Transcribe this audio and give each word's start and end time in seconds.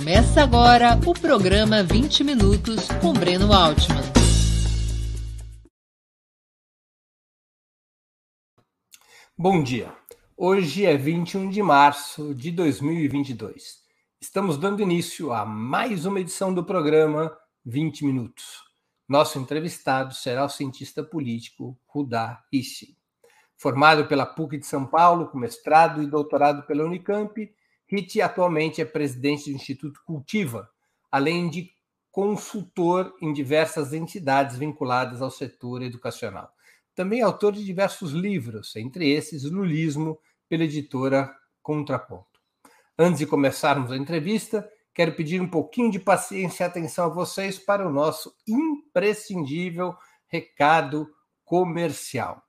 Começa 0.00 0.42
agora 0.42 0.98
o 1.06 1.12
programa 1.12 1.82
20 1.82 2.24
Minutos 2.24 2.88
com 3.02 3.12
Breno 3.12 3.52
Altman. 3.52 4.00
Bom 9.36 9.62
dia. 9.62 9.94
Hoje 10.34 10.86
é 10.86 10.96
21 10.96 11.50
de 11.50 11.62
março 11.62 12.34
de 12.34 12.50
2022. 12.50 13.80
Estamos 14.18 14.56
dando 14.56 14.80
início 14.80 15.34
a 15.34 15.44
mais 15.44 16.06
uma 16.06 16.18
edição 16.18 16.54
do 16.54 16.64
programa 16.64 17.36
20 17.66 18.06
Minutos. 18.06 18.62
Nosso 19.06 19.38
entrevistado 19.38 20.14
será 20.14 20.46
o 20.46 20.48
cientista 20.48 21.04
político 21.04 21.78
Rudá 21.86 22.42
Rishi. 22.50 22.96
Formado 23.54 24.06
pela 24.06 24.24
PUC 24.24 24.56
de 24.56 24.66
São 24.66 24.86
Paulo, 24.86 25.28
com 25.28 25.38
mestrado 25.38 26.02
e 26.02 26.06
doutorado 26.06 26.62
pela 26.62 26.86
Unicamp, 26.86 27.52
Ritt 27.90 28.22
atualmente 28.22 28.80
é 28.80 28.84
presidente 28.84 29.50
do 29.50 29.56
Instituto 29.56 30.00
Cultiva, 30.06 30.70
além 31.10 31.50
de 31.50 31.72
consultor 32.12 33.12
em 33.20 33.32
diversas 33.32 33.92
entidades 33.92 34.56
vinculadas 34.56 35.20
ao 35.20 35.30
setor 35.30 35.82
educacional. 35.82 36.52
Também 36.94 37.20
é 37.20 37.24
autor 37.24 37.52
de 37.52 37.64
diversos 37.64 38.12
livros, 38.12 38.76
entre 38.76 39.10
esses 39.10 39.42
Lulismo, 39.42 40.20
pela 40.48 40.64
editora 40.64 41.34
Contraponto. 41.60 42.40
Antes 42.96 43.18
de 43.18 43.26
começarmos 43.26 43.90
a 43.90 43.96
entrevista, 43.96 44.70
quero 44.94 45.16
pedir 45.16 45.40
um 45.40 45.48
pouquinho 45.48 45.90
de 45.90 45.98
paciência 45.98 46.62
e 46.62 46.66
atenção 46.66 47.06
a 47.06 47.08
vocês 47.08 47.58
para 47.58 47.86
o 47.86 47.92
nosso 47.92 48.32
imprescindível 48.46 49.96
recado 50.28 51.08
comercial. 51.44 52.40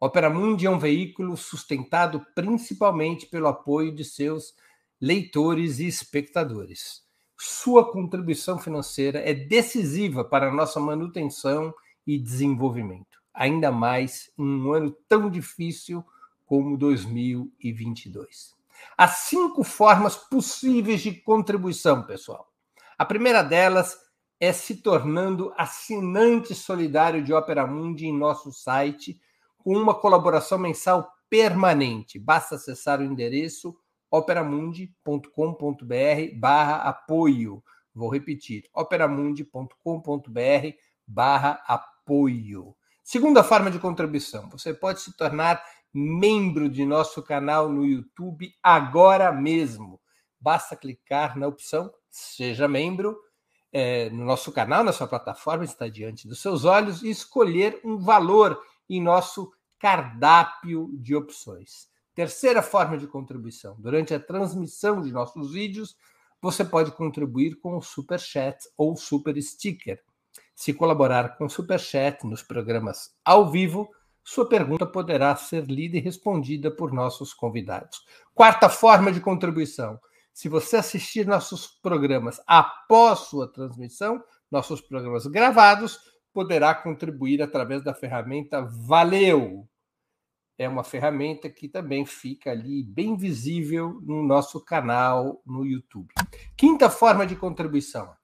Opera 0.00 0.30
Mundi 0.30 0.66
é 0.66 0.70
um 0.70 0.78
veículo 0.78 1.36
sustentado 1.36 2.24
principalmente 2.34 3.26
pelo 3.26 3.46
apoio 3.46 3.94
de 3.94 4.04
seus 4.04 4.54
leitores 5.00 5.78
e 5.78 5.86
espectadores. 5.86 7.02
Sua 7.38 7.90
contribuição 7.90 8.58
financeira 8.58 9.18
é 9.18 9.34
decisiva 9.34 10.24
para 10.24 10.48
a 10.48 10.52
nossa 10.52 10.80
manutenção 10.80 11.74
e 12.06 12.18
desenvolvimento, 12.18 13.20
ainda 13.34 13.70
mais 13.70 14.30
em 14.38 14.44
um 14.44 14.72
ano 14.72 14.96
tão 15.06 15.28
difícil 15.28 16.04
como 16.46 16.78
2022. 16.78 18.54
Há 18.96 19.08
cinco 19.08 19.62
formas 19.62 20.16
possíveis 20.16 21.02
de 21.02 21.12
contribuição, 21.12 22.02
pessoal. 22.02 22.50
A 22.96 23.04
primeira 23.04 23.42
delas 23.42 23.98
é 24.40 24.52
se 24.52 24.76
tornando 24.76 25.52
assinante 25.56 26.54
solidário 26.54 27.22
de 27.22 27.32
Opera 27.32 27.66
Mundi 27.66 28.06
em 28.06 28.16
nosso 28.16 28.52
site, 28.52 29.20
com 29.58 29.76
uma 29.76 29.94
colaboração 29.94 30.58
mensal 30.58 31.10
permanente. 31.28 32.18
Basta 32.18 32.54
acessar 32.54 33.00
o 33.00 33.04
endereço 33.04 33.76
operamundi.com.br 34.16 36.38
barra 36.38 36.76
apoio. 36.76 37.62
Vou 37.94 38.10
repetir, 38.10 38.64
operamundi.com.br 38.74 40.76
barra 41.06 41.62
apoio. 41.66 42.74
Segunda 43.02 43.44
forma 43.44 43.70
de 43.70 43.78
contribuição, 43.78 44.50
você 44.50 44.74
pode 44.74 45.00
se 45.00 45.16
tornar 45.16 45.62
membro 45.94 46.68
de 46.68 46.84
nosso 46.84 47.22
canal 47.22 47.68
no 47.68 47.86
YouTube 47.86 48.52
agora 48.62 49.32
mesmo. 49.32 50.00
Basta 50.40 50.76
clicar 50.76 51.38
na 51.38 51.46
opção 51.46 51.92
Seja 52.10 52.66
Membro 52.66 53.16
é, 53.72 54.08
no 54.08 54.24
nosso 54.24 54.50
canal, 54.50 54.82
na 54.82 54.92
sua 54.92 55.06
plataforma, 55.06 55.64
está 55.64 55.86
diante 55.86 56.26
dos 56.26 56.40
seus 56.40 56.64
olhos, 56.64 57.02
e 57.02 57.10
escolher 57.10 57.78
um 57.84 57.98
valor 57.98 58.58
em 58.88 59.02
nosso 59.02 59.52
cardápio 59.78 60.88
de 60.94 61.14
opções. 61.14 61.88
Terceira 62.16 62.62
forma 62.62 62.96
de 62.96 63.06
contribuição: 63.06 63.76
durante 63.78 64.14
a 64.14 64.18
transmissão 64.18 65.02
de 65.02 65.12
nossos 65.12 65.52
vídeos, 65.52 65.94
você 66.40 66.64
pode 66.64 66.90
contribuir 66.92 67.56
com 67.56 67.76
o 67.76 67.82
Super 67.82 68.18
Chat 68.18 68.56
ou 68.74 68.96
Super 68.96 69.40
Sticker. 69.40 70.02
Se 70.54 70.72
colaborar 70.72 71.36
com 71.36 71.44
o 71.44 71.50
Super 71.50 71.78
Chat 71.78 72.26
nos 72.26 72.42
programas 72.42 73.14
ao 73.22 73.50
vivo, 73.50 73.90
sua 74.24 74.48
pergunta 74.48 74.86
poderá 74.86 75.36
ser 75.36 75.66
lida 75.66 75.98
e 75.98 76.00
respondida 76.00 76.70
por 76.70 76.90
nossos 76.90 77.34
convidados. 77.34 78.02
Quarta 78.34 78.70
forma 78.70 79.12
de 79.12 79.20
contribuição: 79.20 80.00
se 80.32 80.48
você 80.48 80.78
assistir 80.78 81.26
nossos 81.26 81.66
programas 81.66 82.40
após 82.46 83.18
sua 83.20 83.46
transmissão, 83.46 84.24
nossos 84.50 84.80
programas 84.80 85.26
gravados, 85.26 86.00
poderá 86.32 86.74
contribuir 86.74 87.42
através 87.42 87.84
da 87.84 87.92
ferramenta 87.92 88.62
Valeu 88.62 89.68
é 90.58 90.68
uma 90.68 90.82
ferramenta 90.82 91.50
que 91.50 91.68
também 91.68 92.06
fica 92.06 92.50
ali 92.50 92.82
bem 92.82 93.16
visível 93.16 94.00
no 94.02 94.22
nosso 94.22 94.64
canal 94.64 95.42
no 95.44 95.66
YouTube. 95.66 96.12
Quinta 96.56 96.88
forma 96.88 97.26
de 97.26 97.36
contribuição. 97.36 98.14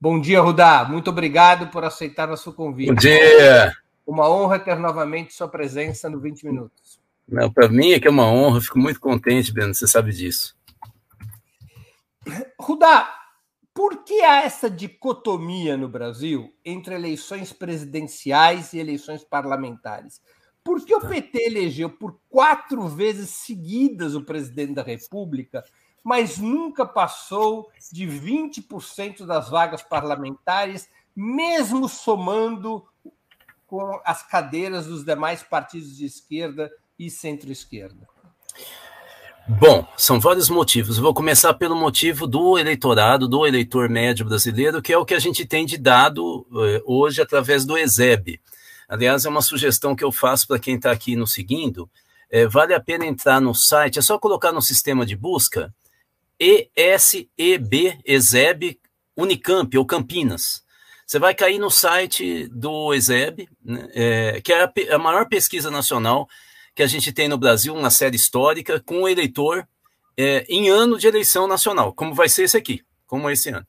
Bom 0.00 0.18
dia, 0.20 0.40
Rudá. 0.40 0.84
Muito 0.84 1.10
obrigado 1.10 1.70
por 1.70 1.84
aceitar 1.84 2.26
nosso 2.26 2.52
convite. 2.54 2.88
Bom 2.88 2.94
dia. 2.94 3.72
Uma 4.06 4.28
honra 4.28 4.58
ter 4.58 4.78
novamente 4.78 5.32
sua 5.32 5.48
presença 5.48 6.08
no 6.08 6.20
20 6.20 6.44
Minutos. 6.44 7.00
Não, 7.28 7.52
para 7.52 7.68
mim 7.68 7.92
é 7.92 8.00
que 8.00 8.08
é 8.08 8.10
uma 8.10 8.26
honra, 8.26 8.60
fico 8.60 8.78
muito 8.78 8.98
contente, 8.98 9.52
Breno, 9.52 9.74
você 9.74 9.86
sabe 9.86 10.12
disso. 10.12 10.56
Rudá, 12.58 13.08
por 13.72 14.02
que 14.04 14.20
há 14.22 14.42
essa 14.42 14.68
dicotomia 14.68 15.76
no 15.76 15.88
Brasil 15.88 16.52
entre 16.64 16.94
eleições 16.94 17.52
presidenciais 17.52 18.72
e 18.72 18.78
eleições 18.78 19.22
parlamentares? 19.22 20.20
Por 20.62 20.84
que 20.84 20.94
o 20.94 21.00
PT 21.00 21.46
elegeu 21.46 21.88
por 21.88 22.20
quatro 22.28 22.86
vezes 22.88 23.30
seguidas 23.30 24.14
o 24.14 24.24
presidente 24.24 24.74
da 24.74 24.82
República, 24.82 25.64
mas 26.04 26.38
nunca 26.38 26.84
passou 26.84 27.70
de 27.92 28.06
20% 28.06 29.24
das 29.24 29.48
vagas 29.48 29.82
parlamentares, 29.82 30.88
mesmo 31.14 31.88
somando 31.88 32.84
com 33.70 34.00
as 34.04 34.24
cadeiras 34.24 34.86
dos 34.86 35.04
demais 35.04 35.44
partidos 35.44 35.96
de 35.96 36.04
esquerda 36.04 36.68
e 36.98 37.08
centro-esquerda? 37.08 38.08
Bom, 39.48 39.86
são 39.96 40.18
vários 40.18 40.50
motivos. 40.50 40.98
vou 40.98 41.14
começar 41.14 41.54
pelo 41.54 41.76
motivo 41.76 42.26
do 42.26 42.58
eleitorado, 42.58 43.28
do 43.28 43.46
eleitor 43.46 43.88
médio 43.88 44.26
brasileiro, 44.26 44.82
que 44.82 44.92
é 44.92 44.98
o 44.98 45.04
que 45.04 45.14
a 45.14 45.20
gente 45.20 45.46
tem 45.46 45.64
de 45.64 45.78
dado 45.78 46.46
eh, 46.52 46.82
hoje 46.84 47.22
através 47.22 47.64
do 47.64 47.78
ESEB. 47.78 48.40
Aliás, 48.88 49.24
é 49.24 49.28
uma 49.28 49.40
sugestão 49.40 49.94
que 49.94 50.02
eu 50.02 50.10
faço 50.10 50.48
para 50.48 50.58
quem 50.58 50.74
está 50.74 50.90
aqui 50.90 51.14
nos 51.14 51.32
seguindo. 51.32 51.88
É, 52.28 52.46
vale 52.46 52.74
a 52.74 52.80
pena 52.80 53.06
entrar 53.06 53.40
no 53.40 53.54
site, 53.54 54.00
é 54.00 54.02
só 54.02 54.18
colocar 54.18 54.52
no 54.52 54.60
sistema 54.60 55.06
de 55.06 55.14
busca 55.16 55.72
ESEB, 56.40 58.00
ESEB 58.04 58.80
Unicamp 59.16 59.78
ou 59.78 59.86
Campinas. 59.86 60.64
Você 61.10 61.18
vai 61.18 61.34
cair 61.34 61.58
no 61.58 61.72
site 61.72 62.46
do 62.52 62.94
ESEB, 62.94 63.48
né, 63.64 63.88
é, 63.94 64.40
que 64.40 64.52
é 64.52 64.62
a, 64.62 64.72
a, 64.94 64.96
maior 64.96 65.28
pesquisa 65.28 65.68
nacional 65.68 66.28
que 66.72 66.84
a 66.84 66.86
gente 66.86 67.12
tem 67.12 67.26
no 67.26 67.36
Brasil, 67.36 67.74
uma 67.74 67.90
série 67.90 68.14
histórica, 68.14 68.78
com 68.78 69.02
o 69.02 69.08
eleitor 69.08 69.66
é, 70.16 70.46
em 70.48 70.68
ano 70.68 70.96
de 70.96 71.08
eleição 71.08 71.48
nacional, 71.48 71.92
como 71.92 72.14
vai 72.14 72.28
ser 72.28 72.44
esse 72.44 72.56
aqui, 72.56 72.84
como 73.08 73.28
esse 73.28 73.48
ano. 73.48 73.66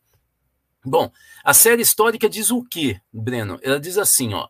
Bom, 0.85 1.11
a 1.43 1.51
série 1.51 1.81
histórica 1.81 2.29
diz 2.29 2.51
o 2.51 2.63
quê, 2.63 3.01
Breno? 3.11 3.57
Ela 3.63 3.79
diz 3.79 3.97
assim, 3.97 4.35
ó, 4.35 4.47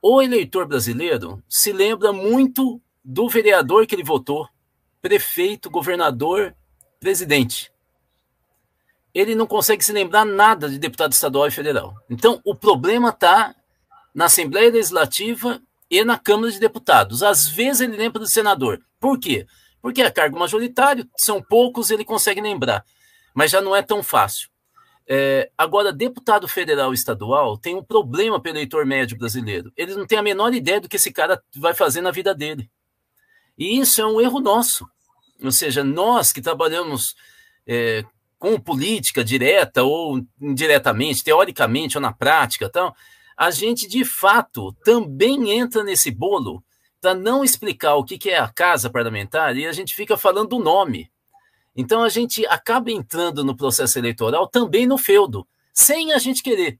o 0.00 0.22
eleitor 0.22 0.66
brasileiro 0.66 1.44
se 1.46 1.74
lembra 1.74 2.10
muito 2.10 2.80
do 3.04 3.28
vereador 3.28 3.86
que 3.86 3.94
ele 3.94 4.02
votou, 4.02 4.48
prefeito, 5.02 5.68
governador, 5.68 6.56
presidente 6.98 7.73
ele 9.14 9.34
não 9.34 9.46
consegue 9.46 9.84
se 9.84 9.92
lembrar 9.92 10.24
nada 10.24 10.68
de 10.68 10.78
deputado 10.78 11.12
estadual 11.12 11.46
e 11.46 11.52
federal. 11.52 11.94
Então, 12.10 12.40
o 12.44 12.54
problema 12.54 13.10
está 13.10 13.54
na 14.12 14.24
Assembleia 14.24 14.70
Legislativa 14.70 15.62
e 15.88 16.02
na 16.04 16.18
Câmara 16.18 16.50
de 16.50 16.58
Deputados. 16.58 17.22
Às 17.22 17.46
vezes 17.46 17.82
ele 17.82 17.96
lembra 17.96 18.18
do 18.18 18.26
senador. 18.26 18.80
Por 18.98 19.18
quê? 19.18 19.46
Porque 19.80 20.02
é 20.02 20.10
cargo 20.10 20.38
majoritário, 20.38 21.08
são 21.16 21.40
poucos, 21.40 21.90
ele 21.90 22.04
consegue 22.04 22.40
lembrar. 22.40 22.84
mas 23.34 23.50
já 23.50 23.60
não 23.60 23.74
é 23.74 23.82
tão 23.82 24.02
fácil. 24.02 24.48
É, 25.06 25.50
agora, 25.58 25.92
deputado 25.92 26.48
federal 26.48 26.92
e 26.92 26.94
estadual 26.94 27.58
tem 27.58 27.74
um 27.74 27.82
problema 27.82 28.40
para 28.40 28.50
o 28.50 28.52
eleitor 28.52 28.86
médio 28.86 29.18
brasileiro. 29.18 29.72
Ele 29.76 29.94
não 29.94 30.06
tem 30.06 30.18
a 30.18 30.22
menor 30.22 30.54
ideia 30.54 30.80
do 30.80 30.88
que 30.88 30.96
esse 30.96 31.12
cara 31.12 31.42
vai 31.56 31.74
fazer 31.74 32.00
na 32.00 32.10
vida 32.10 32.34
dele. 32.34 32.70
E 33.58 33.78
isso 33.78 34.00
é 34.00 34.06
um 34.06 34.20
erro 34.20 34.40
nosso. 34.40 34.88
Ou 35.42 35.52
seja, 35.52 35.84
nós 35.84 36.32
que 36.32 36.40
trabalhamos 36.40 37.14
é, 37.66 38.04
com 38.44 38.60
política 38.60 39.24
direta 39.24 39.84
ou 39.84 40.20
indiretamente, 40.38 41.24
teoricamente 41.24 41.96
ou 41.96 42.02
na 42.02 42.12
prática, 42.12 42.68
tal, 42.68 42.94
a 43.34 43.50
gente 43.50 43.88
de 43.88 44.04
fato 44.04 44.70
também 44.84 45.50
entra 45.50 45.82
nesse 45.82 46.10
bolo 46.10 46.62
para 47.00 47.14
não 47.14 47.42
explicar 47.42 47.94
o 47.94 48.04
que, 48.04 48.18
que 48.18 48.28
é 48.28 48.38
a 48.38 48.46
casa 48.46 48.90
parlamentar 48.90 49.56
e 49.56 49.66
a 49.66 49.72
gente 49.72 49.94
fica 49.94 50.14
falando 50.14 50.50
do 50.50 50.58
nome. 50.58 51.10
Então 51.74 52.02
a 52.02 52.10
gente 52.10 52.46
acaba 52.46 52.90
entrando 52.90 53.42
no 53.42 53.56
processo 53.56 53.98
eleitoral 53.98 54.46
também 54.46 54.86
no 54.86 54.98
feudo, 54.98 55.48
sem 55.72 56.12
a 56.12 56.18
gente 56.18 56.42
querer. 56.42 56.78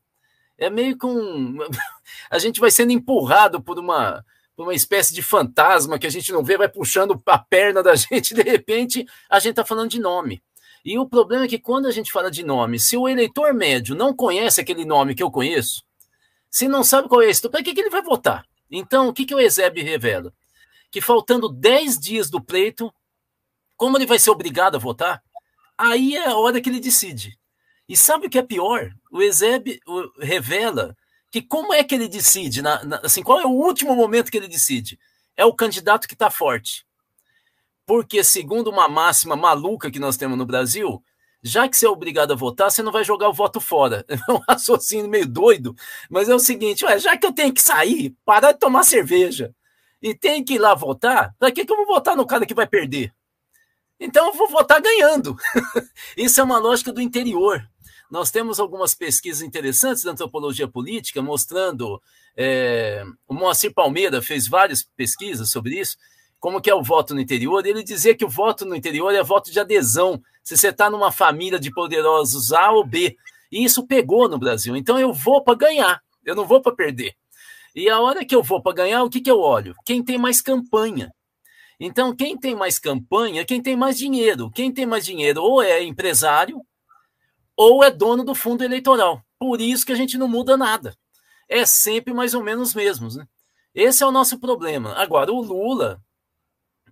É 0.59 0.69
meio 0.69 0.99
com. 0.99 1.57
A 2.31 2.39
gente 2.39 2.61
vai 2.61 2.71
sendo 2.71 2.93
empurrado 2.93 3.61
por 3.61 3.79
uma, 3.79 4.23
por 4.55 4.65
uma 4.65 4.75
espécie 4.75 5.15
de 5.15 5.23
fantasma 5.23 5.99
que 5.99 6.07
a 6.07 6.11
gente 6.11 6.31
não 6.31 6.45
vê, 6.45 6.57
vai 6.57 6.69
puxando 6.69 7.21
a 7.27 7.39
perna 7.39 7.83
da 7.83 7.95
gente, 7.97 8.35
de 8.35 8.43
repente 8.43 9.07
a 9.29 9.41
gente 9.41 9.51
está 9.51 9.65
falando 9.65 9.91
de 9.91 9.99
nome. 9.99 10.43
E 10.85 10.99
o 10.99 11.09
problema 11.09 11.45
é 11.45 11.49
que 11.49 11.59
quando 11.59 11.87
a 11.87 11.91
gente 11.91 12.13
fala 12.13 12.31
de 12.31 12.45
nome, 12.45 12.79
se 12.79 12.97
o 12.97 13.09
eleitor 13.09 13.55
médio 13.55 13.95
não 13.95 14.15
conhece 14.15 14.61
aquele 14.61 14.85
nome 14.85 15.15
que 15.15 15.23
eu 15.23 15.31
conheço, 15.31 15.83
se 16.51 16.69
não 16.69 16.85
sabe 16.85 17.09
qual 17.09 17.23
é 17.23 17.31
esse, 17.31 17.49
para 17.49 17.63
que, 17.63 17.73
que 17.73 17.81
ele 17.81 17.91
vai 17.91 18.03
votar? 18.03 18.47
Então, 18.71 19.09
o 19.09 19.13
que, 19.13 19.25
que 19.25 19.35
o 19.35 19.41
Exeb 19.41 19.83
revela? 19.83 20.33
Que 20.91 21.01
faltando 21.01 21.49
10 21.49 21.99
dias 21.99 22.31
do 22.31 22.41
pleito, 22.41 22.93
como 23.77 23.97
ele 23.97 24.07
vai 24.07 24.19
ser 24.19 24.31
obrigado 24.31 24.77
a 24.77 24.79
votar? 24.79 25.23
Aí 25.77 26.17
é 26.17 26.29
a 26.29 26.37
hora 26.37 26.61
que 26.61 26.69
ele 26.69 26.81
decide. 26.81 27.39
E 27.89 27.97
sabe 27.97 28.27
o 28.27 28.31
que 28.31 28.39
é 28.39 28.43
pior? 28.43 28.91
O 29.11 29.23
Ezeb 29.23 29.81
revela 30.21 30.97
que 31.31 31.43
como 31.43 31.73
é 31.73 31.83
que 31.83 31.95
ele 31.95 32.09
decide? 32.09 32.63
Na, 32.63 32.85
na, 32.85 32.97
assim, 33.03 33.23
qual 33.23 33.41
é 33.41 33.45
o 33.45 33.51
último 33.51 33.97
momento 33.97 34.31
que 34.31 34.37
ele 34.37 34.47
decide? 34.47 34.99
É 35.37 35.45
o 35.45 35.53
candidato 35.53 36.07
que 36.07 36.15
está 36.15 36.31
forte. 36.31 36.87
Porque, 37.87 38.25
segundo 38.25 38.71
uma 38.71 38.89
máxima 38.89 39.37
maluca 39.37 39.91
que 39.91 39.99
nós 39.99 40.17
temos 40.17 40.39
no 40.39 40.47
Brasil, 40.47 41.03
já 41.43 41.69
que 41.69 41.77
você 41.77 41.87
é 41.87 41.91
obrigado 41.91 42.33
a 42.33 42.37
votar, 42.37 42.71
você 42.71 42.83
não 42.83 42.91
vai 42.91 43.05
jogar 43.05 43.29
o 43.29 43.33
voto 43.35 43.61
fora. 43.61 44.05
É 44.09 44.33
um 44.33 44.41
raciocínio 44.49 45.09
meio 45.09 45.27
doido, 45.27 45.75
mas 46.11 46.29
é 46.29 46.35
o 46.35 46.39
seguinte: 46.39 46.85
ué, 46.85 46.99
já 46.99 47.17
que 47.17 47.27
eu 47.27 47.33
tenho 47.33 47.53
que 47.53 47.61
sair, 47.61 48.17
parar 48.25 48.53
de 48.53 48.59
tomar 48.59 48.85
cerveja 48.85 49.55
e 50.01 50.15
tenho 50.15 50.45
que 50.45 50.55
ir 50.55 50.59
lá 50.59 50.75
votar, 50.75 51.35
para 51.39 51.53
que, 51.53 51.65
que 51.65 51.73
eu 51.73 51.77
vou 51.77 51.87
votar 51.87 52.17
no 52.17 52.27
cara 52.27 52.47
que 52.47 52.55
vai 52.55 52.67
perder? 52.67 53.13
Então 54.01 54.27
eu 54.29 54.33
vou 54.33 54.49
votar 54.49 54.81
ganhando. 54.81 55.37
Isso 56.17 56.41
é 56.41 56.45
uma 56.45 56.59
lógica 56.59 56.93
do 56.93 57.01
interior. 57.01 57.63
Nós 58.11 58.31
temos 58.31 58.61
algumas 58.61 58.95
pesquisas 58.95 59.43
interessantes 59.43 60.03
da 60.03 60.13
antropologia 60.13 60.69
política 60.69 61.23
mostrando. 61.23 62.01
É, 62.37 63.05
o 63.27 63.35
Moacir 63.35 63.73
Palmeira 63.73 64.21
fez 64.23 64.47
várias 64.47 64.83
pesquisas 64.83 65.51
sobre 65.51 65.81
isso, 65.81 65.97
como 66.45 66.61
que 66.61 66.69
é 66.69 66.75
o 66.75 66.83
voto 66.83 67.15
no 67.15 67.23
interior. 67.23 67.65
Ele 67.65 67.83
dizia 67.83 68.15
que 68.15 68.23
o 68.23 68.29
voto 68.29 68.67
no 68.67 68.77
interior 68.77 69.11
é 69.15 69.23
voto 69.23 69.51
de 69.51 69.59
adesão. 69.59 70.23
Se 70.43 70.55
você 70.59 70.69
está 70.69 70.91
numa 70.91 71.11
família 71.11 71.59
de 71.59 71.73
poderosos 71.73 72.53
A 72.53 72.71
ou 72.71 72.85
B. 72.85 73.17
E 73.51 73.65
isso 73.65 73.87
pegou 73.87 74.29
no 74.29 74.39
Brasil. 74.39 74.77
Então 74.77 75.01
eu 75.01 75.11
vou 75.11 75.43
para 75.43 75.55
ganhar, 75.55 76.03
eu 76.23 76.35
não 76.35 76.47
vou 76.47 76.61
para 76.61 76.77
perder. 76.77 77.15
E 77.75 77.89
a 77.89 77.99
hora 77.99 78.27
que 78.27 78.37
eu 78.37 78.43
vou 78.43 78.61
para 78.61 78.75
ganhar, 78.75 79.03
o 79.05 79.09
que, 79.09 79.23
que 79.23 79.31
eu 79.31 79.41
olho? 79.41 79.75
Quem 79.87 80.05
tem 80.05 80.19
mais 80.19 80.43
campanha. 80.43 81.11
Então, 81.81 82.15
quem 82.15 82.37
tem 82.37 82.55
mais 82.55 82.79
campanha, 82.79 83.43
quem 83.47 83.63
tem 83.63 83.75
mais 83.75 83.97
dinheiro. 83.97 84.51
Quem 84.51 84.71
tem 84.71 84.85
mais 84.85 85.07
dinheiro 85.07 85.43
ou 85.43 85.63
é 85.63 85.83
empresário 85.83 86.61
ou 87.57 87.83
é 87.83 87.91
dono 87.91 88.23
do 88.23 88.35
fundo 88.35 88.63
eleitoral. 88.63 89.23
Por 89.39 89.63
isso 89.63 89.87
que 89.87 89.93
a 89.93 89.97
gente 89.97 90.19
não 90.19 90.29
muda 90.29 90.59
nada. 90.59 90.95
É 91.49 91.65
sempre 91.65 92.13
mais 92.13 92.35
ou 92.35 92.45
menos 92.45 92.69
os 92.69 92.75
mesmos. 92.75 93.17
Né? 93.17 93.27
Esse 93.75 94.03
é 94.03 94.07
o 94.07 94.13
nosso 94.13 94.39
problema. 94.39 94.93
Agora, 94.97 95.33
o 95.33 95.41
Lula 95.41 96.05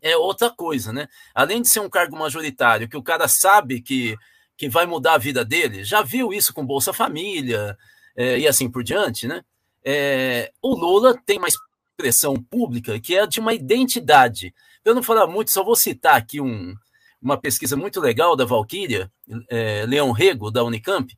é 0.02 0.16
outra 0.16 0.50
coisa, 0.50 0.92
né? 0.92 1.06
Além 1.34 1.62
de 1.62 1.68
ser 1.68 1.80
um 1.80 1.88
cargo 1.88 2.18
majoritário, 2.18 2.88
que 2.88 2.96
o 2.96 3.02
cara 3.02 3.28
sabe 3.28 3.80
que, 3.80 4.16
que 4.56 4.68
vai 4.68 4.84
mudar 4.84 5.14
a 5.14 5.18
vida 5.18 5.44
dele, 5.44 5.84
já 5.84 6.02
viu 6.02 6.32
isso 6.32 6.52
com 6.52 6.66
Bolsa 6.66 6.92
Família 6.92 7.78
é, 8.16 8.40
e 8.40 8.48
assim 8.48 8.68
por 8.68 8.82
diante, 8.82 9.28
né? 9.28 9.42
É, 9.84 10.52
o 10.60 10.74
Lula 10.74 11.18
tem 11.24 11.38
mais 11.38 11.54
pressão 11.96 12.34
pública 12.34 12.98
que 13.00 13.16
é 13.16 13.26
de 13.26 13.40
uma 13.40 13.54
identidade. 13.54 14.52
Eu 14.84 14.94
não 14.94 15.02
falar 15.02 15.26
muito, 15.26 15.50
só 15.50 15.62
vou 15.62 15.76
citar 15.76 16.16
aqui 16.16 16.40
um, 16.40 16.74
uma 17.20 17.36
pesquisa 17.36 17.76
muito 17.76 18.00
legal 18.00 18.34
da 18.34 18.44
Valquíria, 18.44 19.10
é, 19.48 19.86
Leão 19.86 20.10
Rego, 20.10 20.50
da 20.50 20.64
Unicamp, 20.64 21.16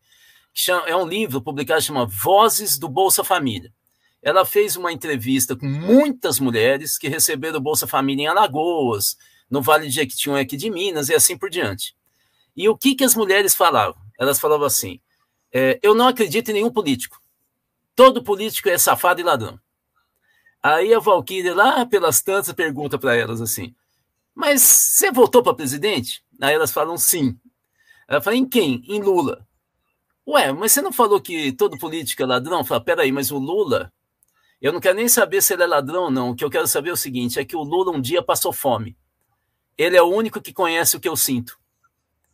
que 0.52 0.60
chama, 0.60 0.86
é 0.86 0.94
um 0.94 1.06
livro 1.06 1.40
publicado 1.40 1.80
chama 1.80 2.06
Vozes 2.06 2.78
do 2.78 2.88
Bolsa 2.88 3.24
Família. 3.24 3.72
Ela 4.24 4.46
fez 4.46 4.74
uma 4.74 4.90
entrevista 4.90 5.54
com 5.54 5.66
muitas 5.66 6.40
mulheres 6.40 6.96
que 6.96 7.08
receberam 7.08 7.60
Bolsa 7.60 7.86
Família 7.86 8.24
em 8.24 8.26
Alagoas, 8.26 9.18
no 9.50 9.60
Vale 9.60 9.86
de 9.86 9.94
Jequitinhonha 9.94 10.40
aqui 10.40 10.56
de 10.56 10.70
Minas 10.70 11.10
e 11.10 11.14
assim 11.14 11.36
por 11.36 11.50
diante. 11.50 11.94
E 12.56 12.66
o 12.66 12.76
que, 12.76 12.94
que 12.94 13.04
as 13.04 13.14
mulheres 13.14 13.54
falavam? 13.54 14.00
Elas 14.18 14.40
falavam 14.40 14.66
assim: 14.66 14.98
é, 15.52 15.78
eu 15.82 15.94
não 15.94 16.08
acredito 16.08 16.48
em 16.48 16.54
nenhum 16.54 16.70
político. 16.70 17.20
Todo 17.94 18.24
político 18.24 18.70
é 18.70 18.78
safado 18.78 19.20
e 19.20 19.24
ladrão. 19.24 19.60
Aí 20.62 20.94
a 20.94 20.98
Valkyria, 20.98 21.54
lá 21.54 21.84
pelas 21.84 22.22
tantas, 22.22 22.54
pergunta 22.54 22.98
para 22.98 23.14
elas 23.14 23.42
assim: 23.42 23.74
Mas 24.34 24.62
você 24.62 25.12
votou 25.12 25.42
para 25.42 25.52
presidente? 25.52 26.24
Aí 26.40 26.54
elas 26.54 26.72
falam 26.72 26.96
sim. 26.96 27.38
Ela 28.08 28.22
fala: 28.22 28.36
Em 28.36 28.48
quem? 28.48 28.82
Em 28.88 29.02
Lula. 29.02 29.46
Ué, 30.26 30.50
mas 30.50 30.72
você 30.72 30.80
não 30.80 30.94
falou 30.94 31.20
que 31.20 31.52
todo 31.52 31.78
político 31.78 32.22
é 32.22 32.26
ladrão? 32.26 32.64
Fala: 32.64 32.82
Peraí, 32.82 33.12
mas 33.12 33.30
o 33.30 33.36
Lula. 33.36 33.92
Eu 34.64 34.72
não 34.72 34.80
quero 34.80 34.96
nem 34.96 35.08
saber 35.08 35.42
se 35.42 35.52
ele 35.52 35.62
é 35.62 35.66
ladrão 35.66 36.04
ou 36.04 36.10
não. 36.10 36.30
O 36.30 36.34
que 36.34 36.42
eu 36.42 36.48
quero 36.48 36.66
saber 36.66 36.88
é 36.88 36.92
o 36.94 36.96
seguinte: 36.96 37.38
é 37.38 37.44
que 37.44 37.54
o 37.54 37.62
Lula 37.62 37.94
um 37.94 38.00
dia 38.00 38.22
passou 38.22 38.50
fome. 38.50 38.96
Ele 39.76 39.94
é 39.94 40.00
o 40.00 40.06
único 40.06 40.40
que 40.40 40.54
conhece 40.54 40.96
o 40.96 41.00
que 41.00 41.06
eu 41.06 41.16
sinto. 41.16 41.58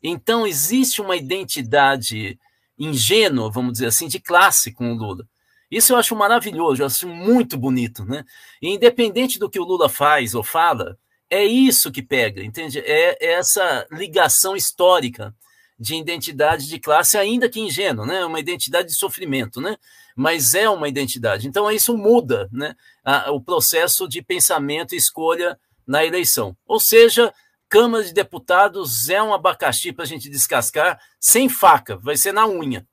Então 0.01 0.47
existe 0.47 1.03
uma 1.03 1.17
identidade 1.17 2.39
ingênua, 2.79 3.51
vamos 3.51 3.73
dizer 3.73 3.87
assim, 3.87 4.07
de 4.07 4.21
classe 4.21 4.73
com 4.73 4.93
o 4.93 4.95
Lula. 4.95 5.27
Isso 5.69 5.93
eu 5.93 5.97
acho 5.97 6.15
maravilhoso, 6.15 6.83
eu 6.83 6.87
acho 6.87 7.09
muito 7.09 7.59
bonito, 7.59 8.05
né? 8.05 8.25
E 8.63 8.69
independente 8.69 9.37
do 9.37 9.51
que 9.51 9.59
o 9.59 9.65
Lula 9.65 9.89
faz 9.89 10.33
ou 10.33 10.45
fala, 10.45 10.97
é 11.29 11.45
isso 11.45 11.91
que 11.91 12.01
pega, 12.01 12.45
entende? 12.45 12.79
É, 12.79 13.17
é 13.21 13.33
essa 13.33 13.89
ligação 13.91 14.55
histórica 14.55 15.35
de 15.77 15.97
identidade 15.97 16.69
de 16.69 16.79
classe, 16.79 17.19
ainda 17.19 17.49
que 17.49 17.59
ingênua, 17.59 18.07
né? 18.07 18.25
Uma 18.25 18.39
identidade 18.39 18.87
de 18.87 18.95
sofrimento, 18.95 19.61
né? 19.61 19.77
Mas 20.17 20.55
é 20.55 20.69
uma 20.69 20.89
identidade. 20.89 21.47
Então 21.47 21.71
isso 21.71 21.97
muda, 21.97 22.49
né? 22.53 22.75
A, 23.05 23.31
o 23.31 23.41
processo 23.41 24.09
de 24.09 24.23
pensamento 24.23 24.95
e 24.95 24.99
escolha 24.99 25.59
na 25.87 26.05
eleição. 26.05 26.57
Ou 26.67 26.79
seja, 26.79 27.33
Câmara 27.69 28.03
de 28.03 28.13
Deputados 28.13 29.09
é 29.09 29.23
um 29.23 29.33
abacaxi 29.33 29.93
para 29.93 30.05
a 30.05 30.09
gente 30.09 30.29
descascar 30.29 31.01
sem 31.21 31.49
faca, 31.49 31.97
vai 31.97 32.17
ser 32.17 32.33
na 32.33 32.47
unha. 32.47 32.87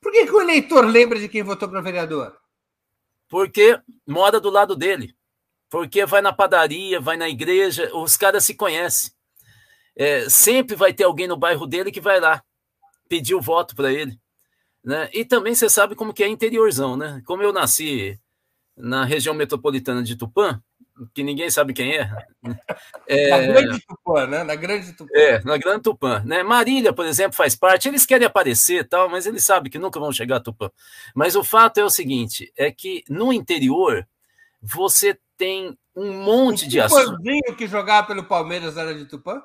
Por 0.00 0.12
que, 0.12 0.26
que 0.26 0.32
o 0.32 0.40
eleitor 0.40 0.84
lembra 0.84 1.18
de 1.18 1.28
quem 1.28 1.42
votou 1.42 1.68
para 1.68 1.80
vereador? 1.80 2.36
Porque 3.28 3.80
mora 4.06 4.40
do 4.40 4.50
lado 4.50 4.74
dele. 4.74 5.14
Porque 5.70 6.06
vai 6.06 6.22
na 6.22 6.32
padaria, 6.32 7.00
vai 7.00 7.16
na 7.16 7.28
igreja, 7.28 7.94
os 7.94 8.16
caras 8.16 8.44
se 8.44 8.54
conhecem. 8.54 9.12
É, 9.94 10.28
sempre 10.28 10.74
vai 10.74 10.92
ter 10.92 11.04
alguém 11.04 11.28
no 11.28 11.36
bairro 11.36 11.66
dele 11.66 11.92
que 11.92 12.00
vai 12.00 12.20
lá 12.20 12.42
pedir 13.08 13.34
o 13.34 13.40
voto 13.40 13.74
para 13.74 13.92
ele. 13.92 14.18
Né? 14.88 15.10
E 15.12 15.22
também 15.22 15.54
você 15.54 15.68
sabe 15.68 15.94
como 15.94 16.14
que 16.14 16.24
é 16.24 16.28
interiorzão, 16.28 16.96
né? 16.96 17.20
Como 17.26 17.42
eu 17.42 17.52
nasci 17.52 18.18
na 18.74 19.04
região 19.04 19.34
metropolitana 19.34 20.02
de 20.02 20.16
Tupã, 20.16 20.62
que 21.12 21.22
ninguém 21.22 21.50
sabe 21.50 21.74
quem 21.74 21.94
é. 21.94 22.10
é 23.06 23.28
na 23.28 23.52
Grande 23.52 23.86
Tupã, 23.86 24.26
né? 24.26 24.44
Na 24.44 24.54
Grande 24.54 24.92
Tupã. 24.94 25.10
É, 25.14 25.44
na 25.44 25.58
Grande 25.58 25.82
Tupã. 25.82 26.22
Né? 26.24 26.42
Marília, 26.42 26.90
por 26.90 27.04
exemplo, 27.04 27.36
faz 27.36 27.54
parte. 27.54 27.86
Eles 27.86 28.06
querem 28.06 28.26
aparecer 28.26 28.88
tal, 28.88 29.10
mas 29.10 29.26
eles 29.26 29.44
sabem 29.44 29.70
que 29.70 29.78
nunca 29.78 30.00
vão 30.00 30.10
chegar 30.10 30.36
a 30.36 30.40
Tupã. 30.40 30.70
Mas 31.14 31.36
o 31.36 31.44
fato 31.44 31.76
é 31.76 31.84
o 31.84 31.90
seguinte: 31.90 32.50
é 32.56 32.70
que 32.70 33.04
no 33.10 33.30
interior 33.30 34.08
você 34.62 35.18
tem 35.36 35.76
um 35.94 36.14
monte 36.22 36.64
o 36.64 36.68
de 36.70 36.80
assuntos. 36.80 37.20
O 37.50 37.54
que 37.56 37.66
jogava 37.66 38.06
pelo 38.06 38.24
Palmeiras 38.24 38.78
era 38.78 38.94
de 38.94 39.04
Tupã? 39.04 39.42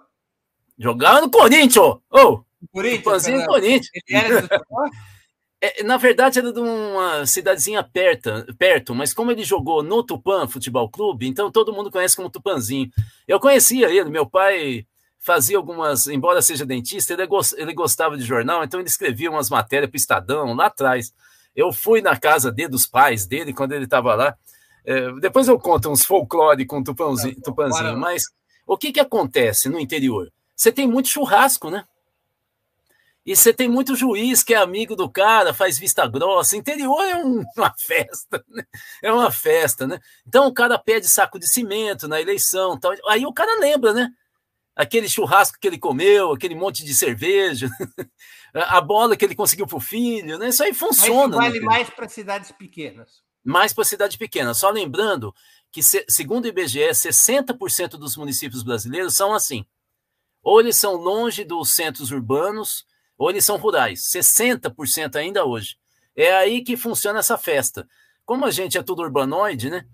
Jogava 0.79 1.19
no 1.19 1.29
Corinthians! 1.29 1.97
Oh, 2.09 2.45
Corinthians, 2.71 3.03
Tupãzinho 3.03 3.45
Corinthians. 3.45 3.89
Ele 4.07 4.17
era 4.17 4.41
de 4.41 4.47
Tupã? 4.47 4.85
É, 5.65 5.81
na 5.81 5.95
verdade, 5.95 6.39
era 6.39 6.51
de 6.51 6.59
uma 6.59 7.25
cidadezinha 7.25 7.81
perto, 7.81 8.53
perto, 8.57 8.93
mas 8.93 9.13
como 9.13 9.31
ele 9.31 9.45
jogou 9.45 9.81
no 9.81 10.03
Tupã 10.03 10.45
Futebol 10.45 10.89
Clube, 10.89 11.25
então 11.25 11.49
todo 11.49 11.71
mundo 11.71 11.89
conhece 11.89 12.17
como 12.17 12.29
Tupanzinho. 12.29 12.91
Eu 13.25 13.39
conhecia 13.39 13.89
ele, 13.89 14.09
meu 14.09 14.25
pai 14.25 14.85
fazia 15.19 15.55
algumas, 15.55 16.05
embora 16.07 16.41
seja 16.41 16.65
dentista, 16.65 17.13
ele, 17.13 17.25
ele 17.55 17.73
gostava 17.73 18.17
de 18.17 18.25
jornal, 18.25 18.61
então 18.61 18.77
ele 18.77 18.89
escrevia 18.89 19.31
umas 19.31 19.49
matérias 19.49 19.89
para 19.89 19.95
o 19.95 20.01
Estadão 20.01 20.53
lá 20.53 20.65
atrás. 20.65 21.13
Eu 21.55 21.71
fui 21.71 22.01
na 22.01 22.17
casa 22.17 22.51
dele, 22.51 22.67
dos 22.67 22.85
pais 22.85 23.25
dele, 23.25 23.53
quando 23.53 23.71
ele 23.71 23.85
estava 23.85 24.15
lá. 24.15 24.35
É, 24.83 25.13
depois 25.21 25.47
eu 25.47 25.57
conto 25.57 25.89
uns 25.89 26.03
folclore 26.03 26.65
com 26.65 26.83
Tupanzinho, 26.83 27.39
Tupanzinho 27.41 27.97
mas 27.97 28.23
o 28.67 28.77
que, 28.77 28.91
que 28.91 28.99
acontece 28.99 29.69
no 29.69 29.79
interior? 29.79 30.29
Você 30.53 30.73
tem 30.73 30.85
muito 30.85 31.07
churrasco, 31.07 31.69
né? 31.69 31.85
E 33.25 33.35
você 33.35 33.53
tem 33.53 33.69
muito 33.69 33.95
juiz 33.95 34.43
que 34.43 34.53
é 34.53 34.57
amigo 34.57 34.95
do 34.95 35.09
cara, 35.09 35.53
faz 35.53 35.77
vista 35.77 36.05
grossa. 36.05 36.57
Interior 36.57 37.01
é 37.03 37.15
um, 37.15 37.41
uma 37.55 37.73
festa, 37.77 38.43
né? 38.49 38.63
É 39.01 39.13
uma 39.13 39.31
festa, 39.31 39.87
né? 39.87 39.99
Então 40.27 40.47
o 40.47 40.53
cara 40.53 40.77
pede 40.77 41.07
saco 41.07 41.39
de 41.39 41.47
cimento 41.47 42.07
na 42.07 42.19
eleição. 42.19 42.77
Tal. 42.77 42.93
Aí 43.07 43.25
o 43.25 43.33
cara 43.33 43.59
lembra, 43.59 43.93
né? 43.93 44.09
Aquele 44.75 45.07
churrasco 45.07 45.57
que 45.59 45.67
ele 45.67 45.77
comeu, 45.77 46.33
aquele 46.33 46.55
monte 46.55 46.83
de 46.83 46.93
cerveja, 46.93 47.69
a 48.53 48.81
bola 48.81 49.15
que 49.15 49.23
ele 49.23 49.35
conseguiu 49.35 49.67
pro 49.67 49.79
filho, 49.79 50.37
né? 50.37 50.49
Isso 50.49 50.63
aí 50.63 50.73
funciona. 50.73 51.37
Mas 51.37 51.47
vale 51.47 51.59
né? 51.59 51.65
mais 51.65 51.89
para 51.89 52.09
cidades 52.09 52.51
pequenas. 52.51 53.23
Mais 53.41 53.71
para 53.71 53.85
cidade 53.85 54.17
pequena. 54.17 54.53
Só 54.53 54.69
lembrando 54.69 55.33
que, 55.71 55.81
segundo 55.81 56.45
o 56.45 56.47
IBGE, 56.47 56.89
60% 56.89 57.91
dos 57.91 58.17
municípios 58.17 58.63
brasileiros 58.63 59.15
são 59.15 59.33
assim. 59.33 59.65
Ou 60.41 60.59
eles 60.59 60.75
são 60.77 60.95
longe 60.95 61.45
dos 61.45 61.73
centros 61.73 62.11
urbanos, 62.11 62.85
ou 63.17 63.29
eles 63.29 63.45
são 63.45 63.57
rurais, 63.57 64.01
60% 64.01 65.15
ainda 65.15 65.45
hoje. 65.45 65.77
É 66.15 66.33
aí 66.35 66.63
que 66.63 66.77
funciona 66.77 67.19
essa 67.19 67.37
festa. 67.37 67.87
Como 68.25 68.45
a 68.45 68.51
gente 68.51 68.77
é 68.77 68.83
tudo 68.83 69.01
urbanoide, 69.01 69.69
né? 69.69 69.85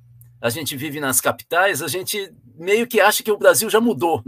A 0.41 0.49
gente 0.49 0.75
vive 0.75 0.99
nas 0.99 1.19
capitais, 1.19 1.81
a 1.81 1.87
gente 1.87 2.33
meio 2.55 2.87
que 2.87 3.01
acha 3.01 3.23
que 3.23 3.31
o 3.31 3.37
Brasil 3.37 3.69
já 3.69 3.81
mudou. 3.81 4.23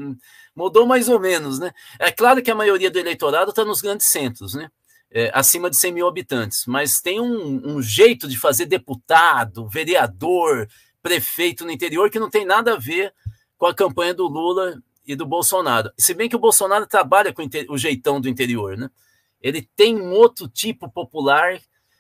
Mudou 0.56 0.86
mais 0.86 1.08
ou 1.08 1.20
menos, 1.20 1.60
né? 1.60 1.72
É 2.00 2.12
claro 2.12 2.42
que 2.42 2.52
a 2.52 2.56
maioria 2.56 2.92
do 2.92 3.00
eleitorado 3.00 3.52
está 3.52 3.64
nos 3.64 3.82
grandes 3.82 4.08
centros, 4.08 4.54
né? 4.54 4.70
É, 5.10 5.30
acima 5.34 5.70
de 5.70 5.76
100 5.76 5.94
mil 5.94 6.08
habitantes, 6.08 6.66
mas 6.66 7.02
tem 7.02 7.20
um, 7.20 7.76
um 7.76 7.82
jeito 7.82 8.30
de 8.30 8.38
fazer 8.38 8.66
deputado, 8.66 9.68
vereador, 9.68 10.70
prefeito 11.02 11.66
no 11.66 11.72
interior 11.72 12.10
que 12.10 12.20
não 12.20 12.30
tem 12.30 12.46
nada 12.46 12.74
a 12.74 12.78
ver 12.78 13.14
com 13.58 13.66
a 13.66 13.76
campanha 13.76 14.14
do 14.14 14.26
Lula 14.28 14.82
e 15.12 15.16
do 15.16 15.26
Bolsonaro. 15.26 15.92
Se 15.98 16.14
bem 16.14 16.30
que 16.30 16.36
o 16.38 16.40
Bolsonaro 16.40 16.88
trabalha 16.88 17.34
com 17.34 17.44
o 17.70 17.78
jeitão 17.78 18.22
do 18.22 18.30
interior, 18.30 18.78
né? 18.78 18.90
Ele 19.42 19.62
tem 19.76 20.00
um 20.00 20.14
outro 20.14 20.48
tipo 20.48 20.90
popular, 20.90 21.60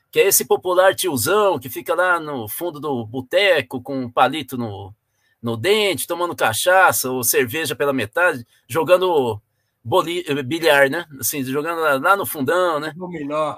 que 0.09 0.19
é 0.19 0.27
esse 0.27 0.45
popular 0.45 0.95
tiozão 0.95 1.59
que 1.59 1.69
fica 1.69 1.93
lá 1.93 2.21
no 2.21 2.47
fundo 2.47 2.79
do 2.79 3.05
boteco 3.05 3.81
com 3.81 4.03
um 4.03 4.09
palito 4.09 4.57
no, 4.57 4.93
no 5.41 5.57
dente, 5.57 6.07
tomando 6.07 6.35
cachaça 6.35 7.11
ou 7.11 7.21
cerveja 7.21 7.75
pela 7.75 7.91
metade, 7.91 8.47
jogando 8.65 9.41
boli, 9.83 10.23
bilhar, 10.43 10.89
né? 10.89 11.05
Assim, 11.19 11.43
jogando 11.43 11.81
lá, 11.81 11.95
lá 11.95 12.15
no 12.15 12.25
fundão, 12.25 12.79
né? 12.79 12.93
Dominó. 12.95 13.57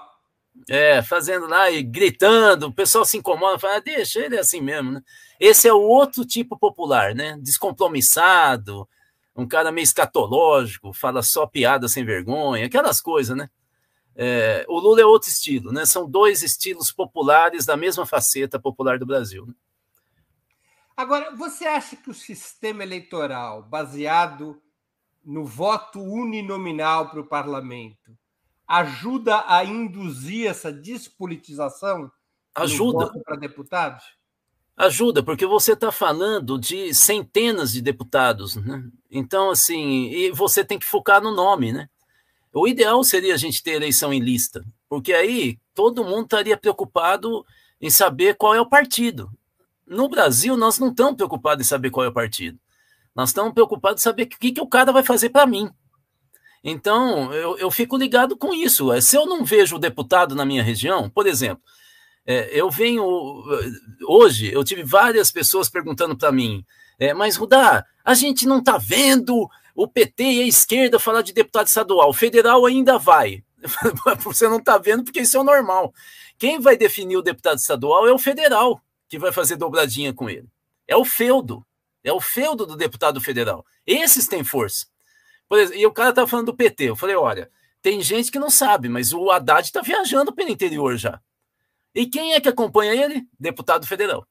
É, 0.68 1.04
fazendo 1.04 1.48
lá 1.48 1.70
e 1.70 1.84
gritando, 1.84 2.68
o 2.68 2.74
pessoal 2.74 3.06
se 3.06 3.18
incomoda, 3.18 3.60
fala, 3.60 3.78
ah, 3.78 3.80
deixa 3.80 4.20
ele 4.20 4.36
é 4.36 4.40
assim 4.40 4.62
mesmo, 4.62 4.94
né? 4.94 5.02
Esse 5.40 5.68
é 5.68 5.74
o 5.74 5.82
outro 5.82 6.26
tipo 6.26 6.58
popular, 6.58 7.14
né? 7.14 7.38
Descompromissado, 7.40 8.88
um 9.36 9.48
cara 9.48 9.72
meio 9.72 9.84
escatológico, 9.84 10.94
fala 10.94 11.24
só 11.24 11.48
piada 11.48 11.88
sem 11.88 12.06
vergonha, 12.06 12.66
aquelas 12.66 13.02
coisas, 13.02 13.36
né? 13.36 13.50
É, 14.16 14.64
o 14.70 14.80
Lula 14.80 15.02
é 15.02 15.06
outro 15.06 15.30
estilo, 15.30 15.72
né? 15.72 15.86
São 15.86 16.08
dois 16.08 16.44
estilos 16.44 16.92
populares 16.92 17.66
da 17.66 17.76
mesma 17.76 18.06
faceta 18.06 18.60
popular 18.60 19.00
do 19.00 19.06
Brasil. 19.06 19.46
Né? 19.48 19.54
Agora, 20.96 21.36
você 21.36 21.66
acha 21.66 21.96
que 21.96 22.12
o 22.12 22.14
sistema 22.14 22.84
eleitoral 22.84 23.64
baseado 23.64 24.62
no 25.26 25.46
voto 25.46 26.00
uninominal 26.00 27.10
para 27.10 27.22
o 27.22 27.26
parlamento 27.26 28.16
ajuda 28.68 29.44
a 29.48 29.66
induzir 29.66 30.48
essa 30.48 30.72
despolitização? 30.72 32.12
Ajuda. 32.54 33.12
para 33.26 33.36
deputados? 33.36 34.04
Ajuda, 34.76 35.22
porque 35.22 35.46
você 35.46 35.74
está 35.74 35.92
falando 35.92 36.58
de 36.58 36.94
centenas 36.96 37.72
de 37.72 37.82
deputados, 37.82 38.56
né? 38.56 38.84
Então, 39.10 39.52
assim, 39.52 40.10
e 40.10 40.32
você 40.32 40.66
tem 40.66 40.80
que 40.80 40.86
focar 40.86 41.22
no 41.22 41.32
nome, 41.32 41.72
né? 41.72 41.88
O 42.52 42.68
ideal 42.68 43.04
seria 43.04 43.36
a 43.36 43.38
gente 43.38 43.62
ter 43.62 43.72
eleição 43.72 44.12
em 44.12 44.20
lista, 44.20 44.64
porque 44.90 45.14
aí 45.14 45.60
todo 45.76 46.04
mundo 46.04 46.24
estaria 46.24 46.58
preocupado 46.58 47.46
em 47.80 47.90
saber 47.90 48.36
qual 48.36 48.56
é 48.56 48.62
o 48.62 48.70
partido. 48.70 49.32
No 49.86 50.10
Brasil, 50.10 50.58
nós 50.58 50.80
não 50.80 50.90
estamos 50.90 51.16
preocupados 51.16 51.66
em 51.66 51.70
saber 51.70 51.92
qual 51.92 52.06
é 52.06 52.10
o 52.10 52.14
partido. 52.14 52.60
Nós 53.16 53.30
estamos 53.30 53.54
preocupados 53.54 54.02
em 54.02 54.04
saber 54.04 54.24
o 54.24 54.28
que, 54.28 54.52
que 54.52 54.62
o 54.62 54.68
cara 54.68 54.92
vai 54.92 55.04
fazer 55.04 55.30
para 55.30 55.46
mim. 55.46 55.70
Então, 56.64 57.32
eu, 57.34 57.58
eu 57.58 57.70
fico 57.70 57.98
ligado 57.98 58.38
com 58.38 58.54
isso. 58.54 58.90
Se 59.02 59.16
eu 59.16 59.26
não 59.26 59.44
vejo 59.44 59.76
o 59.76 59.80
deputado 59.80 60.34
na 60.34 60.46
minha 60.46 60.64
região, 60.64 61.10
por 61.10 61.28
exemplo, 61.28 61.64
é, 62.26 62.50
eu 62.52 62.70
venho. 62.70 63.04
Hoje, 64.08 64.52
eu 64.52 64.64
tive 64.64 64.84
várias 64.84 65.32
pessoas 65.32 65.70
perguntando 65.70 66.18
para 66.18 66.32
mim, 66.32 66.66
é, 67.00 67.14
mas 67.14 67.36
Rudá, 67.36 67.86
a 68.04 68.14
gente 68.14 68.46
não 68.46 68.60
está 68.60 68.78
vendo 68.78 69.50
o 69.76 69.88
PT 69.88 70.24
e 70.24 70.42
a 70.44 70.48
esquerda 70.48 71.00
falar 71.00 71.22
de 71.22 71.34
deputado 71.34 71.68
estadual, 71.68 72.10
o 72.10 72.14
federal 72.14 72.66
ainda 72.66 72.98
vai. 72.98 73.44
Você 74.20 74.48
não 74.48 74.58
está 74.58 74.78
vendo 74.78 75.04
porque 75.04 75.22
isso 75.22 75.38
é 75.38 75.40
o 75.40 75.44
normal. 75.44 75.94
Quem 76.38 76.60
vai 76.60 76.78
definir 76.78 77.18
o 77.18 77.22
deputado 77.22 77.58
estadual 77.58 78.08
é 78.08 78.12
o 78.12 78.20
federal, 78.20 78.82
que 79.08 79.18
vai 79.18 79.32
fazer 79.32 79.56
dobradinha 79.56 80.14
com 80.14 80.30
ele. 80.30 80.48
É 80.88 80.96
o 80.96 81.06
feudo. 81.06 81.66
É 82.04 82.12
o 82.12 82.20
feudo 82.20 82.66
do 82.66 82.76
deputado 82.76 83.22
federal. 83.22 83.66
Esses 83.86 84.28
têm 84.28 84.44
força. 84.44 84.86
Exemplo, 85.52 85.80
e 85.80 85.86
o 85.86 85.92
cara 85.92 86.12
tá 86.12 86.28
falando 86.28 86.48
do 86.48 86.56
PT. 86.56 86.86
Eu 86.86 86.96
falei: 86.96 87.16
olha, 87.16 87.50
tem 87.82 88.02
gente 88.02 88.32
que 88.32 88.40
não 88.40 88.50
sabe, 88.50 88.90
mas 88.90 89.14
o 89.14 89.30
Haddad 89.32 89.68
está 89.68 89.82
viajando 89.82 90.34
pelo 90.34 90.50
interior 90.50 90.98
já. 90.98 91.22
E 91.94 92.06
quem 92.08 92.34
é 92.34 92.42
que 92.42 92.50
acompanha 92.50 92.94
ele? 92.94 93.28
Deputado 93.40 93.86
federal. 93.86 94.28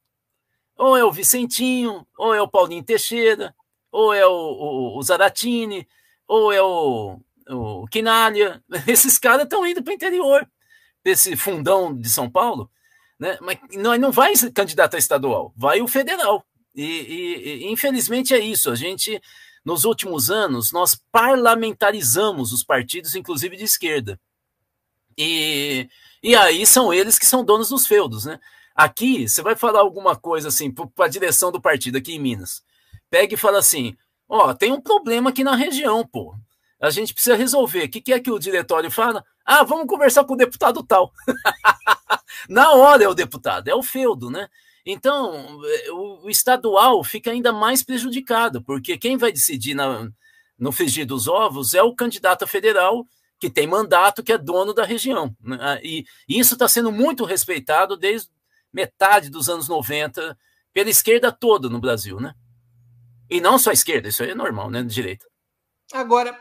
Ou 0.76 0.96
é 0.96 1.04
o 1.04 1.12
Vicentinho, 1.12 2.06
ou 2.18 2.34
é 2.34 2.42
o 2.42 2.48
Paulinho 2.48 2.82
Teixeira, 2.82 3.54
ou 3.90 4.12
é 4.12 4.26
o, 4.26 4.32
o, 4.32 4.98
o 4.98 5.02
Zaratini, 5.02 5.86
ou 6.26 6.52
é 6.52 6.62
o, 6.62 7.20
o 7.48 7.86
Quinalha. 7.88 8.62
Esses 8.88 9.18
caras 9.18 9.44
estão 9.44 9.66
indo 9.66 9.82
para 9.82 9.92
o 9.92 9.94
interior, 9.94 10.48
desse 11.04 11.36
fundão 11.36 11.94
de 11.96 12.08
São 12.08 12.28
Paulo. 12.28 12.70
Né? 13.18 13.38
Mas 13.40 13.58
não, 13.74 13.96
não 13.96 14.10
vai 14.10 14.32
candidato 14.52 14.96
a 14.96 14.98
estadual, 14.98 15.52
vai 15.56 15.80
o 15.80 15.86
federal. 15.86 16.44
E, 16.74 16.84
e, 16.84 17.66
e, 17.66 17.70
infelizmente 17.70 18.34
é 18.34 18.38
isso. 18.38 18.70
A 18.70 18.74
gente, 18.74 19.20
nos 19.64 19.84
últimos 19.84 20.30
anos, 20.30 20.72
nós 20.72 21.00
parlamentarizamos 21.12 22.52
os 22.52 22.64
partidos, 22.64 23.14
inclusive 23.14 23.56
de 23.56 23.64
esquerda. 23.64 24.18
E 25.16 25.88
e 26.22 26.36
aí 26.36 26.66
são 26.66 26.92
eles 26.92 27.18
que 27.18 27.26
são 27.26 27.44
donos 27.44 27.68
dos 27.68 27.86
feudos, 27.86 28.24
né? 28.24 28.38
Aqui, 28.74 29.28
você 29.28 29.42
vai 29.42 29.54
falar 29.54 29.80
alguma 29.80 30.16
coisa 30.16 30.48
assim 30.48 30.70
para 30.70 31.06
a 31.06 31.08
direção 31.08 31.52
do 31.52 31.60
partido 31.60 31.98
aqui 31.98 32.14
em 32.14 32.18
Minas. 32.18 32.62
Pega 33.10 33.34
e 33.34 33.36
fala 33.36 33.58
assim: 33.58 33.96
ó, 34.28 34.50
oh, 34.50 34.54
tem 34.54 34.72
um 34.72 34.80
problema 34.80 35.30
aqui 35.30 35.44
na 35.44 35.54
região, 35.54 36.06
pô. 36.06 36.34
A 36.80 36.90
gente 36.90 37.12
precisa 37.14 37.36
resolver. 37.36 37.84
O 37.84 37.88
que, 37.88 38.00
que 38.00 38.12
é 38.12 38.18
que 38.18 38.30
o 38.30 38.38
diretório 38.38 38.90
fala? 38.90 39.24
Ah, 39.44 39.62
vamos 39.62 39.86
conversar 39.86 40.24
com 40.24 40.34
o 40.34 40.36
deputado 40.36 40.82
tal. 40.82 41.12
na 42.48 42.72
hora 42.72 43.04
é 43.04 43.08
o 43.08 43.14
deputado, 43.14 43.68
é 43.68 43.74
o 43.74 43.82
feudo, 43.82 44.30
né? 44.30 44.48
Então, 44.84 45.60
o, 45.92 46.28
estadual 46.28 47.02
fica 47.04 47.30
ainda 47.30 47.52
mais 47.52 47.84
prejudicado, 47.84 48.62
porque 48.62 48.98
quem 48.98 49.16
vai 49.16 49.30
decidir 49.30 49.74
na, 49.74 50.10
no 50.58 50.72
frigir 50.72 51.06
dos 51.06 51.28
ovos 51.28 51.74
é 51.74 51.82
o 51.82 51.94
candidato 51.94 52.46
federal 52.46 53.06
que 53.42 53.50
tem 53.50 53.66
mandato, 53.66 54.22
que 54.22 54.32
é 54.32 54.38
dono 54.38 54.72
da 54.72 54.84
região. 54.84 55.36
Né? 55.40 55.58
Ah, 55.60 55.80
e 55.82 56.04
isso 56.28 56.54
está 56.54 56.68
sendo 56.68 56.92
muito 56.92 57.24
respeitado 57.24 57.96
desde 57.96 58.30
metade 58.72 59.28
dos 59.28 59.48
anos 59.48 59.68
90 59.68 60.38
pela 60.72 60.88
esquerda 60.88 61.32
toda 61.32 61.68
no 61.68 61.80
Brasil, 61.80 62.20
né? 62.20 62.36
E 63.28 63.40
não 63.40 63.58
só 63.58 63.70
a 63.70 63.72
esquerda, 63.72 64.08
isso 64.08 64.22
aí 64.22 64.30
é 64.30 64.34
normal, 64.36 64.70
né? 64.70 64.84
Direita. 64.84 65.26
Agora, 65.92 66.40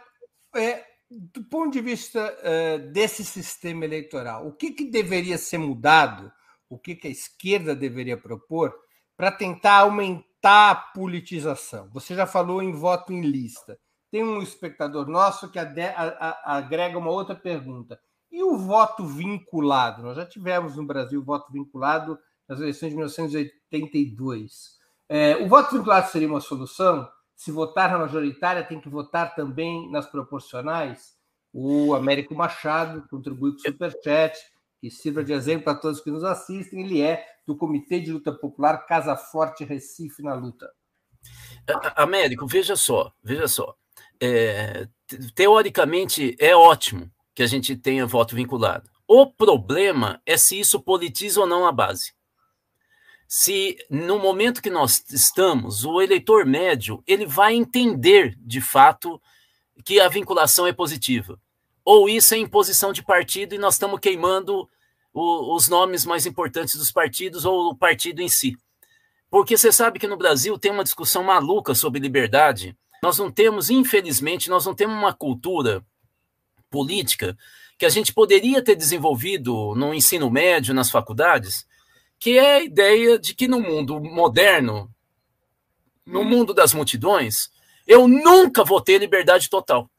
é, 0.56 0.86
do 1.10 1.44
ponto 1.44 1.72
de 1.74 1.82
vista 1.82 2.20
é, 2.44 2.78
desse 2.78 3.26
sistema 3.26 3.84
eleitoral, 3.84 4.46
o 4.46 4.52
que, 4.52 4.70
que 4.70 4.86
deveria 4.86 5.40
ser 5.40 5.58
mudado, 5.58 6.32
o 6.70 6.78
que, 6.78 6.94
que 6.96 7.08
a 7.08 7.12
esquerda 7.12 7.76
deveria 7.76 8.16
propor 8.16 8.76
para 9.18 9.32
tentar 9.32 9.78
aumentar 9.78 10.70
a 10.70 10.76
politização? 10.76 11.90
Você 11.94 12.14
já 12.14 12.28
falou 12.28 12.62
em 12.62 12.72
voto 12.72 13.12
em 13.12 13.22
lista. 13.22 13.80
Tem 14.12 14.22
um 14.26 14.42
espectador 14.42 15.08
nosso 15.08 15.50
que 15.50 15.58
agrega 15.58 16.98
uma 16.98 17.10
outra 17.10 17.34
pergunta. 17.34 17.98
E 18.30 18.44
o 18.44 18.58
voto 18.58 19.06
vinculado? 19.06 20.04
Nós 20.04 20.18
já 20.18 20.26
tivemos 20.26 20.76
no 20.76 20.86
Brasil 20.86 21.24
voto 21.24 21.50
vinculado 21.52 22.20
nas 22.48 22.60
eleições 22.60 22.90
de 22.90 22.96
1982. 22.96 24.80
É, 25.08 25.38
o 25.38 25.48
voto 25.48 25.78
vinculado 25.78 26.10
seria 26.10 26.28
uma 26.28 26.42
solução? 26.42 27.08
Se 27.36 27.52
votar 27.54 27.90
na 27.90 28.00
majoritária, 28.00 28.66
tem 28.66 28.82
que 28.82 28.90
votar 28.90 29.34
também 29.34 29.90
nas 29.90 30.06
proporcionais? 30.06 31.14
O 31.54 31.96
Américo 31.96 32.36
Machado 32.36 33.08
contribui 33.10 33.52
com 33.52 33.58
o 33.58 33.62
Superchat, 33.62 34.38
que 34.82 34.92
sirva 34.92 35.24
de 35.24 35.32
exemplo 35.32 35.64
para 35.64 35.76
todos 35.76 36.02
que 36.02 36.12
nos 36.12 36.26
assistem. 36.26 36.82
Ele 36.82 37.02
é 37.02 37.26
do 37.48 37.58
Comitê 37.58 38.02
de 38.02 38.12
Luta 38.12 38.34
Popular 38.34 38.86
Casa 38.86 39.16
Forte 39.16 39.64
Recife 39.64 40.22
na 40.22 40.34
Luta. 40.34 40.70
Américo, 41.96 42.46
veja 42.46 42.76
só, 42.76 43.14
veja 43.24 43.48
só 43.48 43.76
é, 44.22 44.88
teoricamente 45.34 46.36
é 46.40 46.56
ótimo 46.56 47.12
que 47.34 47.42
a 47.44 47.48
gente 47.48 47.76
tenha 47.76 48.06
voto 48.06 48.36
vinculado. 48.36 48.90
O 49.08 49.26
problema 49.26 50.22
é 50.26 50.38
se 50.38 50.60
isso 50.60 50.80
politiza 50.80 51.42
ou 51.42 51.48
não 51.48 51.66
a 51.66 51.72
base. 51.72 52.14
Se 53.28 53.78
no 53.90 54.20
momento 54.20 54.62
que 54.62 54.70
nós 54.70 55.04
estamos, 55.10 55.84
o 55.86 56.02
eleitor 56.02 56.46
médio 56.46 57.02
ele 57.08 57.26
vai 57.26 57.56
entender 57.56 58.38
de 58.38 58.62
fato 58.62 59.22
que 59.84 60.00
a 60.00 60.08
vinculação 60.08 60.68
é 60.68 60.74
positiva. 60.74 61.40
ou 61.84 62.08
isso 62.08 62.34
é 62.34 62.38
imposição 62.38 62.94
de 62.94 63.04
partido 63.04 63.56
e 63.56 63.58
nós 63.58 63.74
estamos 63.74 64.00
queimando 64.00 64.70
o, 65.14 65.56
os 65.56 65.68
nomes 65.68 66.06
mais 66.06 66.26
importantes 66.26 66.76
dos 66.76 66.92
partidos 66.92 67.44
ou 67.44 67.72
o 67.72 67.76
partido 67.76 68.22
em 68.22 68.30
si. 68.30 68.56
Porque 69.30 69.58
você 69.58 69.72
sabe 69.72 69.98
que 69.98 70.08
no 70.08 70.18
Brasil 70.18 70.58
tem 70.60 70.72
uma 70.72 70.84
discussão 70.84 71.24
maluca 71.24 71.74
sobre 71.74 72.00
liberdade. 72.00 72.78
Nós 73.02 73.18
não 73.18 73.32
temos, 73.32 73.70
infelizmente, 73.70 74.50
nós 74.50 74.66
não 74.66 74.76
temos 74.76 74.96
uma 74.96 75.14
cultura 75.14 75.84
política 76.70 77.38
que 77.78 77.86
a 77.86 77.90
gente 77.90 78.14
poderia 78.14 78.64
ter 78.64 78.76
desenvolvido 78.76 79.74
no 79.76 79.94
ensino 79.94 80.30
médio, 80.30 80.74
nas 80.74 80.92
faculdades, 80.92 81.66
que 82.20 82.38
é 82.38 82.58
a 82.58 82.64
ideia 82.64 83.18
de 83.18 83.34
que 83.34 83.48
no 83.48 83.60
mundo 83.60 84.00
moderno, 84.00 84.88
no 86.06 86.24
mundo 86.24 86.54
das 86.54 86.74
multidões, 86.76 87.50
eu 87.88 88.08
nunca 88.08 88.64
vou 88.64 88.80
ter 88.80 89.00
liberdade 89.00 89.50
total. 89.50 89.90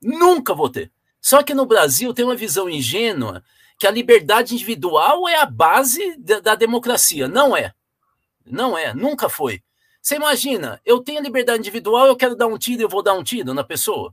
Nunca 0.00 0.54
vou 0.54 0.70
ter. 0.70 0.90
Só 1.20 1.42
que 1.42 1.52
no 1.52 1.66
Brasil 1.66 2.14
tem 2.14 2.24
uma 2.24 2.34
visão 2.34 2.68
ingênua 2.68 3.44
que 3.78 3.86
a 3.86 3.90
liberdade 3.90 4.54
individual 4.54 5.28
é 5.28 5.36
a 5.36 5.44
base 5.46 6.16
da, 6.16 6.40
da 6.40 6.54
democracia. 6.54 7.28
Não 7.28 7.54
é. 7.54 7.74
Não 8.44 8.76
é, 8.76 8.94
nunca 8.94 9.28
foi. 9.28 9.62
Você 10.02 10.16
imagina, 10.16 10.80
eu 10.84 11.00
tenho 11.00 11.22
liberdade 11.22 11.60
individual, 11.60 12.08
eu 12.08 12.16
quero 12.16 12.34
dar 12.34 12.48
um 12.48 12.58
tiro, 12.58 12.82
eu 12.82 12.88
vou 12.88 13.04
dar 13.04 13.14
um 13.14 13.22
tiro 13.22 13.54
na 13.54 13.62
pessoa. 13.62 14.12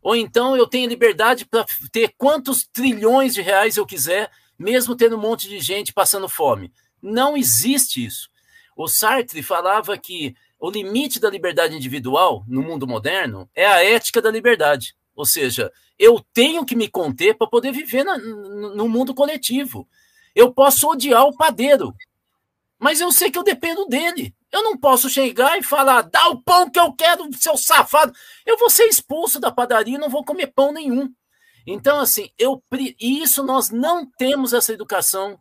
Ou 0.00 0.14
então 0.14 0.56
eu 0.56 0.64
tenho 0.64 0.88
liberdade 0.88 1.44
para 1.44 1.66
ter 1.90 2.14
quantos 2.16 2.64
trilhões 2.72 3.34
de 3.34 3.42
reais 3.42 3.76
eu 3.76 3.84
quiser, 3.84 4.30
mesmo 4.56 4.94
tendo 4.94 5.16
um 5.16 5.20
monte 5.20 5.48
de 5.48 5.58
gente 5.58 5.92
passando 5.92 6.28
fome. 6.28 6.72
Não 7.02 7.36
existe 7.36 8.04
isso. 8.04 8.30
O 8.76 8.86
Sartre 8.86 9.42
falava 9.42 9.98
que 9.98 10.36
o 10.56 10.70
limite 10.70 11.18
da 11.18 11.28
liberdade 11.28 11.74
individual 11.74 12.44
no 12.46 12.62
mundo 12.62 12.86
moderno 12.86 13.50
é 13.56 13.66
a 13.66 13.84
ética 13.84 14.22
da 14.22 14.30
liberdade. 14.30 14.94
Ou 15.16 15.26
seja, 15.26 15.72
eu 15.98 16.24
tenho 16.32 16.64
que 16.64 16.76
me 16.76 16.88
conter 16.88 17.36
para 17.36 17.48
poder 17.48 17.72
viver 17.72 18.04
na, 18.04 18.16
no 18.16 18.88
mundo 18.88 19.12
coletivo. 19.12 19.88
Eu 20.32 20.54
posso 20.54 20.88
odiar 20.88 21.24
o 21.24 21.36
padeiro, 21.36 21.92
mas 22.78 23.00
eu 23.00 23.10
sei 23.10 23.32
que 23.32 23.38
eu 23.38 23.42
dependo 23.42 23.84
dele. 23.86 24.32
Eu 24.50 24.62
não 24.62 24.76
posso 24.76 25.10
chegar 25.10 25.58
e 25.58 25.62
falar, 25.62 26.02
dá 26.02 26.28
o 26.28 26.42
pão 26.42 26.70
que 26.70 26.80
eu 26.80 26.92
quero, 26.92 27.28
seu 27.38 27.56
safado. 27.56 28.12
Eu 28.46 28.56
vou 28.56 28.70
ser 28.70 28.84
expulso 28.84 29.38
da 29.38 29.50
padaria 29.50 29.96
e 29.96 29.98
não 29.98 30.08
vou 30.08 30.24
comer 30.24 30.48
pão 30.48 30.72
nenhum. 30.72 31.12
Então, 31.66 32.00
assim, 32.00 32.30
eu 32.38 32.62
isso 32.98 33.42
nós 33.42 33.68
não 33.68 34.06
temos 34.18 34.54
essa 34.54 34.72
educação 34.72 35.38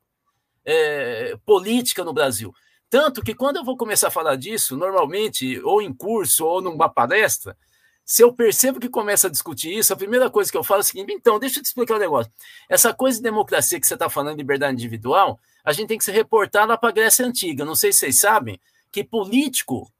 é, 0.65 1.37
política 1.45 2.03
no 2.03 2.13
Brasil. 2.13 2.53
Tanto 2.89 3.21
que 3.21 3.33
quando 3.33 3.57
eu 3.57 3.63
vou 3.63 3.77
começar 3.77 4.09
a 4.09 4.11
falar 4.11 4.35
disso, 4.35 4.75
normalmente, 4.75 5.59
ou 5.63 5.81
em 5.81 5.93
curso, 5.93 6.45
ou 6.45 6.61
numa 6.61 6.89
palestra, 6.89 7.57
se 8.05 8.21
eu 8.21 8.33
percebo 8.33 8.79
que 8.79 8.87
começa 8.87 9.27
a 9.27 9.29
discutir 9.29 9.77
isso, 9.77 9.91
a 9.91 9.97
primeira 9.97 10.29
coisa 10.29 10.49
que 10.49 10.57
eu 10.57 10.63
falo 10.63 10.79
é 10.79 10.83
o 10.83 10.85
seguinte: 10.85 11.13
então, 11.13 11.39
deixa 11.39 11.59
eu 11.59 11.63
te 11.63 11.67
explicar 11.67 11.95
um 11.95 11.99
negócio. 11.99 12.31
Essa 12.69 12.93
coisa 12.93 13.17
de 13.17 13.23
democracia 13.23 13.79
que 13.79 13.87
você 13.87 13.95
está 13.95 14.09
falando, 14.09 14.37
liberdade 14.37 14.73
individual, 14.73 15.39
a 15.63 15.73
gente 15.73 15.89
tem 15.89 15.97
que 15.97 16.05
se 16.05 16.11
reportar 16.11 16.65
lá 16.65 16.77
para 16.77 16.89
a 16.89 16.93
Grécia 16.93 17.25
Antiga. 17.25 17.65
Não 17.65 17.75
sei 17.75 17.91
se 17.91 17.99
vocês 17.99 18.19
sabem 18.19 18.59
que 18.91 19.03
político, 19.03 19.91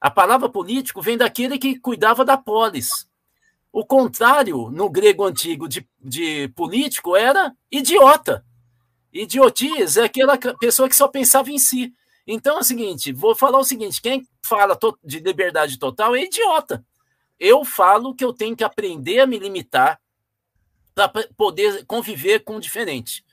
a 0.00 0.10
palavra 0.10 0.48
político 0.48 1.02
vem 1.02 1.16
daquele 1.16 1.58
que 1.58 1.78
cuidava 1.78 2.24
da 2.24 2.36
polis. 2.36 3.08
O 3.72 3.84
contrário, 3.84 4.70
no 4.70 4.88
grego 4.88 5.24
antigo, 5.24 5.68
de, 5.68 5.86
de 6.00 6.48
político 6.48 7.16
era 7.16 7.54
idiota. 7.70 8.44
Idiotias 9.12 9.96
é 9.96 10.04
aquela 10.04 10.38
pessoa 10.58 10.88
que 10.88 10.96
só 10.96 11.08
pensava 11.08 11.50
em 11.50 11.58
si. 11.58 11.92
Então 12.26 12.58
é 12.58 12.60
o 12.60 12.64
seguinte: 12.64 13.12
vou 13.12 13.34
falar 13.34 13.58
o 13.58 13.64
seguinte: 13.64 14.00
quem 14.00 14.26
fala 14.42 14.78
de 15.02 15.18
liberdade 15.20 15.78
total 15.78 16.14
é 16.14 16.24
idiota. 16.24 16.84
Eu 17.38 17.64
falo 17.64 18.14
que 18.14 18.24
eu 18.24 18.32
tenho 18.32 18.56
que 18.56 18.64
aprender 18.64 19.20
a 19.20 19.26
me 19.26 19.38
limitar 19.38 20.00
para 20.94 21.08
poder 21.36 21.86
conviver 21.86 22.40
com 22.40 22.56
o 22.56 22.60
diferente. 22.60 23.24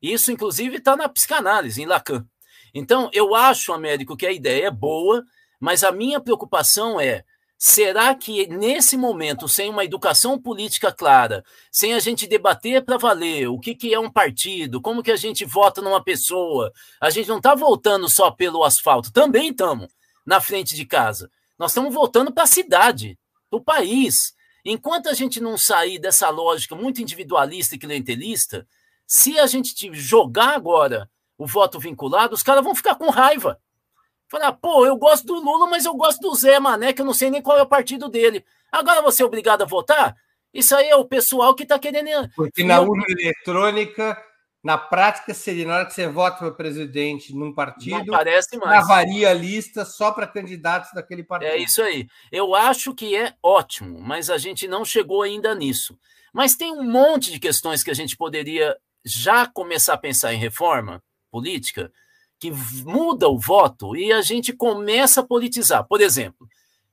Isso, 0.00 0.32
inclusive, 0.32 0.78
está 0.78 0.96
na 0.96 1.08
psicanálise, 1.08 1.82
em 1.82 1.86
Lacan. 1.86 2.26
Então, 2.74 3.10
eu 3.12 3.34
acho, 3.34 3.72
Américo, 3.72 4.16
que 4.16 4.26
a 4.26 4.32
ideia 4.32 4.66
é 4.66 4.70
boa, 4.70 5.24
mas 5.58 5.84
a 5.84 5.92
minha 5.92 6.20
preocupação 6.20 7.00
é: 7.00 7.24
será 7.58 8.14
que 8.14 8.46
nesse 8.46 8.96
momento, 8.96 9.46
sem 9.46 9.68
uma 9.68 9.84
educação 9.84 10.40
política 10.40 10.90
clara, 10.90 11.44
sem 11.70 11.92
a 11.92 11.98
gente 11.98 12.26
debater 12.26 12.84
para 12.84 12.96
valer 12.96 13.48
o 13.48 13.58
que, 13.58 13.74
que 13.74 13.92
é 13.92 14.00
um 14.00 14.10
partido, 14.10 14.80
como 14.80 15.02
que 15.02 15.10
a 15.10 15.16
gente 15.16 15.44
vota 15.44 15.82
numa 15.82 16.02
pessoa, 16.02 16.72
a 17.00 17.10
gente 17.10 17.28
não 17.28 17.36
está 17.36 17.54
voltando 17.54 18.08
só 18.08 18.30
pelo 18.30 18.64
asfalto, 18.64 19.12
também 19.12 19.50
estamos 19.50 19.88
na 20.24 20.40
frente 20.40 20.74
de 20.74 20.86
casa. 20.86 21.30
Nós 21.58 21.72
estamos 21.72 21.92
voltando 21.92 22.32
para 22.32 22.44
a 22.44 22.46
cidade 22.46 23.18
do 23.50 23.60
país. 23.60 24.32
Enquanto 24.64 25.08
a 25.08 25.14
gente 25.14 25.40
não 25.40 25.58
sair 25.58 25.98
dessa 25.98 26.30
lógica 26.30 26.74
muito 26.74 27.02
individualista 27.02 27.74
e 27.74 27.78
clientelista, 27.78 28.66
se 29.06 29.38
a 29.38 29.46
gente 29.46 29.74
jogar 29.92 30.54
agora 30.54 31.10
o 31.40 31.46
voto 31.46 31.80
vinculado, 31.80 32.34
os 32.34 32.42
caras 32.42 32.62
vão 32.62 32.74
ficar 32.74 32.96
com 32.96 33.08
raiva. 33.08 33.58
Falar, 34.28 34.52
pô, 34.52 34.84
eu 34.84 34.94
gosto 34.96 35.24
do 35.24 35.40
Lula, 35.40 35.66
mas 35.70 35.86
eu 35.86 35.94
gosto 35.94 36.20
do 36.20 36.34
Zé 36.34 36.60
Mané, 36.60 36.92
que 36.92 37.00
eu 37.00 37.06
não 37.06 37.14
sei 37.14 37.30
nem 37.30 37.40
qual 37.40 37.58
é 37.58 37.62
o 37.62 37.66
partido 37.66 38.10
dele. 38.10 38.44
Agora 38.70 39.00
você 39.00 39.22
é 39.22 39.26
obrigado 39.26 39.62
a 39.62 39.64
votar? 39.64 40.14
Isso 40.52 40.76
aí 40.76 40.90
é 40.90 40.96
o 40.96 41.06
pessoal 41.06 41.54
que 41.54 41.62
está 41.62 41.78
querendo. 41.78 42.28
Porque 42.36 42.62
na 42.62 42.80
urna 42.80 43.04
eletrônica 43.08 44.22
na 44.62 44.76
prática, 44.76 45.32
seria 45.32 45.66
na 45.66 45.76
hora 45.76 45.86
que 45.86 45.94
você 45.94 46.06
vota 46.06 46.36
para 46.36 46.50
presidente 46.50 47.34
num 47.34 47.54
partido, 47.54 48.04
não 48.04 48.04
parece 48.04 48.58
mais. 48.58 48.86
varia 48.86 49.30
a 49.30 49.32
lista 49.32 49.86
só 49.86 50.12
para 50.12 50.26
candidatos 50.26 50.90
daquele 50.92 51.24
partido. 51.24 51.52
É 51.52 51.56
isso 51.56 51.80
aí. 51.80 52.06
Eu 52.30 52.54
acho 52.54 52.94
que 52.94 53.16
é 53.16 53.32
ótimo, 53.42 53.98
mas 53.98 54.28
a 54.28 54.36
gente 54.36 54.68
não 54.68 54.84
chegou 54.84 55.22
ainda 55.22 55.54
nisso. 55.54 55.98
Mas 56.30 56.54
tem 56.54 56.70
um 56.70 56.84
monte 56.84 57.32
de 57.32 57.40
questões 57.40 57.82
que 57.82 57.90
a 57.90 57.94
gente 57.94 58.14
poderia 58.14 58.76
já 59.02 59.46
começar 59.46 59.94
a 59.94 59.98
pensar 59.98 60.34
em 60.34 60.38
reforma 60.38 61.02
política 61.30 61.92
que 62.38 62.50
muda 62.84 63.28
o 63.28 63.38
voto 63.38 63.94
e 63.94 64.12
a 64.12 64.22
gente 64.22 64.52
começa 64.52 65.20
a 65.20 65.26
politizar. 65.26 65.86
Por 65.86 66.00
exemplo, 66.00 66.48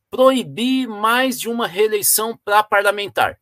proibir 0.09 0.87
mais 0.87 1.39
de 1.39 1.49
uma 1.49 1.67
reeleição 1.67 2.37
para 2.43 2.61
parlamentar. 2.63 3.39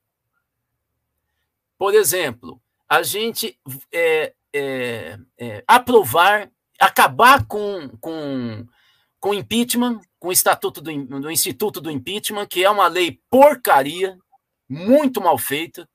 Por 1.77 1.93
exemplo, 1.93 2.62
a 2.88 3.01
gente 3.01 3.60
é, 3.91 4.34
é, 4.53 5.19
é, 5.38 5.63
aprovar, 5.67 6.49
acabar 6.79 7.45
com, 7.45 7.89
com, 7.99 8.65
com 9.19 9.34
impeachment, 9.34 9.99
com 10.19 10.29
o 10.29 10.31
estatuto 10.31 10.81
do, 10.81 11.21
do 11.21 11.31
Instituto 11.31 11.81
do 11.81 11.91
Impeachment, 11.91 12.45
que 12.45 12.63
é 12.63 12.69
uma 12.69 12.88
lei 12.88 13.19
porcaria, 13.29 14.17
muito 14.69 15.21
mal 15.21 15.38
feita, 15.38 15.89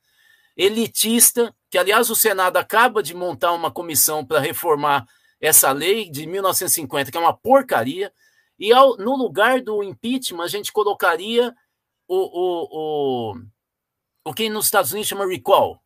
elitista, 0.56 1.54
que 1.70 1.78
aliás 1.78 2.10
o 2.10 2.16
Senado 2.16 2.56
acaba 2.56 3.02
de 3.02 3.14
montar 3.14 3.52
uma 3.52 3.70
comissão 3.70 4.26
para 4.26 4.40
reformar 4.40 5.06
essa 5.40 5.70
lei 5.70 6.10
de 6.10 6.26
1950, 6.26 7.10
que 7.10 7.16
é 7.16 7.20
uma 7.20 7.32
porcaria, 7.32 8.12
e 8.58 8.72
ao, 8.72 8.96
no 8.96 9.16
lugar 9.16 9.62
do 9.62 9.82
impeachment 9.82 10.44
a 10.44 10.48
gente 10.48 10.72
colocaria 10.72 11.54
o, 12.06 12.16
o, 12.16 12.68
o, 12.72 13.42
o 14.24 14.34
que 14.34 14.50
nos 14.50 14.66
Estados 14.66 14.90
Unidos 14.92 15.08
chama 15.08 15.26
recall, 15.26 15.80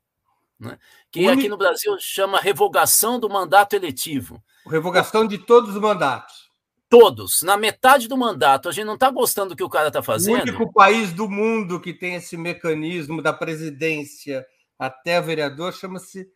né? 0.58 0.78
que 1.12 1.28
aqui 1.28 1.48
no 1.48 1.56
Brasil 1.56 1.96
chama 2.00 2.40
revogação 2.40 3.20
do 3.20 3.28
mandato 3.28 3.76
eletivo. 3.76 4.42
Revogação 4.66 5.26
de 5.26 5.38
todos 5.38 5.76
os 5.76 5.80
mandatos. 5.80 6.50
Todos. 6.88 7.42
Na 7.42 7.56
metade 7.56 8.08
do 8.08 8.16
mandato, 8.16 8.68
a 8.68 8.72
gente 8.72 8.86
não 8.86 8.94
está 8.94 9.10
gostando 9.10 9.50
do 9.50 9.56
que 9.56 9.62
o 9.62 9.68
cara 9.68 9.88
está 9.88 10.02
fazendo. 10.02 10.38
O 10.38 10.42
único 10.42 10.72
país 10.72 11.12
do 11.12 11.28
mundo 11.28 11.80
que 11.80 11.92
tem 11.92 12.14
esse 12.14 12.36
mecanismo 12.36 13.20
da 13.20 13.32
presidência 13.32 14.44
até 14.78 15.20
vereador 15.20 15.72
chama-se 15.72 16.26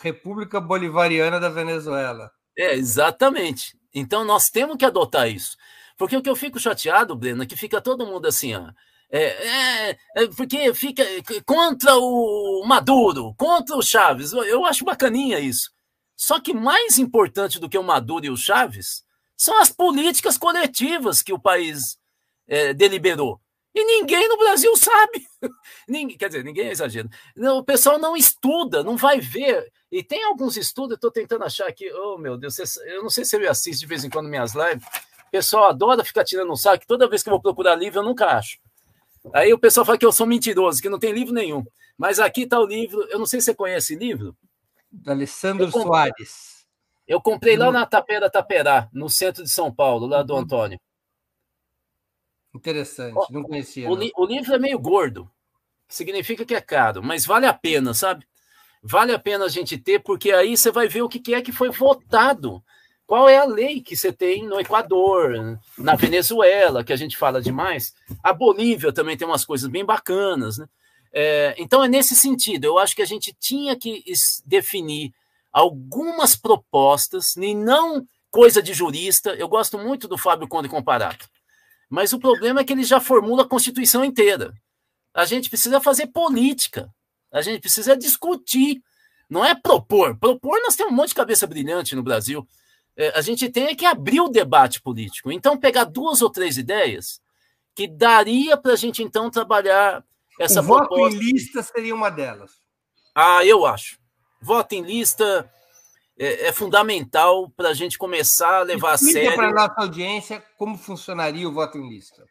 República 0.00 0.60
Bolivariana 0.60 1.38
da 1.38 1.48
Venezuela. 1.48 2.30
É, 2.56 2.74
exatamente. 2.74 3.78
Então 3.94 4.24
nós 4.24 4.48
temos 4.48 4.76
que 4.76 4.84
adotar 4.84 5.28
isso. 5.28 5.56
Porque 5.96 6.16
o 6.16 6.22
que 6.22 6.28
eu 6.28 6.36
fico 6.36 6.58
chateado, 6.58 7.16
Breno, 7.16 7.42
é 7.42 7.46
que 7.46 7.56
fica 7.56 7.80
todo 7.80 8.06
mundo 8.06 8.26
assim, 8.26 8.54
ó. 8.54 8.70
É, 9.08 9.22
é, 9.22 9.98
é, 10.16 10.26
porque 10.36 10.74
fica 10.74 11.04
contra 11.44 11.96
o 11.96 12.64
Maduro, 12.66 13.34
contra 13.36 13.76
o 13.76 13.82
Chaves. 13.82 14.32
Eu 14.32 14.64
acho 14.64 14.84
bacaninha 14.84 15.38
isso. 15.38 15.70
Só 16.16 16.40
que 16.40 16.52
mais 16.52 16.98
importante 16.98 17.60
do 17.60 17.68
que 17.68 17.78
o 17.78 17.82
Maduro 17.82 18.26
e 18.26 18.30
o 18.30 18.36
Chaves 18.36 19.04
são 19.36 19.60
as 19.60 19.70
políticas 19.70 20.38
coletivas 20.38 21.22
que 21.22 21.32
o 21.32 21.38
país 21.38 21.98
é, 22.48 22.72
deliberou. 22.72 23.40
E 23.76 23.84
ninguém 23.84 24.26
no 24.26 24.38
Brasil 24.38 24.74
sabe. 24.74 25.28
ninguém, 25.86 26.16
quer 26.16 26.28
dizer, 26.28 26.42
ninguém 26.42 26.68
é 26.68 26.72
exagero. 26.72 27.10
Não, 27.36 27.58
o 27.58 27.62
pessoal 27.62 27.98
não 27.98 28.16
estuda, 28.16 28.82
não 28.82 28.96
vai 28.96 29.20
ver. 29.20 29.70
E 29.92 30.02
tem 30.02 30.24
alguns 30.24 30.56
estudos, 30.56 30.92
eu 30.92 30.94
estou 30.94 31.10
tentando 31.10 31.44
achar 31.44 31.68
aqui. 31.68 31.92
Oh, 31.92 32.16
meu 32.16 32.38
Deus, 32.38 32.56
eu 32.86 33.02
não 33.02 33.10
sei 33.10 33.22
se 33.22 33.38
você 33.38 33.46
assiste 33.46 33.80
de 33.80 33.86
vez 33.86 34.02
em 34.02 34.08
quando 34.08 34.30
minhas 34.30 34.54
lives. 34.54 34.86
O 35.28 35.30
pessoal 35.30 35.64
adora 35.68 36.02
ficar 36.02 36.24
tirando 36.24 36.50
um 36.50 36.56
saco. 36.56 36.86
Toda 36.86 37.06
vez 37.06 37.22
que 37.22 37.28
eu 37.28 37.32
vou 37.32 37.42
procurar 37.42 37.74
livro, 37.74 37.98
eu 37.98 38.02
nunca 38.02 38.24
acho. 38.38 38.58
Aí 39.34 39.52
o 39.52 39.58
pessoal 39.58 39.84
fala 39.84 39.98
que 39.98 40.06
eu 40.06 40.12
sou 40.12 40.26
mentiroso, 40.26 40.80
que 40.80 40.88
não 40.88 40.98
tem 40.98 41.12
livro 41.12 41.34
nenhum. 41.34 41.62
Mas 41.98 42.18
aqui 42.18 42.44
está 42.44 42.58
o 42.58 42.64
livro, 42.64 43.06
eu 43.10 43.18
não 43.18 43.26
sei 43.26 43.40
se 43.40 43.46
você 43.46 43.54
conhece 43.54 43.92
esse 43.92 44.02
livro. 44.02 44.34
Do 44.90 45.10
Alessandro 45.10 45.70
Soares. 45.70 46.64
Eu 47.06 47.20
comprei 47.20 47.58
lá 47.58 47.70
na 47.70 47.84
Tapera 47.84 48.30
Taperá, 48.30 48.88
no 48.90 49.10
centro 49.10 49.44
de 49.44 49.50
São 49.50 49.70
Paulo, 49.70 50.06
lá 50.06 50.22
do 50.22 50.32
uhum. 50.32 50.40
Antônio. 50.40 50.80
Interessante, 52.56 53.14
não 53.30 53.42
conhecia. 53.42 53.88
O, 53.90 53.94
li, 53.94 54.10
o, 54.16 54.24
livro 54.24 54.54
é 54.54 54.58
meio 54.58 54.78
gordo. 54.78 55.30
significa 55.88 56.44
que 56.44 56.54
é 56.54 56.60
caro, 56.60 57.02
mas 57.02 57.24
vale 57.24 57.46
a 57.46 57.52
pena, 57.52 57.94
sabe? 57.94 58.26
Vale 58.82 59.12
a 59.12 59.18
pena 59.18 59.44
a 59.44 59.48
gente 59.48 59.76
ter, 59.78 60.00
porque 60.00 60.32
aí 60.32 60.56
você 60.56 60.70
vai 60.70 60.88
ver 60.88 61.02
o 61.02 61.08
que 61.08 61.34
é 61.34 61.42
que 61.42 61.52
foi 61.52 61.70
votado. 61.70 62.62
Qual 63.06 63.28
é 63.28 63.38
a 63.38 63.44
lei 63.44 63.80
que 63.80 63.96
você 63.96 64.12
tem 64.12 64.44
no 64.44 64.58
Equador, 64.58 65.58
na 65.78 65.94
Venezuela, 65.94 66.82
que 66.82 66.92
a 66.92 66.96
gente 66.96 67.16
fala 67.16 67.40
demais. 67.40 67.94
A 68.22 68.32
Bolívia 68.32 68.92
também 68.92 69.16
tem 69.16 69.26
umas 69.26 69.44
coisas 69.44 69.68
bem 69.68 69.84
bacanas, 69.84 70.58
né? 70.58 70.66
É, 71.12 71.54
então 71.56 71.84
é 71.84 71.88
nesse 71.88 72.16
sentido. 72.16 72.64
Eu 72.64 72.78
acho 72.78 72.96
que 72.96 73.02
a 73.02 73.06
gente 73.06 73.34
tinha 73.38 73.76
que 73.76 74.02
definir 74.44 75.12
algumas 75.52 76.36
propostas, 76.36 77.36
e 77.36 77.54
não 77.54 78.06
coisa 78.30 78.60
de 78.60 78.74
jurista. 78.74 79.30
Eu 79.30 79.48
gosto 79.48 79.78
muito 79.78 80.06
do 80.08 80.18
Fábio 80.18 80.48
Conde 80.48 80.68
Comparato. 80.68 81.28
Mas 81.88 82.12
o 82.12 82.18
problema 82.18 82.60
é 82.60 82.64
que 82.64 82.72
ele 82.72 82.84
já 82.84 83.00
formula 83.00 83.42
a 83.42 83.48
Constituição 83.48 84.04
inteira. 84.04 84.52
A 85.14 85.24
gente 85.24 85.48
precisa 85.48 85.80
fazer 85.80 86.08
política. 86.08 86.92
A 87.32 87.40
gente 87.40 87.60
precisa 87.60 87.96
discutir. 87.96 88.82
Não 89.28 89.44
é 89.44 89.54
propor. 89.54 90.16
Propor, 90.16 90.60
nós 90.62 90.76
temos 90.76 90.92
um 90.92 90.96
monte 90.96 91.08
de 91.08 91.14
cabeça 91.14 91.46
brilhante 91.46 91.96
no 91.96 92.02
Brasil. 92.02 92.46
É, 92.96 93.08
a 93.16 93.20
gente 93.20 93.48
tem 93.48 93.74
que 93.74 93.84
abrir 93.84 94.20
o 94.20 94.28
debate 94.28 94.80
político. 94.80 95.30
Então, 95.30 95.58
pegar 95.58 95.84
duas 95.84 96.22
ou 96.22 96.30
três 96.30 96.56
ideias 96.56 97.20
que 97.74 97.86
daria 97.86 98.56
para 98.56 98.72
a 98.72 98.76
gente, 98.76 99.02
então, 99.02 99.30
trabalhar 99.30 100.02
essa 100.40 100.60
o 100.60 100.64
proposta. 100.64 100.96
Voto 100.96 101.14
em 101.14 101.18
lista 101.18 101.62
seria 101.62 101.94
uma 101.94 102.10
delas. 102.10 102.52
Ah, 103.14 103.44
eu 103.44 103.66
acho. 103.66 103.98
Voto 104.40 104.74
em 104.74 104.82
lista 104.82 105.50
é, 106.18 106.48
é 106.48 106.52
fundamental 106.52 107.50
para 107.50 107.68
a 107.68 107.74
gente 107.74 107.98
começar 107.98 108.60
a 108.60 108.62
levar 108.62 108.94
Explica 108.94 109.18
a 109.18 109.22
sério. 109.22 109.36
para 109.36 109.48
a 109.48 109.52
nossa 109.52 109.80
audiência 109.80 110.42
como 110.56 110.78
funcionaria 110.78 111.48
o 111.48 111.52
voto 111.52 111.78
em 111.78 111.88
lista. 111.88 112.24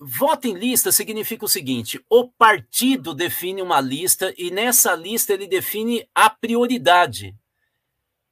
Voto 0.00 0.46
em 0.46 0.54
lista 0.54 0.92
significa 0.92 1.44
o 1.44 1.48
seguinte: 1.48 2.00
o 2.08 2.28
partido 2.28 3.12
define 3.12 3.60
uma 3.60 3.80
lista 3.80 4.32
e 4.38 4.50
nessa 4.50 4.94
lista 4.94 5.32
ele 5.32 5.48
define 5.48 6.08
a 6.14 6.30
prioridade, 6.30 7.34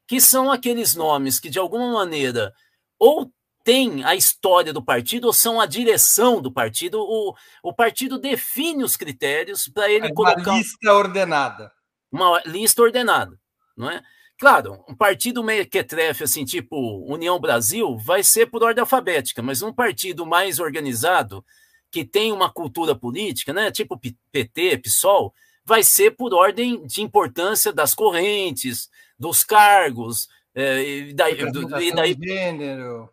que 0.06 0.20
são 0.20 0.50
aqueles 0.50 0.94
nomes 0.94 1.40
que 1.40 1.50
de 1.50 1.58
alguma 1.58 1.92
maneira 1.92 2.54
ou 2.98 3.32
tem 3.64 4.04
a 4.04 4.14
história 4.14 4.72
do 4.72 4.80
partido 4.80 5.24
ou 5.24 5.32
são 5.32 5.60
a 5.60 5.66
direção 5.66 6.40
do 6.40 6.52
partido. 6.52 7.00
O, 7.00 7.34
o 7.64 7.72
partido 7.74 8.16
define 8.16 8.84
os 8.84 8.96
critérios 8.96 9.66
para 9.66 9.90
ele 9.90 10.06
é 10.06 10.14
colocar. 10.14 10.40
Uma 10.40 10.58
lista 10.58 10.92
ordenada. 10.94 11.72
Uma 12.12 12.42
lista 12.46 12.80
ordenada, 12.80 13.36
não 13.76 13.90
é? 13.90 14.00
Claro, 14.38 14.84
um 14.86 14.94
partido 14.94 15.42
mequetrefe, 15.42 16.24
assim, 16.24 16.44
tipo 16.44 16.76
União 17.10 17.40
Brasil, 17.40 17.96
vai 17.96 18.22
ser 18.22 18.46
por 18.46 18.62
ordem 18.62 18.82
alfabética, 18.82 19.42
mas 19.42 19.62
um 19.62 19.72
partido 19.72 20.26
mais 20.26 20.60
organizado, 20.60 21.42
que 21.90 22.04
tem 22.04 22.32
uma 22.32 22.52
cultura 22.52 22.94
política, 22.94 23.54
né, 23.54 23.70
tipo 23.70 23.98
PT, 24.30 24.78
PSOL, 24.78 25.32
vai 25.64 25.82
ser 25.82 26.10
por 26.10 26.34
ordem 26.34 26.86
de 26.86 27.00
importância 27.00 27.72
das 27.72 27.94
correntes, 27.94 28.90
dos 29.18 29.42
cargos, 29.42 30.28
é, 30.54 30.82
e 30.82 31.14
daí, 31.14 31.50
do, 31.50 31.80
e 31.82 31.92
daí 31.92 32.16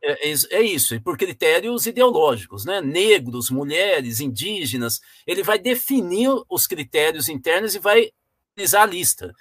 é, 0.01 0.29
é, 0.29 0.33
é, 0.51 0.61
isso, 0.61 0.95
e 0.95 0.99
por 0.99 1.17
critérios 1.17 1.85
ideológicos, 1.85 2.63
né? 2.63 2.79
Negros, 2.79 3.49
mulheres, 3.49 4.21
indígenas, 4.21 5.01
ele 5.27 5.43
vai 5.43 5.59
definir 5.59 6.29
os 6.49 6.65
critérios 6.65 7.27
internos 7.27 7.75
e 7.75 7.79
vai 7.79 8.11
organizar 8.55 8.83
a 8.83 8.85
lista 8.85 9.33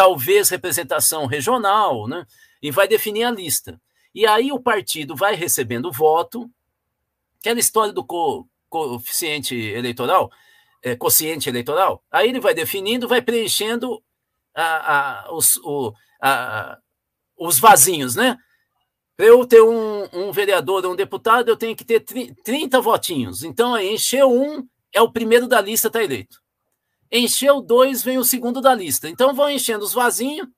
talvez 0.00 0.48
representação 0.48 1.26
regional, 1.26 2.08
né? 2.08 2.24
E 2.62 2.70
vai 2.70 2.88
definir 2.88 3.24
a 3.24 3.30
lista. 3.30 3.78
E 4.14 4.26
aí 4.26 4.50
o 4.50 4.58
partido 4.58 5.14
vai 5.14 5.34
recebendo 5.34 5.92
voto, 5.92 6.50
aquela 7.38 7.60
história 7.60 7.92
do 7.92 8.02
co 8.02 8.48
coeficiente 8.70 9.54
eleitoral, 9.54 10.30
é, 10.82 10.96
eleitoral, 11.48 12.02
aí 12.10 12.28
ele 12.30 12.40
vai 12.40 12.54
definindo, 12.54 13.08
vai 13.08 13.20
preenchendo 13.20 14.00
a, 14.54 15.26
a, 15.26 15.34
os, 15.34 15.56
o, 15.56 15.92
a, 16.22 16.78
os 17.36 17.58
vazinhos, 17.58 18.14
né? 18.14 18.38
Para 19.18 19.26
eu 19.26 19.44
ter 19.44 19.60
um, 19.60 20.08
um 20.14 20.32
vereador 20.32 20.86
um 20.86 20.96
deputado, 20.96 21.48
eu 21.48 21.56
tenho 21.56 21.76
que 21.76 21.84
ter 21.84 22.00
30 22.00 22.80
votinhos. 22.80 23.42
Então, 23.42 23.74
aí, 23.74 23.92
encheu 23.92 24.32
um, 24.32 24.66
é 24.94 25.02
o 25.02 25.12
primeiro 25.12 25.46
da 25.46 25.60
lista, 25.60 25.88
está 25.88 26.02
eleito. 26.02 26.40
Encheu 27.10 27.60
dois, 27.60 28.02
vem 28.02 28.18
o 28.18 28.24
segundo 28.24 28.60
da 28.60 28.74
lista. 28.74 29.08
Então 29.08 29.34
vão 29.34 29.50
enchendo 29.50 29.84
os 29.84 29.92
vasinhos, 29.92 30.48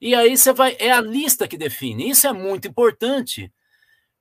e 0.00 0.14
aí 0.14 0.36
você 0.36 0.52
vai. 0.52 0.76
É 0.78 0.90
a 0.90 1.00
lista 1.00 1.46
que 1.46 1.56
define. 1.56 2.10
Isso 2.10 2.26
é 2.26 2.32
muito 2.32 2.68
importante, 2.68 3.52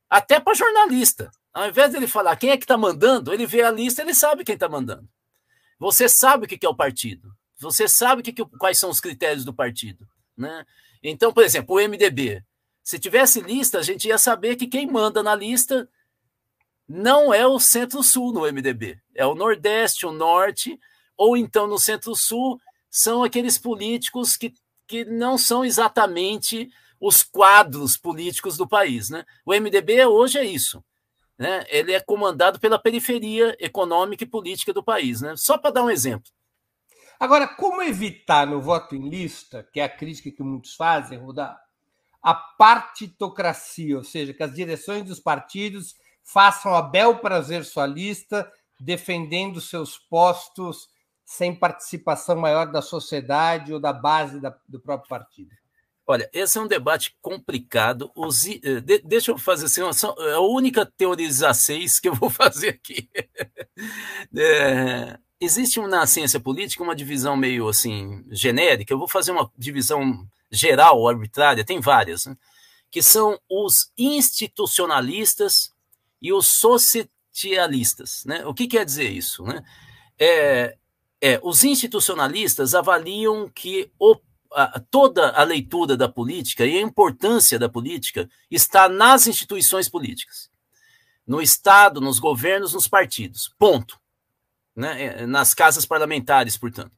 até 0.10 0.40
para 0.40 0.54
jornalista. 0.54 1.32
Ao 1.54 1.68
invés 1.68 1.92
dele 1.92 2.08
falar 2.08 2.36
quem 2.36 2.50
é 2.50 2.58
que 2.58 2.64
está 2.64 2.78
mandando, 2.78 3.34
ele 3.34 3.46
vê 3.46 3.62
a 3.62 3.72
lista, 3.72 4.02
ele 4.02 4.14
sabe 4.14 4.44
quem 4.44 4.56
está 4.56 4.68
mandando. 4.70 5.08
Você 5.80 6.08
sabe 6.08 6.46
o 6.46 6.48
que 6.48 6.66
é 6.66 6.70
o 6.70 6.76
partido. 6.76 7.32
Você 7.58 7.88
sabe 7.88 8.24
que, 8.24 8.34
quais 8.58 8.78
são 8.78 8.90
os 8.90 9.00
critérios 9.00 9.46
do 9.46 9.54
partido. 9.54 10.08
Né? 10.36 10.66
Então, 11.02 11.32
por 11.32 11.44
exemplo, 11.44 11.76
o 11.76 11.80
MDB. 11.80 12.44
Se 12.84 13.00
tivesse 13.00 13.40
lista, 13.42 13.80
a 13.80 13.82
gente 13.82 14.08
ia 14.08 14.18
saber 14.18 14.56
que 14.56 14.68
quem 14.68 14.88
manda 14.88 15.22
na 15.22 15.36
lista 15.36 15.88
não 16.88 17.34
é 17.34 17.46
o 17.48 17.60
Centro-Sul 17.60 18.34
no 18.34 18.42
MDB, 18.42 19.00
é 19.16 19.26
o 19.26 19.36
Nordeste, 19.36 20.06
o 20.06 20.12
Norte 20.12 20.78
ou 21.18 21.38
então 21.38 21.68
no 21.68 21.78
Centro-Sul, 21.80 22.60
são 22.90 23.24
aqueles 23.24 23.58
políticos 23.58 24.38
que, 24.38 24.54
que 24.88 25.04
não 25.06 25.38
são 25.38 25.66
exatamente 25.66 26.70
os 27.00 27.24
quadros 27.24 27.98
políticos 27.98 28.56
do 28.56 28.68
país. 28.68 29.10
Né? 29.10 29.26
O 29.46 29.54
MDB 29.54 30.06
hoje 30.06 30.38
é 30.38 30.46
isso. 30.46 30.84
Né? 31.38 31.66
Ele 31.68 31.92
é 31.92 32.00
comandado 32.00 32.60
pela 32.60 32.80
periferia 32.80 33.56
econômica 33.60 34.24
e 34.24 34.28
política 34.28 34.72
do 34.72 34.84
país. 34.84 35.22
Né? 35.22 35.34
Só 35.36 35.58
para 35.58 35.72
dar 35.72 35.84
um 35.84 35.90
exemplo. 35.90 36.32
Agora, 37.20 37.48
como 37.48 37.82
evitar 37.82 38.46
no 38.46 38.62
voto 38.62 38.96
em 38.96 39.10
lista, 39.10 39.68
que 39.72 39.80
é 39.80 39.84
a 39.84 39.90
crítica 39.90 40.32
que 40.32 40.44
muitos 40.44 40.76
fazem, 40.76 41.18
Rudá, 41.18 41.58
a 42.22 42.34
partitocracia, 42.34 43.98
ou 43.98 44.04
seja, 44.04 44.34
que 44.34 44.44
as 44.44 44.54
direções 44.54 45.04
dos 45.04 45.20
partidos 45.20 45.96
façam 46.24 46.74
a 46.74 46.82
bel 46.82 47.18
prazer 47.20 47.66
sua 47.66 47.86
lista, 47.86 48.50
defendendo 48.80 49.60
seus 49.60 49.98
postos 49.98 50.88
sem 51.26 51.56
participação 51.56 52.36
maior 52.36 52.72
da 52.72 52.82
sociedade 52.82 53.74
ou 53.74 53.80
da 53.80 53.94
base 53.94 54.40
da, 54.40 54.56
do 54.68 54.80
próprio 54.80 55.10
partido? 55.10 55.52
Olha, 56.06 56.30
esse 56.34 56.58
é 56.58 56.62
um 56.62 56.68
debate 56.68 57.16
complicado. 57.22 58.12
Os, 58.14 58.46
eh, 58.46 58.82
de, 58.82 59.00
deixa 59.00 59.32
eu 59.32 59.38
fazer 59.38 59.66
assim, 59.66 59.82
é 59.82 60.34
a 60.34 60.40
única 60.42 60.86
teoria 60.86 61.54
seis 61.54 62.00
que 62.00 62.10
eu 62.10 62.14
vou 62.14 62.30
fazer 62.32 62.70
aqui. 62.70 63.10
É, 64.36 65.18
existe 65.40 65.80
na 65.82 66.06
ciência 66.06 66.40
política 66.40 66.84
uma 66.84 66.96
divisão 66.96 67.38
meio 67.38 67.70
assim 67.70 68.24
genérica. 68.30 68.94
Eu 68.94 69.00
vou 69.00 69.08
fazer 69.08 69.32
uma 69.32 69.50
divisão 69.58 70.28
geral, 70.52 71.08
arbitrária, 71.08 71.66
tem 71.66 71.80
várias, 71.80 72.26
né? 72.26 72.38
que 72.92 73.02
são 73.02 73.40
os 73.50 73.92
institucionalistas 73.98 75.74
e 76.22 76.32
os 76.32 76.48
socialistas. 76.60 78.24
Né? 78.26 78.46
O 78.46 78.54
que 78.54 78.68
quer 78.68 78.86
dizer 78.86 79.10
isso? 79.10 79.44
Né? 79.44 79.64
É, 80.20 80.78
é, 81.24 81.40
os 81.42 81.64
institucionalistas 81.64 82.76
avaliam 82.76 83.48
que 83.48 83.90
o, 83.98 84.20
a, 84.52 84.78
toda 84.78 85.30
a 85.30 85.42
leitura 85.46 85.96
da 85.96 86.10
política 86.10 86.66
e 86.66 86.78
a 86.78 86.82
importância 86.82 87.58
da 87.58 87.70
política 87.70 88.30
está 88.52 88.90
nas 88.90 89.26
instituições 89.26 89.88
políticas, 89.88 90.52
no 91.26 91.42
Estado, 91.42 92.02
nos 92.02 92.20
governos, 92.20 92.74
nos 92.74 92.90
partidos. 92.90 93.56
Ponto. 93.58 93.98
Né? 94.76 95.22
É, 95.22 95.26
nas 95.26 95.54
casas 95.54 95.86
parlamentares, 95.86 96.58
portanto. 96.58 96.92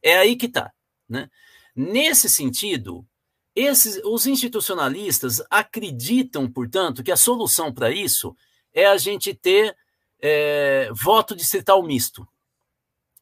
É 0.00 0.16
aí 0.16 0.36
que 0.36 0.46
está. 0.46 0.72
Né? 1.08 1.28
Nesse 1.74 2.30
sentido, 2.30 3.04
esses, 3.52 4.00
os 4.04 4.28
institucionalistas 4.28 5.42
acreditam, 5.50 6.48
portanto, 6.48 7.02
que 7.02 7.10
a 7.10 7.16
solução 7.16 7.74
para 7.74 7.90
isso 7.90 8.36
é 8.72 8.86
a 8.86 8.96
gente 8.96 9.34
ter 9.34 9.76
é, 10.20 10.88
voto 10.92 11.34
distrital 11.34 11.82
misto. 11.82 12.28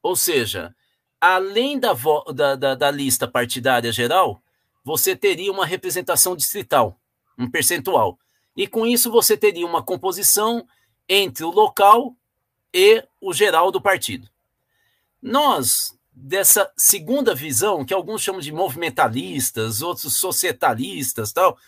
Ou 0.03 0.17
seja, 0.17 0.75
além 1.21 1.79
da, 1.79 1.93
da, 2.35 2.57
da, 2.57 2.75
da 2.75 2.91
lista 2.91 3.29
partidária 3.29 3.93
geral, 3.93 4.43
você 4.85 5.15
teria 5.15 5.53
uma 5.53 5.67
representação 5.67 6.35
distrital, 6.35 6.99
um 7.39 7.51
percentual. 7.51 8.19
E 8.57 8.67
com 8.67 8.87
isso 8.87 9.11
você 9.11 9.37
teria 9.37 9.67
uma 9.67 9.83
composição 9.83 10.67
entre 11.09 11.45
o 11.45 11.51
local 11.51 12.17
e 12.73 13.05
o 13.21 13.33
geral 13.33 13.71
do 13.71 13.81
partido. 13.81 14.29
Nós, 15.21 15.97
dessa 16.13 16.73
segunda 16.77 17.35
visão, 17.35 17.85
que 17.85 17.93
alguns 17.93 18.23
chamam 18.23 18.41
de 18.41 18.53
movimentalistas, 18.53 19.83
outros 19.83 20.19
societalistas, 20.19 21.33
tal, 21.33 21.59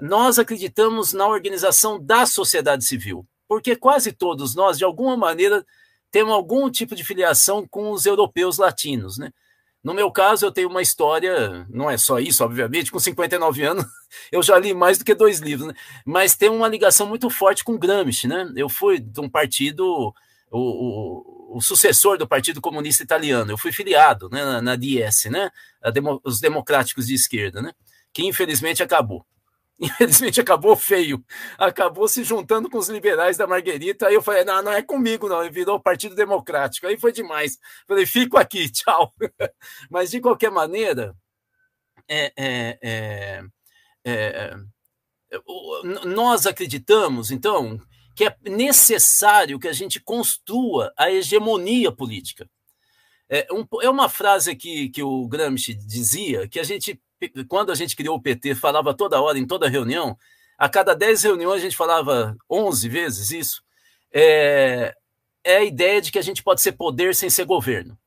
nós 0.00 0.38
acreditamos 0.38 1.12
na 1.12 1.26
organização 1.26 2.02
da 2.02 2.26
sociedade 2.26 2.84
civil, 2.84 3.26
porque 3.48 3.74
quase 3.76 4.12
todos 4.12 4.54
nós, 4.54 4.78
de 4.78 4.84
alguma 4.84 5.16
maneira, 5.16 5.66
temos 6.12 6.32
algum 6.32 6.70
tipo 6.70 6.94
de 6.94 7.02
filiação 7.02 7.66
com 7.66 7.90
os 7.90 8.04
europeus 8.04 8.58
latinos, 8.58 9.16
né? 9.16 9.32
No 9.82 9.94
meu 9.94 10.12
caso, 10.12 10.46
eu 10.46 10.52
tenho 10.52 10.68
uma 10.68 10.80
história, 10.80 11.66
não 11.68 11.90
é 11.90 11.96
só 11.96 12.20
isso, 12.20 12.44
obviamente, 12.44 12.92
com 12.92 13.00
59 13.00 13.64
anos, 13.64 13.84
eu 14.30 14.40
já 14.40 14.56
li 14.56 14.72
mais 14.72 14.98
do 14.98 15.04
que 15.04 15.14
dois 15.14 15.40
livros, 15.40 15.66
né? 15.66 15.74
mas 16.06 16.36
tem 16.36 16.48
uma 16.48 16.68
ligação 16.68 17.04
muito 17.04 17.28
forte 17.28 17.64
com 17.64 17.78
Gramsci, 17.78 18.28
né? 18.28 18.52
Eu 18.54 18.68
fui 18.68 19.00
de 19.00 19.20
um 19.20 19.28
partido, 19.28 19.84
o, 19.84 20.14
o, 20.52 21.54
o, 21.54 21.56
o, 21.56 21.60
sucessor 21.60 22.16
do 22.16 22.28
Partido 22.28 22.60
Comunista 22.60 23.02
Italiano. 23.02 23.50
Eu 23.50 23.58
fui 23.58 23.72
filiado 23.72 24.28
né, 24.30 24.44
na, 24.44 24.62
na 24.62 24.76
DS, 24.76 25.24
né, 25.24 25.50
demo, 25.92 26.20
os 26.22 26.38
democráticos 26.38 27.06
de 27.08 27.14
esquerda, 27.14 27.60
né, 27.60 27.72
que 28.12 28.24
infelizmente 28.24 28.82
acabou. 28.84 29.26
Infelizmente 29.80 30.40
acabou 30.40 30.76
feio. 30.76 31.24
Acabou 31.58 32.06
se 32.08 32.22
juntando 32.24 32.70
com 32.70 32.78
os 32.78 32.88
liberais 32.88 33.36
da 33.36 33.46
Marguerita. 33.46 34.06
Aí 34.06 34.14
eu 34.14 34.22
falei: 34.22 34.44
não, 34.44 34.62
não 34.62 34.72
é 34.72 34.82
comigo, 34.82 35.28
não. 35.28 35.42
Ele 35.42 35.50
virou 35.50 35.80
Partido 35.80 36.14
Democrático. 36.14 36.86
Aí 36.86 36.98
foi 36.98 37.12
demais. 37.12 37.58
Falei: 37.86 38.06
fico 38.06 38.36
aqui, 38.36 38.68
tchau. 38.72 39.12
Mas 39.90 40.10
de 40.10 40.20
qualquer 40.20 40.50
maneira, 40.50 41.14
é, 42.08 42.32
é, 42.36 42.78
é, 42.82 43.44
é 44.04 44.56
nós 46.04 46.46
acreditamos, 46.46 47.30
então, 47.30 47.80
que 48.14 48.24
é 48.24 48.36
necessário 48.42 49.58
que 49.58 49.68
a 49.68 49.72
gente 49.72 50.00
construa 50.00 50.92
a 50.96 51.10
hegemonia 51.10 51.90
política. 51.90 52.48
É, 53.28 53.46
um, 53.50 53.66
é 53.80 53.88
uma 53.88 54.10
frase 54.10 54.54
que, 54.54 54.90
que 54.90 55.02
o 55.02 55.26
Gramsci 55.26 55.72
dizia, 55.72 56.46
que 56.46 56.60
a 56.60 56.62
gente, 56.62 57.00
quando 57.48 57.72
a 57.72 57.74
gente 57.74 57.96
criou 57.96 58.16
o 58.16 58.22
PT, 58.22 58.54
falava 58.54 58.94
toda 58.94 59.20
hora, 59.20 59.38
em 59.38 59.46
toda 59.46 59.68
reunião, 59.68 60.16
a 60.58 60.68
cada 60.68 60.94
10 60.94 61.22
reuniões 61.24 61.60
a 61.60 61.64
gente 61.64 61.76
falava 61.76 62.36
11 62.48 62.88
vezes 62.88 63.30
isso, 63.30 63.62
é, 64.12 64.94
é 65.42 65.56
a 65.56 65.64
ideia 65.64 66.00
de 66.00 66.12
que 66.12 66.18
a 66.18 66.22
gente 66.22 66.42
pode 66.42 66.60
ser 66.60 66.72
poder 66.72 67.14
sem 67.14 67.28
ser 67.28 67.44
governo. 67.44 67.98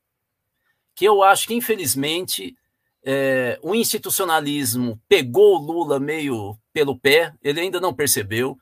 Que 0.96 1.06
eu 1.06 1.22
acho 1.22 1.48
que, 1.48 1.54
infelizmente, 1.54 2.56
é, 3.04 3.60
o 3.62 3.76
institucionalismo 3.76 5.02
pegou 5.08 5.56
o 5.56 5.60
Lula 5.60 6.00
meio 6.00 6.58
pelo 6.72 6.98
pé, 6.98 7.34
ele 7.42 7.60
ainda 7.60 7.80
não 7.80 7.94
percebeu, 7.94 8.58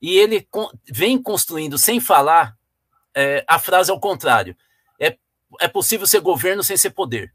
e 0.00 0.16
ele 0.16 0.46
vem 0.90 1.20
construindo, 1.20 1.78
sem 1.78 2.00
falar, 2.00 2.56
é, 3.14 3.44
a 3.48 3.58
frase 3.58 3.90
ao 3.90 3.98
contrário. 3.98 4.56
É, 5.00 5.16
é 5.60 5.68
possível 5.68 6.06
ser 6.06 6.20
governo 6.20 6.62
sem 6.62 6.76
ser 6.76 6.90
poder. 6.90 7.34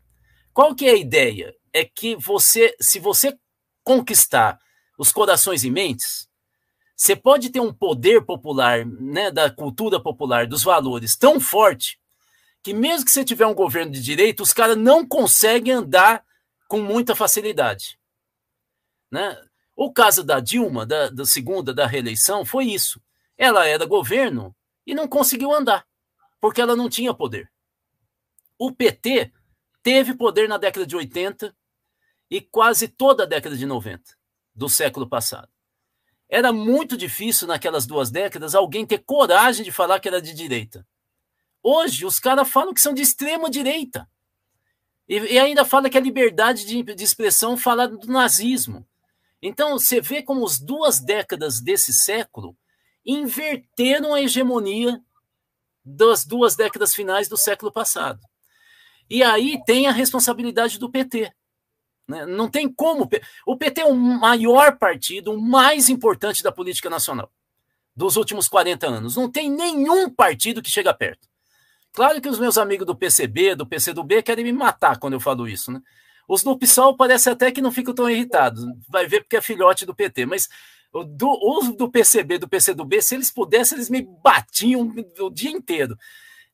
Qual 0.53 0.75
que 0.75 0.86
é 0.86 0.91
a 0.91 0.97
ideia? 0.97 1.53
É 1.73 1.83
que 1.83 2.15
você, 2.15 2.75
se 2.79 2.99
você 2.99 3.38
conquistar 3.83 4.59
os 4.97 5.12
corações 5.12 5.63
e 5.63 5.71
mentes, 5.71 6.29
você 6.95 7.15
pode 7.15 7.49
ter 7.49 7.59
um 7.59 7.73
poder 7.73 8.23
popular, 8.23 8.86
né, 8.86 9.31
da 9.31 9.49
cultura 9.49 9.99
popular, 9.99 10.47
dos 10.47 10.63
valores 10.63 11.17
tão 11.17 11.39
forte 11.39 11.99
que 12.63 12.73
mesmo 12.73 13.03
que 13.03 13.12
você 13.12 13.25
tiver 13.25 13.45
um 13.45 13.53
governo 13.53 13.91
de 13.91 14.01
direito, 14.01 14.41
os 14.41 14.53
caras 14.53 14.77
não 14.77 15.05
conseguem 15.05 15.73
andar 15.73 16.23
com 16.69 16.79
muita 16.79 17.13
facilidade. 17.13 17.99
Né? 19.12 19.38
O 19.75 19.91
caso 19.91 20.23
da 20.23 20.39
Dilma, 20.39 20.86
da, 20.86 21.09
da 21.09 21.25
segunda 21.25 21.73
da 21.73 21.86
reeleição, 21.86 22.45
foi 22.45 22.65
isso. 22.65 23.01
Ela 23.38 23.67
era 23.67 23.86
governo 23.86 24.55
e 24.88 24.95
não 24.95 25.07
conseguiu 25.07 25.53
andar, 25.53 25.86
porque 26.39 26.62
ela 26.62 26.75
não 26.75 26.88
tinha 26.88 27.13
poder. 27.13 27.51
O 28.57 28.71
PT 28.71 29.31
teve 29.81 30.15
poder 30.15 30.47
na 30.47 30.57
década 30.57 30.86
de 30.86 30.95
80 30.95 31.53
e 32.34 32.41
quase 32.41 32.88
toda 32.88 33.26
a 33.26 33.28
década 33.28 33.56
de 33.56 33.63
90 33.63 34.17
do 34.56 34.67
século 34.67 35.08
passado. 35.08 35.50
Era 36.28 36.52
muito 36.52 36.98
difícil 36.98 37.48
naquelas 37.48 37.86
duas 37.86 38.10
décadas 38.10 38.56
alguém 38.56 38.88
ter 38.88 39.04
coragem 39.04 39.63
de 39.63 39.72
falar 39.72 40.00
que 40.00 40.08
era 40.08 40.19
de 40.19 40.34
direita. 40.34 40.84
Hoje, 41.62 42.08
os 42.08 42.19
caras 42.19 42.50
falam 42.50 42.74
que 42.74 42.82
são 42.82 42.91
de 42.91 43.04
extrema 43.04 43.52
direita. 43.52 44.10
E, 45.08 45.19
e 45.19 45.38
ainda 45.38 45.63
fala 45.63 45.91
que 45.91 45.98
a 45.98 46.02
liberdade 46.02 46.65
de, 46.65 46.82
de 46.82 47.04
expressão 47.04 47.56
fala 47.56 47.88
do 47.88 48.08
nazismo. 48.08 48.84
Então, 49.39 49.78
você 49.78 50.02
vê 50.02 50.24
como 50.24 50.43
as 50.43 50.60
duas 50.60 51.00
décadas 51.00 51.62
desse 51.62 51.93
século 51.93 52.58
inverteram 53.06 54.12
a 54.12 54.19
hegemonia 54.19 55.00
das 55.86 56.26
duas 56.26 56.56
décadas 56.56 56.96
finais 56.96 57.30
do 57.30 57.38
século 57.38 57.72
passado. 57.72 58.19
E 59.08 59.22
aí 59.22 59.63
tem 59.65 59.86
a 59.86 59.91
responsabilidade 59.91 60.80
do 60.80 60.89
PT. 60.89 61.32
Né? 62.08 62.26
Não 62.26 62.50
tem 62.50 62.72
como. 62.72 63.10
O 63.46 63.58
PT 63.58 63.82
é 63.82 63.86
o 63.86 63.96
maior 63.96 64.78
partido, 64.78 65.32
o 65.32 65.42
mais 65.42 65.89
importante 65.89 66.44
da 66.44 66.52
política 66.52 66.89
nacional 66.89 67.32
dos 67.96 68.16
últimos 68.18 68.48
40 68.48 68.88
anos. 68.88 69.16
Não 69.16 69.30
tem 69.30 69.50
nenhum 69.50 70.10
partido 70.10 70.62
que 70.62 70.70
chega 70.70 70.94
perto. 70.94 71.28
Claro 71.92 72.20
que 72.20 72.30
os 72.30 72.39
meus 72.39 72.58
amigos 72.58 72.88
do 72.88 72.96
PCB, 72.96 73.56
do 73.56 73.68
PCdoB, 73.68 74.24
querem 74.24 74.44
me 74.44 74.52
matar 74.52 74.98
quando 74.98 75.13
eu 75.13 75.20
falo 75.20 75.48
isso, 75.48 75.72
né? 75.72 75.80
Os 76.28 76.42
do 76.42 76.58
PSOL 76.58 76.96
parece 76.96 77.30
até 77.30 77.52
que 77.52 77.62
não 77.62 77.72
ficam 77.72 77.94
tão 77.94 78.10
irritados. 78.10 78.63
Vai 78.89 79.06
ver 79.08 79.22
porque 79.22 79.38
é 79.38 79.42
filhote 79.42 79.86
do 79.86 79.94
PT. 79.94 80.26
Mas 80.26 80.48
do, 81.06 81.30
os 81.30 81.76
do 81.76 81.92
PCB, 81.92 82.38
do 82.39 82.48
PCdoB, 82.48 83.02
se 83.02 83.16
eles 83.16 83.30
pudessem, 83.30 83.78
eles 83.78 83.89
me 83.89 84.02
batiam 84.24 84.94
o 85.20 85.30
dia 85.30 85.52
inteiro. 85.52 85.98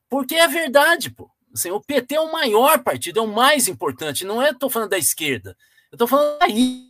Porque 0.08 0.34
é 0.34 0.48
verdade, 0.48 1.10
pô. 1.10 1.30
Assim, 1.52 1.70
o 1.70 1.80
PT 1.80 2.14
é 2.14 2.20
o 2.20 2.32
maior 2.32 2.82
partido, 2.82 3.18
é 3.18 3.22
o 3.22 3.26
mais 3.26 3.68
importante. 3.68 4.24
Não 4.24 4.40
é, 4.40 4.50
estou 4.50 4.70
falando 4.70 4.90
da 4.90 4.98
esquerda. 4.98 5.56
Eu 5.90 5.96
estou 5.96 6.06
falando 6.06 6.40
aí. 6.42 6.88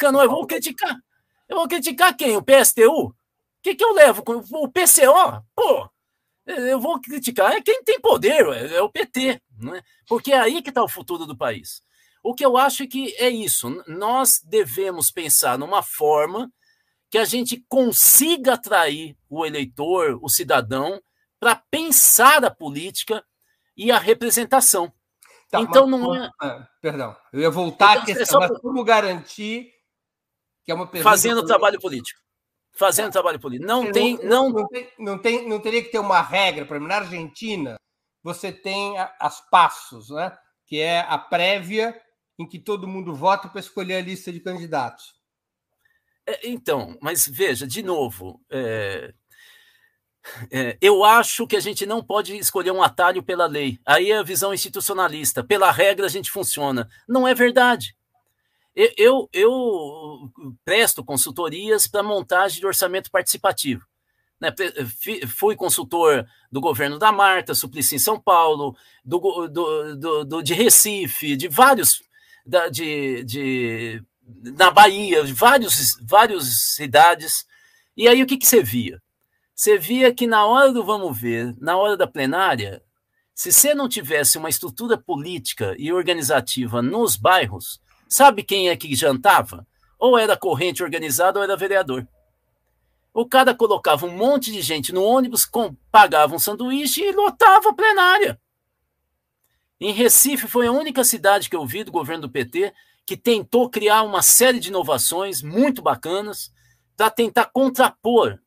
Não, 0.00 0.22
eu 0.22 0.30
vou 0.30 0.46
criticar. 0.46 0.96
Eu 1.48 1.56
vou 1.56 1.68
criticar 1.68 2.16
quem? 2.16 2.36
O 2.36 2.42
PSTU? 2.42 3.08
O 3.08 3.14
que, 3.62 3.74
que 3.74 3.84
eu 3.84 3.92
levo? 3.92 4.22
O 4.26 4.68
PCO? 4.68 5.44
Pô, 5.54 5.90
eu 6.48 6.80
vou 6.80 7.00
criticar 7.00 7.52
é 7.52 7.60
quem 7.60 7.82
tem 7.82 8.00
poder, 8.00 8.46
é 8.72 8.80
o 8.80 8.90
PT, 8.90 9.40
né? 9.58 9.82
porque 10.06 10.32
é 10.32 10.38
aí 10.38 10.62
que 10.62 10.70
está 10.70 10.82
o 10.82 10.88
futuro 10.88 11.26
do 11.26 11.36
país. 11.36 11.82
O 12.22 12.34
que 12.34 12.44
eu 12.44 12.56
acho 12.56 12.82
é 12.82 12.86
que 12.86 13.14
é 13.18 13.28
isso, 13.28 13.82
nós 13.86 14.40
devemos 14.42 15.10
pensar 15.10 15.58
numa 15.58 15.82
forma 15.82 16.50
que 17.10 17.18
a 17.18 17.24
gente 17.24 17.64
consiga 17.68 18.54
atrair 18.54 19.16
o 19.28 19.44
eleitor, 19.44 20.18
o 20.22 20.28
cidadão, 20.28 21.00
para 21.38 21.56
pensar 21.70 22.44
a 22.44 22.50
política 22.50 23.24
e 23.76 23.90
a 23.90 23.98
representação. 23.98 24.92
Tá, 25.50 25.60
então 25.60 25.86
mas, 25.86 26.00
não 26.00 26.14
é. 26.14 26.30
Ah, 26.40 26.68
perdão, 26.80 27.16
eu 27.32 27.40
ia 27.40 27.50
voltar 27.50 27.92
então, 27.92 28.02
à 28.02 28.06
questão, 28.06 28.42
é 28.42 28.48
mas 28.48 28.60
como 28.60 28.84
garantir 28.84 29.72
que 30.64 30.72
é 30.72 30.74
uma 30.74 30.86
pergunta. 30.86 31.10
Fazendo 31.10 31.46
trabalho 31.46 31.80
político 31.80 32.20
fazendo 32.78 33.10
trabalho 33.10 33.40
político. 33.40 33.66
Não 33.66 33.90
tem, 33.90 34.16
não... 34.22 34.50
Não, 34.50 34.68
tem, 34.68 34.92
não 34.96 35.18
tem, 35.18 35.48
não 35.48 35.60
teria 35.60 35.82
que 35.82 35.90
ter 35.90 35.98
uma 35.98 36.22
regra, 36.22 36.64
para 36.64 36.78
na 36.78 36.98
Argentina 36.98 37.76
você 38.22 38.52
tem 38.52 38.94
as 39.18 39.40
passos, 39.50 40.10
né? 40.10 40.36
Que 40.64 40.78
é 40.78 41.00
a 41.00 41.18
prévia 41.18 42.00
em 42.38 42.46
que 42.46 42.58
todo 42.58 42.86
mundo 42.86 43.14
vota 43.14 43.48
para 43.48 43.58
escolher 43.58 43.96
a 43.96 44.00
lista 44.00 44.30
de 44.30 44.38
candidatos. 44.38 45.12
É, 46.24 46.48
então, 46.48 46.96
mas 47.00 47.26
veja, 47.26 47.66
de 47.66 47.82
novo, 47.82 48.40
é, 48.48 49.12
é, 50.50 50.76
eu 50.80 51.04
acho 51.04 51.46
que 51.46 51.56
a 51.56 51.60
gente 51.60 51.86
não 51.86 52.02
pode 52.02 52.36
escolher 52.36 52.70
um 52.70 52.82
atalho 52.82 53.22
pela 53.22 53.46
lei. 53.46 53.78
Aí 53.86 54.10
é 54.10 54.18
a 54.18 54.22
visão 54.22 54.52
institucionalista. 54.52 55.42
Pela 55.42 55.70
regra 55.70 56.06
a 56.06 56.10
gente 56.10 56.30
funciona. 56.30 56.88
Não 57.08 57.26
é 57.26 57.34
verdade. 57.34 57.96
Eu, 58.96 59.28
eu 59.32 60.30
presto 60.64 61.04
consultorias 61.04 61.88
para 61.88 62.02
montagem 62.02 62.60
de 62.60 62.66
orçamento 62.66 63.10
participativo. 63.10 63.84
Né? 64.40 64.54
Fui 65.26 65.56
consultor 65.56 66.24
do 66.50 66.60
governo 66.60 66.96
da 66.96 67.10
Marta, 67.10 67.54
Suplicy 67.54 67.96
em 67.96 67.98
São 67.98 68.20
Paulo, 68.20 68.76
do, 69.04 69.48
do, 69.48 69.96
do, 69.96 70.24
do 70.24 70.42
de 70.42 70.54
Recife, 70.54 71.36
de 71.36 71.48
vários, 71.48 72.00
da, 72.46 72.68
de, 72.68 73.24
de, 73.24 74.02
na 74.56 74.70
Bahia, 74.70 75.24
de 75.24 75.32
vários, 75.32 75.98
várias 76.00 76.74
cidades. 76.74 77.44
E 77.96 78.06
aí 78.06 78.22
o 78.22 78.26
que, 78.26 78.36
que 78.36 78.46
você 78.46 78.62
via? 78.62 79.02
Você 79.58 79.76
via 79.76 80.14
que 80.14 80.24
na 80.24 80.46
hora 80.46 80.72
do 80.72 80.84
vamos 80.84 81.20
ver, 81.20 81.52
na 81.58 81.76
hora 81.76 81.96
da 81.96 82.06
plenária, 82.06 82.80
se 83.34 83.50
você 83.50 83.74
não 83.74 83.88
tivesse 83.88 84.38
uma 84.38 84.48
estrutura 84.48 84.96
política 84.96 85.74
e 85.76 85.92
organizativa 85.92 86.80
nos 86.80 87.16
bairros, 87.16 87.80
Sabe 88.08 88.42
quem 88.42 88.70
é 88.70 88.76
que 88.76 88.94
jantava? 88.96 89.66
Ou 89.98 90.16
era 90.16 90.36
corrente 90.36 90.82
organizada 90.82 91.38
ou 91.38 91.44
era 91.44 91.56
vereador. 91.56 92.08
O 93.12 93.26
cara 93.26 93.54
colocava 93.54 94.06
um 94.06 94.16
monte 94.16 94.50
de 94.50 94.62
gente 94.62 94.92
no 94.92 95.02
ônibus, 95.02 95.44
com, 95.44 95.74
pagava 95.90 96.34
um 96.34 96.38
sanduíche 96.38 97.02
e 97.02 97.12
lotava 97.12 97.68
a 97.68 97.74
plenária. 97.74 98.40
Em 99.78 99.92
Recife 99.92 100.48
foi 100.48 100.66
a 100.66 100.72
única 100.72 101.04
cidade 101.04 101.50
que 101.50 101.56
eu 101.56 101.66
vi 101.66 101.84
do 101.84 101.92
governo 101.92 102.22
do 102.22 102.30
PT 102.30 102.72
que 103.04 103.16
tentou 103.16 103.68
criar 103.68 104.02
uma 104.02 104.22
série 104.22 104.58
de 104.58 104.68
inovações 104.68 105.42
muito 105.42 105.82
bacanas 105.82 106.50
para 106.96 107.10
tentar 107.10 107.46
contrapor 107.46 108.38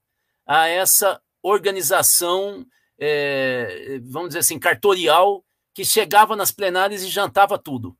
a 0.51 0.67
essa 0.67 1.21
organização, 1.41 2.65
é, 2.99 4.01
vamos 4.03 4.29
dizer 4.29 4.39
assim, 4.39 4.59
cartorial, 4.59 5.45
que 5.73 5.85
chegava 5.85 6.35
nas 6.35 6.51
plenárias 6.51 7.03
e 7.03 7.07
jantava 7.07 7.57
tudo. 7.57 7.97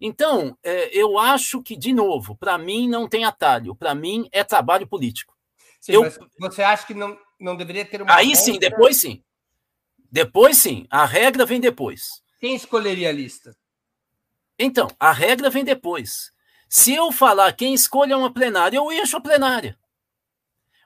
Então, 0.00 0.56
é, 0.62 0.88
eu 0.96 1.18
acho 1.18 1.62
que, 1.62 1.76
de 1.76 1.92
novo, 1.92 2.34
para 2.34 2.56
mim 2.56 2.88
não 2.88 3.06
tem 3.06 3.26
atalho. 3.26 3.74
Para 3.74 3.94
mim 3.94 4.26
é 4.32 4.42
trabalho 4.42 4.88
político. 4.88 5.36
Sim, 5.78 5.92
eu... 5.92 6.10
você 6.38 6.62
acha 6.62 6.86
que 6.86 6.94
não, 6.94 7.18
não 7.38 7.54
deveria 7.54 7.84
ter 7.84 8.00
uma. 8.00 8.14
Aí 8.14 8.28
regra... 8.28 8.42
sim, 8.42 8.58
depois 8.58 8.96
sim. 8.96 9.22
Depois 10.10 10.56
sim. 10.56 10.86
A 10.88 11.04
regra 11.04 11.44
vem 11.44 11.60
depois. 11.60 12.22
Quem 12.40 12.54
escolheria 12.54 13.10
a 13.10 13.12
lista? 13.12 13.54
Então, 14.58 14.88
a 14.98 15.12
regra 15.12 15.50
vem 15.50 15.62
depois. 15.62 16.32
Se 16.70 16.94
eu 16.94 17.12
falar 17.12 17.52
quem 17.52 17.74
escolhe 17.74 18.14
uma 18.14 18.32
plenária, 18.32 18.78
eu 18.78 18.90
encho 18.90 19.18
a 19.18 19.20
plenária. 19.20 19.78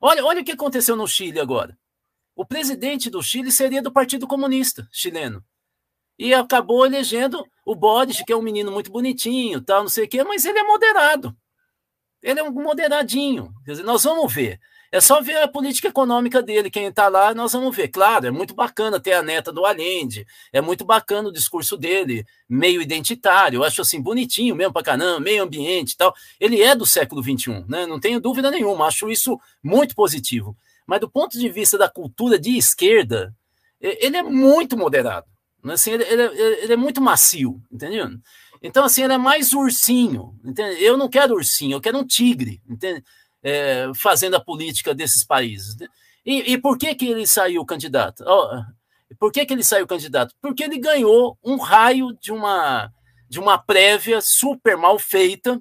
Olha, 0.06 0.22
olha 0.22 0.42
o 0.42 0.44
que 0.44 0.52
aconteceu 0.52 0.94
no 0.96 1.08
Chile 1.08 1.40
agora. 1.40 1.78
o 2.36 2.44
presidente 2.44 3.08
do 3.08 3.22
Chile 3.22 3.50
seria 3.50 3.80
do 3.80 3.90
Partido 3.90 4.26
Comunista 4.26 4.86
chileno. 4.92 5.42
E 6.18 6.34
acabou 6.34 6.84
elegendo 6.84 7.42
o 7.64 7.74
Boric, 7.74 8.22
que 8.22 8.30
é 8.30 8.36
um 8.36 8.42
menino 8.42 8.70
muito 8.70 8.92
bonitinho, 8.92 9.62
tal, 9.62 9.80
não 9.80 9.88
sei 9.88 10.04
o 10.04 10.08
quê, 10.08 10.22
mas 10.22 10.44
ele 10.44 10.58
é 10.58 10.62
moderado. 10.62 11.34
Ele 12.22 12.38
é 12.38 12.42
um 12.42 12.50
moderadinho. 12.50 13.50
Quer 13.64 13.70
dizer, 13.70 13.82
nós 13.82 14.04
vamos 14.04 14.30
ver. 14.30 14.60
É 14.94 15.00
só 15.00 15.20
ver 15.20 15.38
a 15.38 15.48
política 15.48 15.88
econômica 15.88 16.40
dele, 16.40 16.70
quem 16.70 16.84
está 16.84 17.08
lá, 17.08 17.34
nós 17.34 17.52
vamos 17.52 17.74
ver. 17.74 17.88
Claro, 17.88 18.28
é 18.28 18.30
muito 18.30 18.54
bacana 18.54 19.00
ter 19.00 19.14
a 19.14 19.22
neta 19.22 19.52
do 19.52 19.66
Allende, 19.66 20.24
é 20.52 20.60
muito 20.60 20.84
bacana 20.84 21.30
o 21.30 21.32
discurso 21.32 21.76
dele, 21.76 22.24
meio 22.48 22.80
identitário, 22.80 23.56
eu 23.56 23.64
acho 23.64 23.82
assim, 23.82 24.00
bonitinho 24.00 24.54
mesmo 24.54 24.72
para 24.72 24.84
caramba, 24.84 25.18
meio 25.18 25.42
ambiente 25.42 25.94
e 25.94 25.96
tal. 25.96 26.14
Ele 26.38 26.62
é 26.62 26.76
do 26.76 26.86
século 26.86 27.20
XXI, 27.20 27.64
né? 27.66 27.86
não 27.86 27.98
tenho 27.98 28.20
dúvida 28.20 28.52
nenhuma, 28.52 28.86
acho 28.86 29.10
isso 29.10 29.36
muito 29.60 29.96
positivo. 29.96 30.56
Mas 30.86 31.00
do 31.00 31.10
ponto 31.10 31.36
de 31.36 31.48
vista 31.48 31.76
da 31.76 31.88
cultura 31.88 32.38
de 32.38 32.56
esquerda, 32.56 33.34
ele 33.80 34.16
é 34.16 34.22
muito 34.22 34.76
moderado. 34.76 35.26
Né? 35.60 35.74
Assim, 35.74 35.90
ele, 35.90 36.04
ele, 36.04 36.22
ele 36.62 36.72
é 36.72 36.76
muito 36.76 37.00
macio, 37.00 37.60
entendeu? 37.68 38.10
Então, 38.62 38.84
assim, 38.84 39.02
ele 39.02 39.12
é 39.12 39.18
mais 39.18 39.52
ursinho. 39.52 40.38
Entende? 40.44 40.84
Eu 40.84 40.96
não 40.96 41.08
quero 41.08 41.34
ursinho, 41.34 41.74
eu 41.74 41.80
quero 41.80 41.98
um 41.98 42.06
tigre, 42.06 42.62
entende? 42.68 43.02
É, 43.46 43.92
fazendo 43.94 44.36
a 44.36 44.40
política 44.40 44.94
desses 44.94 45.22
países. 45.22 45.76
E, 46.24 46.52
e, 46.52 46.58
por 46.58 46.78
que, 46.78 46.94
que 46.94 47.06
ele 47.06 47.26
saiu 47.26 47.64
candidato? 47.66 48.24
Por 49.18 49.30
que, 49.30 49.44
que 49.44 49.52
ele 49.52 49.62
saiu 49.62 49.86
candidato? 49.86 50.34
Porque 50.40 50.64
ele 50.64 50.78
ganhou 50.78 51.38
um 51.44 51.58
raio 51.58 52.16
de 52.20 52.32
uma, 52.32 52.90
de 53.28 53.38
uma 53.38 53.58
prévia 53.58 54.22
super 54.22 54.78
mal 54.78 54.98
feita 54.98 55.60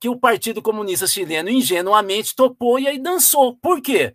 que 0.00 0.08
o 0.08 0.18
Partido 0.18 0.62
Comunista 0.62 1.06
Chileno 1.06 1.50
ingenuamente 1.50 2.34
topou 2.34 2.78
e 2.78 2.88
aí 2.88 2.98
dançou. 2.98 3.56
Por 3.56 3.82
quê? 3.82 4.14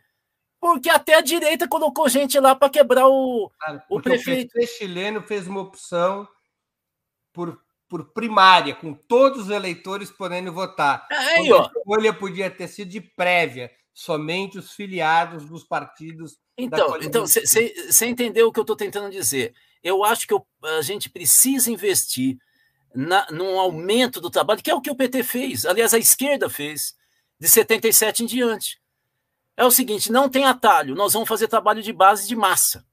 Porque 0.60 0.89
até 0.89 1.15
a 1.15 1.21
direita 1.21 1.67
colocou 1.67 2.10
gente 2.10 2.38
lá 2.39 2.54
para 2.54 2.69
quebrar 2.69 3.08
o, 3.08 3.49
claro, 3.60 3.82
o 3.89 4.02
prefeito. 4.02 4.49
O 4.49 4.60
PT 4.60 4.67
chileno 4.67 5.21
fez 5.21 5.47
uma 5.47 5.62
opção 5.62 6.28
por, 7.34 7.60
por 7.89 8.13
primária, 8.13 8.75
com 8.75 8.93
todos 8.93 9.45
os 9.45 9.49
eleitores 9.49 10.12
podendo 10.12 10.54
votar. 10.54 11.08
Aí, 11.12 11.52
ó. 11.52 11.63
A 11.63 11.65
escolha 11.65 12.13
podia 12.13 12.49
ter 12.49 12.67
sido 12.67 12.89
de 12.89 13.02
prévia, 13.02 13.71
somente 13.93 14.58
os 14.58 14.71
filiados 14.73 15.45
dos 15.45 15.63
partidos. 15.63 16.38
Então, 16.58 16.97
então 17.02 17.25
você 17.25 18.06
entendeu 18.06 18.47
o 18.47 18.52
que 18.52 18.60
eu 18.60 18.63
estou 18.63 18.75
tentando 18.75 19.10
dizer? 19.10 19.54
Eu 19.84 20.04
acho 20.04 20.28
que 20.28 20.34
eu, 20.34 20.45
a 20.78 20.82
gente 20.82 21.10
precisa 21.10 21.71
investir 21.71 22.38
na, 22.93 23.25
num 23.32 23.60
aumento 23.60 24.21
do 24.21 24.30
trabalho, 24.30 24.62
que 24.62 24.69
é 24.69 24.75
o 24.75 24.82
que 24.82 24.91
o 24.91 24.95
PT 24.95 25.23
fez. 25.23 25.65
Aliás, 25.65 25.93
a 25.93 25.97
esquerda 25.97 26.49
fez, 26.49 26.95
de 27.39 27.47
77 27.47 28.23
em 28.23 28.25
diante 28.25 28.80
é 29.60 29.65
o 29.65 29.71
seguinte: 29.71 30.12
não 30.12 30.30
tem 30.30 30.45
atalho, 30.45 30.95
nós 30.95 31.13
vamos 31.13 31.28
fazer 31.28 31.49
trabalho 31.49 31.84
de 31.84 31.91
base 31.91 32.25
de 32.28 32.36
massa. 32.36 32.86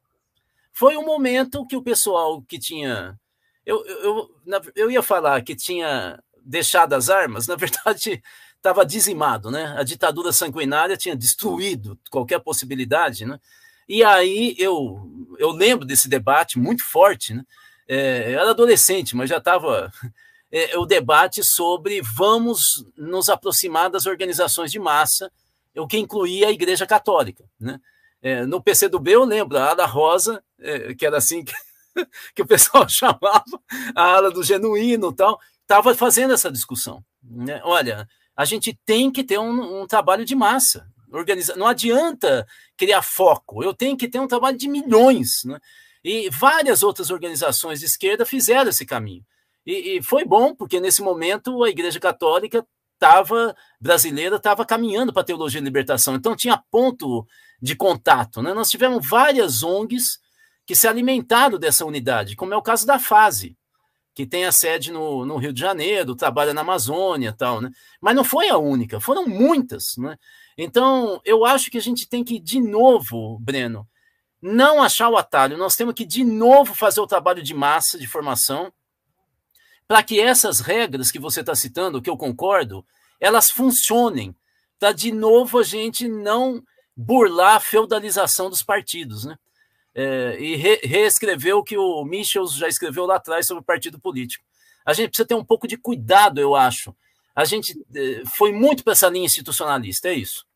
Foi 0.72 0.96
um 0.96 1.04
momento 1.04 1.64
que 1.66 1.76
o 1.76 1.82
pessoal 1.82 2.42
que 2.42 2.58
tinha. 2.58 3.18
Eu, 3.66 3.84
eu, 3.84 4.30
eu 4.74 4.90
ia 4.90 5.02
falar 5.02 5.42
que 5.42 5.54
tinha 5.54 6.22
deixado 6.40 6.92
as 6.92 7.10
armas, 7.10 7.48
na 7.48 7.56
verdade, 7.56 8.22
estava 8.56 8.86
dizimado, 8.86 9.50
né? 9.50 9.74
A 9.76 9.82
ditadura 9.82 10.32
sanguinária 10.32 10.96
tinha 10.96 11.16
destruído 11.16 11.98
qualquer 12.10 12.38
possibilidade, 12.38 13.26
né? 13.26 13.38
E 13.88 14.02
aí 14.02 14.54
eu, 14.58 15.10
eu 15.38 15.50
lembro 15.50 15.84
desse 15.84 16.08
debate 16.08 16.58
muito 16.58 16.84
forte, 16.84 17.34
né? 17.34 17.44
É, 17.88 18.34
eu 18.34 18.40
era 18.40 18.50
adolescente, 18.50 19.14
mas 19.14 19.28
já 19.28 19.38
estava 19.38 19.92
é, 20.50 20.76
o 20.78 20.86
debate 20.86 21.42
sobre 21.42 22.00
vamos 22.00 22.84
nos 22.96 23.28
aproximar 23.28 23.90
das 23.90 24.06
organizações 24.06 24.72
de 24.72 24.78
massa 24.78 25.30
o 25.76 25.86
que 25.86 25.98
incluía 25.98 26.48
a 26.48 26.52
Igreja 26.52 26.86
Católica. 26.86 27.44
Né? 27.60 27.78
É, 28.22 28.46
no 28.46 28.62
PCdoB 28.62 29.10
eu 29.12 29.24
lembro, 29.24 29.58
a 29.58 29.70
ala 29.70 29.86
rosa, 29.86 30.42
é, 30.58 30.94
que 30.94 31.04
era 31.06 31.18
assim 31.18 31.44
que, 31.44 31.52
que, 32.34 32.42
o 32.42 32.46
pessoal 32.46 32.86
chamava, 32.90 33.44
a 33.94 34.02
ala 34.02 34.30
do 34.30 34.42
genuíno 34.42 35.12
tal, 35.12 35.40
estava 35.62 35.94
fazendo 35.94 36.34
essa 36.34 36.50
discussão. 36.50 37.04
Né? 37.22 37.60
Olha, 37.64 38.08
a 38.36 38.44
gente 38.44 38.78
tem 38.84 39.10
que 39.10 39.24
ter 39.24 39.38
um, 39.38 39.82
um 39.82 39.86
trabalho 39.86 40.24
de 40.24 40.34
massa. 40.34 40.86
Organiza... 41.10 41.56
Não 41.56 41.66
adianta 41.66 42.46
criar 42.76 43.02
foco, 43.02 43.62
eu 43.62 43.72
tenho 43.72 43.96
que 43.96 44.08
ter 44.08 44.20
um 44.20 44.28
trabalho 44.28 44.56
de 44.56 44.68
milhões. 44.68 45.42
Né? 45.44 45.58
E 46.04 46.30
várias 46.30 46.82
outras 46.82 47.10
organizações 47.10 47.80
de 47.80 47.86
esquerda 47.86 48.24
fizeram 48.26 48.70
esse 48.70 48.84
caminho. 48.84 49.24
E, 49.64 49.96
e 49.96 50.02
foi 50.02 50.24
bom, 50.24 50.54
porque 50.54 50.78
nesse 50.78 51.02
momento 51.02 51.64
a 51.64 51.68
Igreja 51.68 51.98
Católica 51.98 52.64
tava, 52.98 53.54
brasileira 53.80 54.36
estava 54.36 54.64
caminhando 54.64 55.12
para 55.12 55.22
a 55.22 55.24
teologia 55.24 55.60
de 55.60 55.64
libertação. 55.64 56.14
Então 56.14 56.36
tinha 56.36 56.62
ponto 56.70 57.26
de 57.60 57.74
contato. 57.74 58.42
Né? 58.42 58.54
Nós 58.54 58.70
tivemos 58.70 59.06
várias 59.06 59.62
ONGs 59.62 60.20
que 60.66 60.74
se 60.74 60.88
alimentaram 60.88 61.58
dessa 61.58 61.86
unidade, 61.86 62.34
como 62.34 62.52
é 62.52 62.56
o 62.56 62.62
caso 62.62 62.84
da 62.84 62.98
FASE, 62.98 63.56
que 64.12 64.26
tem 64.26 64.44
a 64.44 64.52
sede 64.52 64.90
no, 64.90 65.24
no 65.24 65.36
Rio 65.36 65.52
de 65.52 65.60
Janeiro, 65.60 66.16
trabalha 66.16 66.52
na 66.52 66.62
Amazônia 66.62 67.32
tal, 67.32 67.60
né? 67.60 67.70
Mas 68.00 68.16
não 68.16 68.24
foi 68.24 68.48
a 68.48 68.58
única, 68.58 68.98
foram 68.98 69.26
muitas, 69.26 69.96
né? 69.96 70.18
Então, 70.58 71.20
eu 71.24 71.44
acho 71.44 71.70
que 71.70 71.78
a 71.78 71.82
gente 71.82 72.08
tem 72.08 72.24
que, 72.24 72.40
de 72.40 72.58
novo, 72.58 73.38
Breno, 73.38 73.86
não 74.40 74.82
achar 74.82 75.08
o 75.08 75.16
atalho, 75.16 75.56
nós 75.56 75.76
temos 75.76 75.94
que, 75.94 76.04
de 76.04 76.24
novo, 76.24 76.74
fazer 76.74 77.00
o 77.00 77.06
trabalho 77.06 77.42
de 77.42 77.54
massa, 77.54 77.98
de 77.98 78.06
formação, 78.06 78.72
para 79.86 80.02
que 80.02 80.18
essas 80.18 80.60
regras 80.60 81.12
que 81.12 81.18
você 81.18 81.40
está 81.40 81.54
citando, 81.54 82.02
que 82.02 82.10
eu 82.10 82.16
concordo, 82.16 82.84
elas 83.20 83.50
funcionem, 83.50 84.34
para 84.78 84.92
de 84.92 85.12
novo 85.12 85.58
a 85.58 85.62
gente 85.62 86.08
não 86.08 86.62
burlar 86.96 87.56
a 87.56 87.60
feudalização 87.60 88.50
dos 88.50 88.62
partidos, 88.62 89.24
né? 89.24 89.36
É, 89.98 90.36
e 90.38 90.56
re 90.56 90.78
reescrever 90.84 91.56
o 91.56 91.64
que 91.64 91.78
o 91.78 92.04
Michels 92.04 92.54
já 92.54 92.68
escreveu 92.68 93.06
lá 93.06 93.16
atrás 93.16 93.46
sobre 93.46 93.62
o 93.62 93.64
partido 93.64 93.98
político. 93.98 94.44
A 94.84 94.92
gente 94.92 95.08
precisa 95.08 95.26
ter 95.26 95.34
um 95.34 95.44
pouco 95.44 95.66
de 95.66 95.78
cuidado, 95.78 96.38
eu 96.38 96.54
acho. 96.54 96.94
A 97.34 97.46
gente 97.46 97.74
é, 97.94 98.22
foi 98.36 98.52
muito 98.52 98.84
para 98.84 98.92
essa 98.92 99.08
linha 99.08 99.24
institucionalista, 99.24 100.08
é 100.08 100.14
isso. 100.14 100.46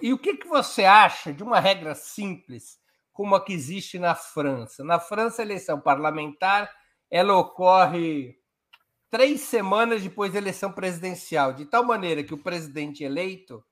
E 0.00 0.12
o 0.12 0.18
que, 0.18 0.36
que 0.36 0.46
você 0.46 0.84
acha 0.84 1.32
de 1.32 1.42
uma 1.42 1.58
regra 1.58 1.94
simples 1.94 2.78
como 3.12 3.34
a 3.34 3.44
que 3.44 3.52
existe 3.52 3.98
na 3.98 4.14
França? 4.14 4.84
Na 4.84 5.00
França, 5.00 5.42
a 5.42 5.44
eleição 5.44 5.80
parlamentar 5.80 6.70
ela 7.10 7.36
ocorre 7.36 8.36
três 9.10 9.40
semanas 9.42 10.02
depois 10.02 10.32
da 10.32 10.38
eleição 10.38 10.72
presidencial, 10.72 11.52
de 11.52 11.64
tal 11.64 11.84
maneira 11.84 12.24
que 12.24 12.34
o 12.34 12.38
presidente 12.38 13.04
eleito 13.04 13.64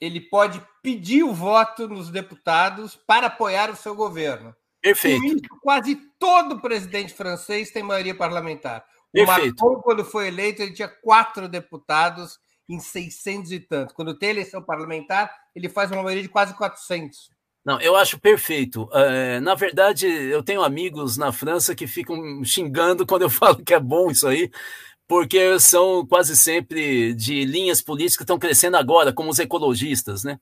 ele 0.00 0.20
pode 0.20 0.62
pedir 0.82 1.22
o 1.22 1.32
voto 1.32 1.88
nos 1.88 2.10
deputados 2.10 2.96
para 3.06 3.28
apoiar 3.28 3.70
o 3.70 3.76
seu 3.76 3.94
governo. 3.94 4.54
Perfeito. 4.82 5.24
Isso, 5.24 5.60
quase 5.62 5.98
todo 6.18 6.60
presidente 6.60 7.12
francês 7.12 7.70
tem 7.70 7.82
maioria 7.82 8.14
parlamentar. 8.14 8.84
O 9.08 9.24
Perfeito. 9.24 9.64
Macron, 9.64 9.80
quando 9.82 10.04
foi 10.04 10.28
eleito, 10.28 10.62
ele 10.62 10.72
tinha 10.72 10.88
quatro 10.88 11.48
deputados 11.48 12.38
em 12.68 12.78
600 12.78 13.52
e 13.52 13.60
tanto. 13.60 13.94
Quando 13.94 14.18
tem 14.18 14.30
eleição 14.30 14.62
parlamentar, 14.62 15.32
ele 15.54 15.68
faz 15.68 15.90
uma 15.90 16.02
maioria 16.02 16.22
de 16.22 16.28
quase 16.28 16.54
400. 16.54 17.30
Não, 17.64 17.80
eu 17.80 17.96
acho 17.96 18.20
perfeito. 18.20 18.88
É, 18.92 19.40
na 19.40 19.56
verdade, 19.56 20.06
eu 20.06 20.40
tenho 20.40 20.62
amigos 20.62 21.16
na 21.16 21.32
França 21.32 21.74
que 21.74 21.86
ficam 21.86 22.44
xingando 22.44 23.04
quando 23.04 23.22
eu 23.22 23.30
falo 23.30 23.56
que 23.56 23.74
é 23.74 23.80
bom 23.80 24.10
isso 24.10 24.28
aí, 24.28 24.50
porque 25.08 25.58
são 25.60 26.06
quase 26.06 26.36
sempre 26.36 27.14
de 27.14 27.44
linhas 27.44 27.80
políticas 27.80 28.16
que 28.16 28.22
estão 28.22 28.38
crescendo 28.38 28.76
agora, 28.76 29.12
como 29.12 29.30
os 29.30 29.38
ecologistas, 29.38 30.24
né? 30.24 30.38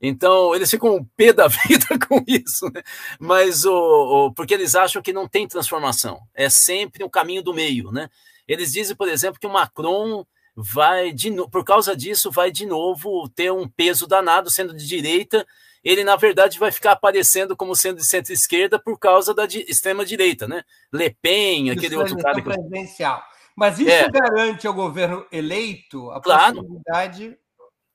Então, 0.00 0.54
eles 0.54 0.70
ficam 0.70 1.06
pé 1.16 1.32
da 1.32 1.48
vida 1.68 1.86
com 2.08 2.22
isso, 2.26 2.70
né? 2.72 2.82
Mas 3.18 3.64
o, 3.64 3.72
o, 3.72 4.32
porque 4.32 4.54
eles 4.54 4.74
acham 4.74 5.02
que 5.02 5.12
não 5.12 5.28
tem 5.28 5.48
transformação, 5.48 6.20
é 6.34 6.48
sempre 6.48 7.04
um 7.04 7.08
caminho 7.08 7.42
do 7.42 7.54
meio, 7.54 7.90
né? 7.90 8.08
Eles 8.46 8.72
dizem, 8.72 8.94
por 8.94 9.08
exemplo, 9.08 9.40
que 9.40 9.46
o 9.46 9.52
Macron 9.52 10.24
vai, 10.54 11.12
de, 11.12 11.30
por 11.50 11.64
causa 11.64 11.96
disso, 11.96 12.30
vai 12.30 12.50
de 12.50 12.64
novo 12.64 13.28
ter 13.28 13.52
um 13.52 13.68
peso 13.68 14.06
danado, 14.06 14.50
sendo 14.50 14.74
de 14.74 14.86
direita, 14.86 15.46
ele 15.84 16.02
na 16.02 16.16
verdade 16.16 16.58
vai 16.58 16.72
ficar 16.72 16.92
aparecendo 16.92 17.56
como 17.56 17.76
sendo 17.76 17.98
de 17.98 18.06
centro-esquerda 18.06 18.78
por 18.78 18.98
causa 18.98 19.32
da 19.32 19.44
extrema-direita, 19.44 20.48
né? 20.48 20.64
Le 20.92 21.10
Pen, 21.10 21.70
aquele 21.70 21.94
isso 21.94 21.98
outro 21.98 22.18
cara. 22.18 22.42
Presidencial. 22.42 23.22
Mas 23.56 23.78
isso 23.78 23.90
é. 23.90 24.08
garante 24.10 24.66
ao 24.66 24.74
governo 24.74 25.26
eleito 25.32 26.10
a 26.10 26.20
claro. 26.20 26.56
possibilidade. 26.56 27.38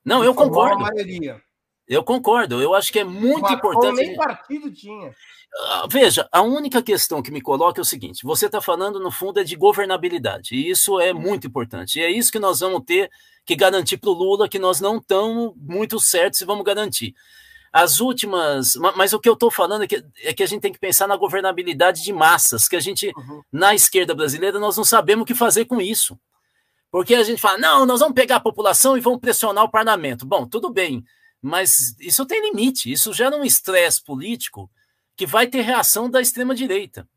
Não, 0.04 0.24
eu 0.24 0.34
concordo. 0.34 0.80
maioria. 0.80 1.40
Eu 1.86 2.02
concordo. 2.02 2.60
Eu 2.60 2.74
acho 2.74 2.92
que 2.92 2.98
é 2.98 3.04
muito 3.04 3.42
Mas, 3.42 3.52
importante. 3.52 3.96
Nem 3.96 4.16
partido 4.16 4.72
tinha. 4.72 5.14
Ah, 5.54 5.86
veja, 5.88 6.28
a 6.32 6.42
única 6.42 6.82
questão 6.82 7.22
que 7.22 7.30
me 7.30 7.40
coloca 7.40 7.80
é 7.80 7.82
o 7.82 7.84
seguinte: 7.84 8.24
você 8.24 8.46
está 8.46 8.60
falando, 8.60 8.98
no 8.98 9.10
fundo, 9.10 9.38
é 9.38 9.44
de 9.44 9.54
governabilidade, 9.54 10.54
e 10.54 10.70
isso 10.70 10.98
é 10.98 11.12
muito 11.12 11.46
importante. 11.46 12.00
E 12.00 12.02
é 12.02 12.10
isso 12.10 12.32
que 12.32 12.38
nós 12.38 12.60
vamos 12.60 12.82
ter 12.84 13.10
que 13.44 13.54
garantir 13.54 13.98
para 13.98 14.10
o 14.10 14.14
Lula, 14.14 14.48
que 14.48 14.58
nós 14.58 14.80
não 14.80 14.96
estamos 14.96 15.52
muito 15.56 16.00
certos 16.00 16.38
se 16.38 16.44
vamos 16.44 16.64
garantir 16.64 17.14
as 17.72 18.00
últimas. 18.00 18.76
Mas 18.96 19.12
o 19.12 19.18
que 19.18 19.28
eu 19.28 19.32
estou 19.32 19.50
falando 19.50 19.84
é 19.84 19.86
que, 19.86 20.04
é 20.22 20.34
que 20.34 20.42
a 20.42 20.46
gente 20.46 20.60
tem 20.60 20.72
que 20.72 20.78
pensar 20.78 21.06
na 21.06 21.16
governabilidade 21.16 22.02
de 22.02 22.12
massas, 22.12 22.68
que 22.68 22.76
a 22.76 22.80
gente, 22.80 23.10
uhum. 23.16 23.42
na 23.50 23.74
esquerda 23.74 24.14
brasileira, 24.14 24.60
nós 24.60 24.76
não 24.76 24.84
sabemos 24.84 25.22
o 25.22 25.26
que 25.26 25.34
fazer 25.34 25.64
com 25.64 25.80
isso. 25.80 26.18
Porque 26.90 27.14
a 27.14 27.22
gente 27.24 27.40
fala, 27.40 27.56
não, 27.56 27.86
nós 27.86 28.00
vamos 28.00 28.14
pegar 28.14 28.36
a 28.36 28.40
população 28.40 28.98
e 28.98 29.00
vamos 29.00 29.20
pressionar 29.20 29.64
o 29.64 29.70
parlamento. 29.70 30.26
Bom, 30.26 30.46
tudo 30.46 30.68
bem. 30.68 31.02
Mas 31.40 31.96
isso 31.98 32.26
tem 32.26 32.42
limite, 32.42 32.92
isso 32.92 33.12
gera 33.12 33.34
um 33.34 33.42
estresse 33.42 34.04
político 34.04 34.70
que 35.16 35.26
vai 35.26 35.46
ter 35.46 35.62
reação 35.62 36.08
da 36.10 36.20
extrema-direita. 36.20 37.08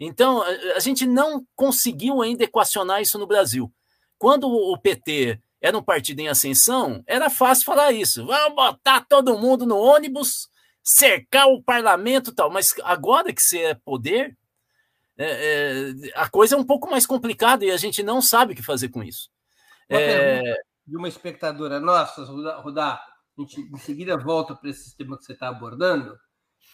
Então, 0.00 0.42
a 0.74 0.80
gente 0.80 1.06
não 1.06 1.46
conseguiu 1.54 2.22
ainda 2.22 2.44
equacionar 2.44 3.02
isso 3.02 3.18
no 3.18 3.26
Brasil. 3.26 3.72
Quando 4.18 4.48
o 4.48 4.76
PT 4.78 5.40
era 5.60 5.76
um 5.76 5.82
partido 5.82 6.20
em 6.20 6.28
ascensão, 6.28 7.02
era 7.06 7.28
fácil 7.28 7.64
falar 7.64 7.92
isso. 7.92 8.24
Vamos 8.26 8.54
botar 8.54 9.04
todo 9.08 9.38
mundo 9.38 9.66
no 9.66 9.76
ônibus, 9.76 10.48
cercar 10.82 11.48
o 11.48 11.62
parlamento 11.62 12.32
tal. 12.32 12.50
Mas 12.50 12.74
agora 12.84 13.32
que 13.32 13.42
você 13.42 13.58
é 13.64 13.74
poder, 13.74 14.36
é, 15.16 15.26
é, 15.26 16.12
a 16.14 16.28
coisa 16.28 16.54
é 16.54 16.58
um 16.58 16.64
pouco 16.64 16.88
mais 16.88 17.04
complicada 17.04 17.64
e 17.64 17.70
a 17.70 17.76
gente 17.76 18.02
não 18.02 18.22
sabe 18.22 18.52
o 18.52 18.56
que 18.56 18.62
fazer 18.62 18.88
com 18.88 19.02
isso. 19.02 19.28
Uma 19.90 20.00
é... 20.00 20.54
de 20.86 20.96
uma 20.96 21.08
espectadora 21.08 21.80
nossa, 21.80 22.24
Rudá, 22.24 22.92
a 22.92 23.40
gente 23.40 23.60
em 23.60 23.78
seguida 23.78 24.16
volta 24.16 24.54
para 24.54 24.70
esse 24.70 24.96
tema 24.96 25.18
que 25.18 25.24
você 25.24 25.32
está 25.32 25.48
abordando. 25.48 26.16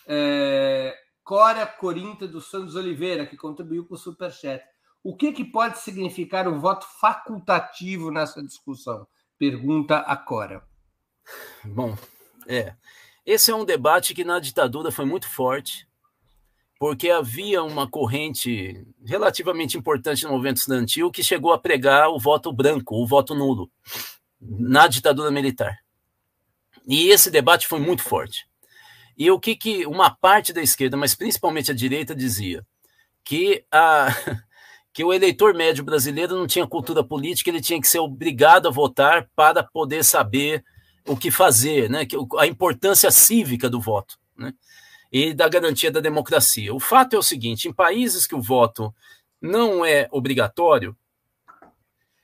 É... 0.06 0.94
Cora 1.22 1.66
Corinta 1.66 2.28
dos 2.28 2.50
Santos 2.50 2.74
Oliveira, 2.74 3.24
que 3.24 3.36
contribuiu 3.36 3.86
com 3.86 3.94
o 3.94 3.98
Superchat. 3.98 4.62
O 5.04 5.14
que, 5.14 5.32
que 5.32 5.44
pode 5.44 5.80
significar 5.80 6.48
o 6.48 6.58
voto 6.58 6.86
facultativo 6.98 8.10
nessa 8.10 8.42
discussão? 8.42 9.06
Pergunta 9.38 9.98
a 9.98 10.16
Cora. 10.16 10.64
Bom, 11.62 11.94
é. 12.48 12.74
Esse 13.26 13.50
é 13.50 13.54
um 13.54 13.66
debate 13.66 14.14
que 14.14 14.24
na 14.24 14.40
ditadura 14.40 14.90
foi 14.90 15.04
muito 15.04 15.28
forte, 15.28 15.86
porque 16.78 17.10
havia 17.10 17.62
uma 17.62 17.86
corrente 17.86 18.86
relativamente 19.04 19.76
importante 19.76 20.24
no 20.24 20.30
movimento 20.30 20.56
estudantil 20.56 21.10
que 21.10 21.22
chegou 21.22 21.52
a 21.52 21.58
pregar 21.58 22.08
o 22.08 22.18
voto 22.18 22.50
branco, 22.50 22.96
o 22.96 23.06
voto 23.06 23.34
nulo, 23.34 23.70
na 24.40 24.86
ditadura 24.86 25.30
militar. 25.30 25.80
E 26.86 27.08
esse 27.08 27.30
debate 27.30 27.66
foi 27.66 27.78
muito 27.78 28.02
forte. 28.02 28.48
E 29.18 29.30
o 29.30 29.38
que, 29.38 29.54
que 29.54 29.86
uma 29.86 30.10
parte 30.10 30.50
da 30.50 30.62
esquerda, 30.62 30.96
mas 30.96 31.14
principalmente 31.14 31.70
a 31.70 31.74
direita, 31.74 32.14
dizia? 32.14 32.66
Que 33.22 33.64
a, 33.70 34.08
que 34.94 35.02
o 35.02 35.12
eleitor 35.12 35.52
médio 35.52 35.82
brasileiro 35.82 36.36
não 36.38 36.46
tinha 36.46 36.64
cultura 36.68 37.02
política, 37.02 37.50
ele 37.50 37.60
tinha 37.60 37.80
que 37.80 37.88
ser 37.88 37.98
obrigado 37.98 38.68
a 38.68 38.70
votar 38.70 39.28
para 39.34 39.60
poder 39.60 40.04
saber 40.04 40.64
o 41.04 41.16
que 41.16 41.32
fazer, 41.32 41.90
né? 41.90 42.06
a 42.38 42.46
importância 42.46 43.10
cívica 43.10 43.68
do 43.68 43.80
voto 43.80 44.16
né? 44.38 44.54
e 45.10 45.34
da 45.34 45.48
garantia 45.48 45.90
da 45.90 45.98
democracia. 45.98 46.72
O 46.72 46.78
fato 46.78 47.16
é 47.16 47.18
o 47.18 47.24
seguinte: 47.24 47.66
em 47.66 47.72
países 47.72 48.24
que 48.24 48.36
o 48.36 48.40
voto 48.40 48.94
não 49.42 49.84
é 49.84 50.08
obrigatório, 50.12 50.96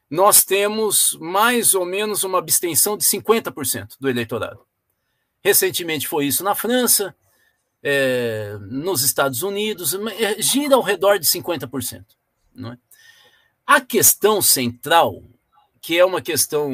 nós 0.09 0.45
temos 0.45 1.19
mais 1.21 1.75
ou 1.75 1.85
menos 1.85 2.23
uma 2.23 2.39
abstenção 2.39 2.97
de 2.97 3.05
50% 3.05 3.97
do 3.99 4.09
eleitorado. 4.09 4.65
Recentemente 5.43 6.07
foi 6.07 6.27
isso 6.27 6.45
na 6.45 6.55
França, 6.55 7.17
é, 7.83 8.57
nos 8.61 9.03
Estados 9.03 9.43
Unidos, 9.43 9.93
é, 10.21 10.41
gira 10.41 10.77
ao 10.77 10.83
redor 10.83 11.19
de 11.19 11.27
50%. 11.27 12.20
Não 12.61 12.73
é? 12.73 12.79
A 13.67 13.81
questão 13.81 14.43
central, 14.43 15.23
que 15.81 15.99
é 15.99 16.05
uma 16.05 16.21
questão 16.21 16.71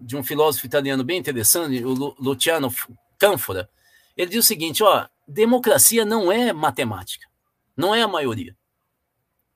de 0.00 0.16
um 0.16 0.22
filósofo 0.22 0.66
italiano 0.66 1.04
bem 1.04 1.18
interessante, 1.18 1.84
o 1.84 2.14
Luciano 2.18 2.72
Canfora, 3.18 3.68
ele 4.16 4.30
diz 4.30 4.44
o 4.44 4.48
seguinte: 4.48 4.82
ó, 4.82 5.06
democracia 5.26 6.04
não 6.04 6.30
é 6.32 6.52
matemática, 6.52 7.26
não 7.76 7.94
é 7.94 8.02
a 8.02 8.08
maioria. 8.08 8.56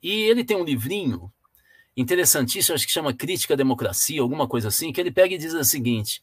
E 0.02 0.10
ele 0.10 0.44
tem 0.44 0.56
um 0.56 0.64
livrinho 0.64 1.32
interessantíssimo, 1.96 2.74
acho 2.74 2.86
que 2.86 2.92
chama 2.92 3.12
Crítica 3.12 3.54
à 3.54 3.56
Democracia, 3.56 4.20
alguma 4.20 4.48
coisa 4.48 4.68
assim, 4.68 4.92
que 4.92 5.00
ele 5.00 5.10
pega 5.10 5.34
e 5.34 5.38
diz 5.38 5.52
o 5.52 5.64
seguinte: 5.64 6.22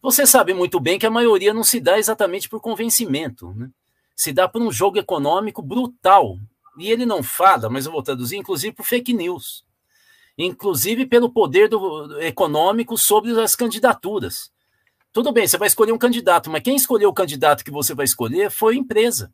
você 0.00 0.26
sabe 0.26 0.52
muito 0.54 0.78
bem 0.78 0.98
que 0.98 1.06
a 1.06 1.10
maioria 1.10 1.52
não 1.52 1.64
se 1.64 1.80
dá 1.80 1.98
exatamente 1.98 2.48
por 2.48 2.60
convencimento, 2.60 3.52
né? 3.54 3.70
se 4.14 4.32
dá 4.32 4.48
por 4.48 4.62
um 4.62 4.70
jogo 4.70 4.98
econômico 4.98 5.62
brutal, 5.62 6.38
e 6.76 6.90
ele 6.90 7.06
não 7.06 7.22
fala, 7.22 7.68
mas 7.70 7.86
eu 7.86 7.92
vou 7.92 8.02
traduzir, 8.02 8.36
inclusive 8.36 8.74
por 8.74 8.84
fake 8.84 9.12
news, 9.12 9.64
inclusive 10.36 11.06
pelo 11.06 11.30
poder 11.30 11.68
do, 11.68 12.20
econômico 12.20 12.98
sobre 12.98 13.38
as 13.40 13.56
candidaturas. 13.56 14.52
Tudo 15.12 15.32
bem, 15.32 15.46
você 15.46 15.56
vai 15.56 15.68
escolher 15.68 15.92
um 15.92 15.98
candidato, 15.98 16.50
mas 16.50 16.62
quem 16.62 16.76
escolheu 16.76 17.08
o 17.08 17.14
candidato 17.14 17.64
que 17.64 17.70
você 17.70 17.94
vai 17.94 18.04
escolher 18.04 18.50
foi 18.50 18.74
a 18.74 18.78
empresa. 18.78 19.32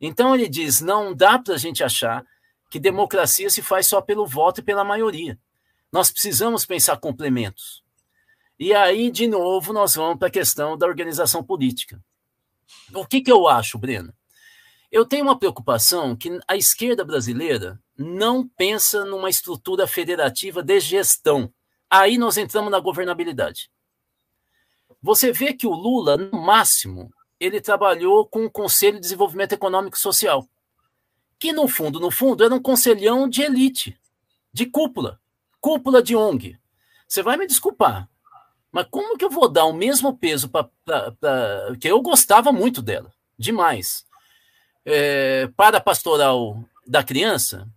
Então 0.00 0.34
ele 0.34 0.48
diz: 0.48 0.80
não 0.80 1.14
dá 1.14 1.38
para 1.38 1.54
a 1.54 1.58
gente 1.58 1.82
achar 1.82 2.24
que 2.68 2.78
democracia 2.78 3.48
se 3.48 3.62
faz 3.62 3.86
só 3.86 4.00
pelo 4.00 4.26
voto 4.26 4.60
e 4.60 4.62
pela 4.62 4.84
maioria. 4.84 5.38
Nós 5.90 6.10
precisamos 6.10 6.66
pensar 6.66 6.98
complementos. 6.98 7.82
E 8.58 8.74
aí, 8.74 9.10
de 9.10 9.26
novo, 9.26 9.72
nós 9.72 9.94
vamos 9.94 10.18
para 10.18 10.28
a 10.28 10.30
questão 10.30 10.76
da 10.76 10.86
organização 10.86 11.42
política. 11.42 12.02
O 12.94 13.06
que, 13.06 13.20
que 13.20 13.32
eu 13.32 13.48
acho, 13.48 13.78
Breno? 13.78 14.12
Eu 14.92 15.06
tenho 15.06 15.24
uma 15.24 15.38
preocupação 15.38 16.14
que 16.14 16.38
a 16.46 16.54
esquerda 16.54 17.02
brasileira 17.02 17.80
não 17.96 18.46
pensa 18.46 19.06
numa 19.06 19.30
estrutura 19.30 19.86
federativa 19.86 20.62
de 20.62 20.78
gestão. 20.80 21.50
Aí 21.88 22.18
nós 22.18 22.36
entramos 22.36 22.70
na 22.70 22.78
governabilidade. 22.78 23.70
Você 25.00 25.32
vê 25.32 25.54
que 25.54 25.66
o 25.66 25.72
Lula, 25.72 26.18
no 26.18 26.42
máximo, 26.42 27.10
ele 27.40 27.58
trabalhou 27.58 28.26
com 28.26 28.44
o 28.44 28.50
Conselho 28.50 28.96
de 28.96 29.00
Desenvolvimento 29.00 29.54
Econômico 29.54 29.96
e 29.96 30.00
Social, 30.00 30.46
que 31.40 31.54
no 31.54 31.66
fundo, 31.66 31.98
no 31.98 32.10
fundo, 32.10 32.44
era 32.44 32.54
um 32.54 32.60
conselhão 32.60 33.26
de 33.26 33.40
elite, 33.40 33.98
de 34.52 34.66
cúpula, 34.66 35.18
cúpula 35.58 36.02
de 36.02 36.14
ONG. 36.14 36.58
Você 37.08 37.22
vai 37.22 37.38
me 37.38 37.46
desculpar, 37.46 38.10
mas 38.70 38.86
como 38.90 39.16
que 39.16 39.24
eu 39.24 39.30
vou 39.30 39.48
dar 39.48 39.64
o 39.64 39.72
mesmo 39.72 40.14
peso 40.18 40.50
para. 40.50 40.68
que 41.80 41.88
eu 41.88 42.02
gostava 42.02 42.52
muito 42.52 42.82
dela, 42.82 43.10
demais 43.38 44.06
é, 44.84 45.48
para 45.56 45.78
a 45.78 45.80
pastoral 45.80 46.64
da 46.86 47.02
criança, 47.02 47.68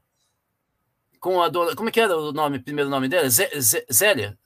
com 1.20 1.42
a 1.42 1.50
dona, 1.50 1.76
como 1.76 1.90
é 1.90 1.92
que 1.92 2.00
era 2.00 2.16
o 2.18 2.32
nome, 2.32 2.60
primeiro 2.60 2.90
nome 2.90 3.08
dela? 3.08 3.30
Zé, 3.30 3.50
Zé, 3.60 3.86
Zélia? 3.92 4.38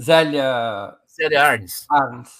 Zélia. 0.00 0.96
Zélia 1.08 1.42
Arnes. 1.42 1.86
Arnes. 1.90 2.30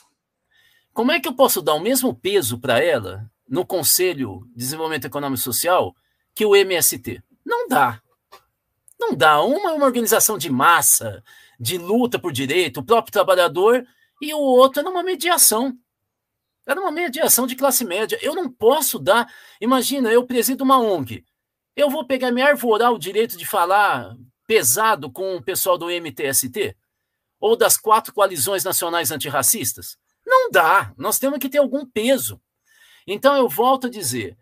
Como 0.93 1.11
é 1.11 1.19
que 1.19 1.29
eu 1.29 1.35
posso 1.35 1.61
dar 1.61 1.75
o 1.75 1.81
mesmo 1.81 2.15
peso 2.15 2.59
para 2.59 2.79
ela 2.83 3.29
no 3.49 3.67
Conselho 3.67 4.47
de 4.53 4.59
Desenvolvimento 4.59 5.07
Econômico 5.07 5.41
e 5.41 5.43
Social 5.43 5.95
que 6.35 6.47
o 6.47 6.55
MST? 6.55 7.23
Não 7.45 7.69
dá. 7.69 8.01
Não 8.99 9.15
dá. 9.15 9.43
Uma 9.43 9.71
é 9.71 9.75
uma 9.75 9.87
organização 9.87 10.39
de 10.39 10.51
massa, 10.51 11.23
de 11.59 11.79
luta 11.79 12.19
por 12.19 12.33
direito, 12.33 12.79
o 12.79 12.85
próprio 12.85 13.13
trabalhador, 13.13 13.85
e 14.21 14.33
o 14.33 14.39
outro 14.39 14.81
é 14.81 14.85
numa 14.85 15.03
mediação. 15.03 15.77
Era 16.67 16.81
uma 16.81 16.91
mediação 16.91 17.47
de 17.47 17.57
classe 17.57 17.85
média. 17.85 18.19
Eu 18.23 18.35
não 18.35 18.51
posso 18.51 18.99
dar. 18.99 19.33
Imagina, 19.61 20.11
eu 20.11 20.27
presido 20.27 20.65
uma 20.65 20.81
ONG. 20.81 21.25
Eu 21.77 21.91
vou 21.91 22.07
pegar 22.07 22.31
me 22.31 22.41
arvorar 22.41 22.93
o 22.93 22.99
direito 22.99 23.37
de 23.37 23.45
falar 23.45 24.17
pesado 24.47 25.11
com 25.11 25.37
o 25.37 25.43
pessoal 25.43 25.77
do 25.77 25.91
MTST? 25.91 26.77
Ou 27.41 27.57
das 27.57 27.77
quatro 27.77 28.15
coalizões 28.15 28.65
nacionais 28.65 29.11
antirracistas? 29.11 29.99
Não 30.25 30.51
dá. 30.51 30.95
Nós 30.97 31.19
temos 31.19 31.39
que 31.39 31.49
ter 31.49 31.59
algum 31.59 31.85
peso. 31.85 32.41
Então 33.07 33.37
eu 33.37 33.49
volto 33.49 33.87
a 33.87 33.91
dizer: 33.91 34.37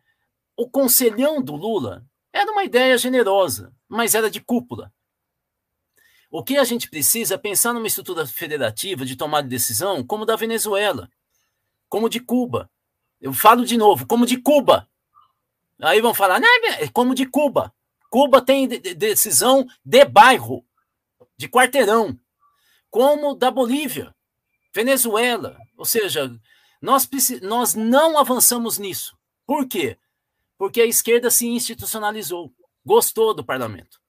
o 0.56 0.70
conselhão 0.70 1.42
do 1.42 1.56
Lula 1.56 2.04
era 2.32 2.50
uma 2.52 2.64
ideia 2.64 2.96
generosa, 2.96 3.74
mas 3.88 4.14
era 4.14 4.30
de 4.30 4.40
cúpula. 4.40 4.92
O 6.30 6.42
que 6.42 6.56
a 6.56 6.64
gente 6.64 6.88
precisa 6.88 7.34
é 7.34 7.38
pensar 7.38 7.74
numa 7.74 7.86
estrutura 7.86 8.26
federativa 8.26 9.04
de 9.04 9.16
tomada 9.16 9.42
de 9.42 9.50
decisão 9.50 10.02
como 10.02 10.24
da 10.24 10.36
Venezuela 10.36 11.10
como 11.92 12.08
de 12.08 12.20
Cuba. 12.20 12.70
Eu 13.20 13.34
falo 13.34 13.66
de 13.66 13.76
novo, 13.76 14.06
como 14.06 14.24
de 14.24 14.38
Cuba. 14.38 14.88
Aí 15.78 16.00
vão 16.00 16.14
falar, 16.14 16.40
não, 16.40 16.48
é 16.48 16.88
como 16.88 17.14
de 17.14 17.26
Cuba. 17.26 17.70
Cuba 18.08 18.40
tem 18.40 18.66
decisão 18.66 19.66
de 19.84 20.02
bairro, 20.06 20.64
de 21.36 21.50
quarteirão, 21.50 22.18
como 22.88 23.34
da 23.34 23.50
Bolívia, 23.50 24.14
Venezuela. 24.74 25.58
Ou 25.76 25.84
seja, 25.84 26.34
nós, 26.80 27.06
nós 27.42 27.74
não 27.74 28.16
avançamos 28.16 28.78
nisso. 28.78 29.14
Por 29.46 29.68
quê? 29.68 29.98
Porque 30.56 30.80
a 30.80 30.86
esquerda 30.86 31.30
se 31.30 31.46
institucionalizou, 31.46 32.50
gostou 32.82 33.34
do 33.34 33.44
parlamento. 33.44 34.00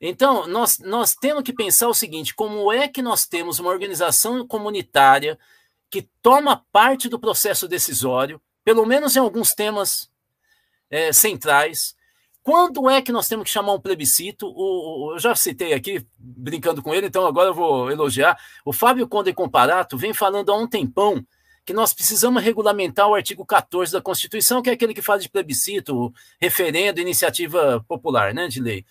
Então, 0.00 0.46
nós, 0.46 0.78
nós 0.78 1.14
temos 1.14 1.42
que 1.42 1.52
pensar 1.52 1.88
o 1.88 1.94
seguinte: 1.94 2.34
como 2.34 2.72
é 2.72 2.88
que 2.88 3.02
nós 3.02 3.26
temos 3.26 3.58
uma 3.58 3.68
organização 3.68 4.46
comunitária 4.46 5.38
que 5.90 6.08
toma 6.22 6.64
parte 6.72 7.08
do 7.08 7.18
processo 7.18 7.66
decisório, 7.66 8.40
pelo 8.64 8.84
menos 8.84 9.16
em 9.16 9.20
alguns 9.20 9.54
temas 9.54 10.10
é, 10.90 11.12
centrais. 11.12 11.96
Quando 12.42 12.88
é 12.88 13.02
que 13.02 13.12
nós 13.12 13.28
temos 13.28 13.44
que 13.44 13.50
chamar 13.50 13.74
um 13.74 13.80
plebiscito? 13.80 14.46
O, 14.46 15.08
o, 15.08 15.14
eu 15.14 15.18
já 15.18 15.34
citei 15.34 15.72
aqui, 15.72 16.06
brincando 16.18 16.82
com 16.82 16.94
ele, 16.94 17.06
então 17.06 17.26
agora 17.26 17.50
eu 17.50 17.54
vou 17.54 17.90
elogiar. 17.90 18.38
O 18.64 18.72
Fábio 18.72 19.08
Conde 19.08 19.32
Comparato 19.32 19.96
vem 19.96 20.14
falando 20.14 20.50
há 20.50 20.56
um 20.56 20.66
tempão 20.66 21.24
que 21.64 21.74
nós 21.74 21.92
precisamos 21.92 22.42
regulamentar 22.42 23.06
o 23.06 23.14
artigo 23.14 23.44
14 23.44 23.92
da 23.92 24.00
Constituição, 24.00 24.62
que 24.62 24.70
é 24.70 24.72
aquele 24.72 24.94
que 24.94 25.02
fala 25.02 25.18
de 25.18 25.28
plebiscito, 25.28 26.12
referendo, 26.40 27.00
iniciativa 27.00 27.84
popular, 27.86 28.32
né, 28.32 28.48
de 28.48 28.60
lei. 28.60 28.86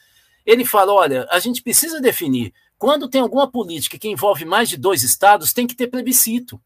Ele 0.45 0.63
fala: 0.63 0.93
olha, 0.93 1.27
a 1.31 1.39
gente 1.39 1.63
precisa 1.63 1.99
definir 1.99 2.53
quando 2.77 3.09
tem 3.09 3.21
alguma 3.21 3.49
política 3.49 3.97
que 3.97 4.07
envolve 4.07 4.45
mais 4.45 4.69
de 4.69 4.77
dois 4.77 5.03
estados, 5.03 5.51
tem 5.51 5.65
que 5.65 5.75
ter 5.75 5.87
plebiscito. 5.87 6.61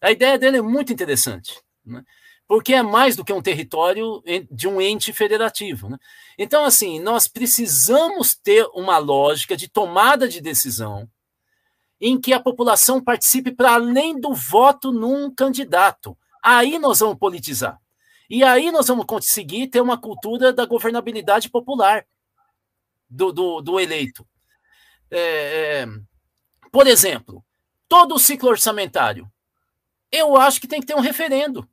A 0.00 0.10
ideia 0.10 0.38
dele 0.38 0.58
é 0.58 0.62
muito 0.62 0.92
interessante, 0.92 1.60
né? 1.84 2.02
porque 2.48 2.74
é 2.74 2.82
mais 2.82 3.14
do 3.14 3.24
que 3.24 3.32
um 3.32 3.42
território 3.42 4.22
de 4.50 4.66
um 4.66 4.80
ente 4.80 5.12
federativo. 5.12 5.88
Né? 5.88 5.98
Então, 6.36 6.64
assim, 6.64 6.98
nós 6.98 7.28
precisamos 7.28 8.34
ter 8.34 8.66
uma 8.74 8.98
lógica 8.98 9.56
de 9.56 9.68
tomada 9.68 10.26
de 10.26 10.40
decisão 10.40 11.08
em 12.00 12.18
que 12.18 12.32
a 12.32 12.40
população 12.40 13.02
participe 13.02 13.52
para 13.52 13.74
além 13.74 14.18
do 14.18 14.34
voto 14.34 14.90
num 14.90 15.32
candidato. 15.32 16.16
Aí 16.42 16.78
nós 16.78 17.00
vamos 17.00 17.18
politizar. 17.18 17.78
E 18.28 18.42
aí 18.42 18.70
nós 18.70 18.88
vamos 18.88 19.04
conseguir 19.04 19.68
ter 19.68 19.80
uma 19.80 19.98
cultura 19.98 20.52
da 20.52 20.64
governabilidade 20.64 21.50
popular 21.50 22.06
do, 23.08 23.32
do, 23.32 23.60
do 23.60 23.78
eleito. 23.78 24.26
É, 25.10 25.18
é, 25.82 25.86
por 26.70 26.86
exemplo, 26.86 27.44
todo 27.88 28.14
o 28.14 28.18
ciclo 28.18 28.48
orçamentário, 28.48 29.30
eu 30.10 30.36
acho 30.36 30.60
que 30.60 30.68
tem 30.68 30.80
que 30.80 30.86
ter 30.86 30.94
um 30.94 31.00
referendo. 31.00 31.68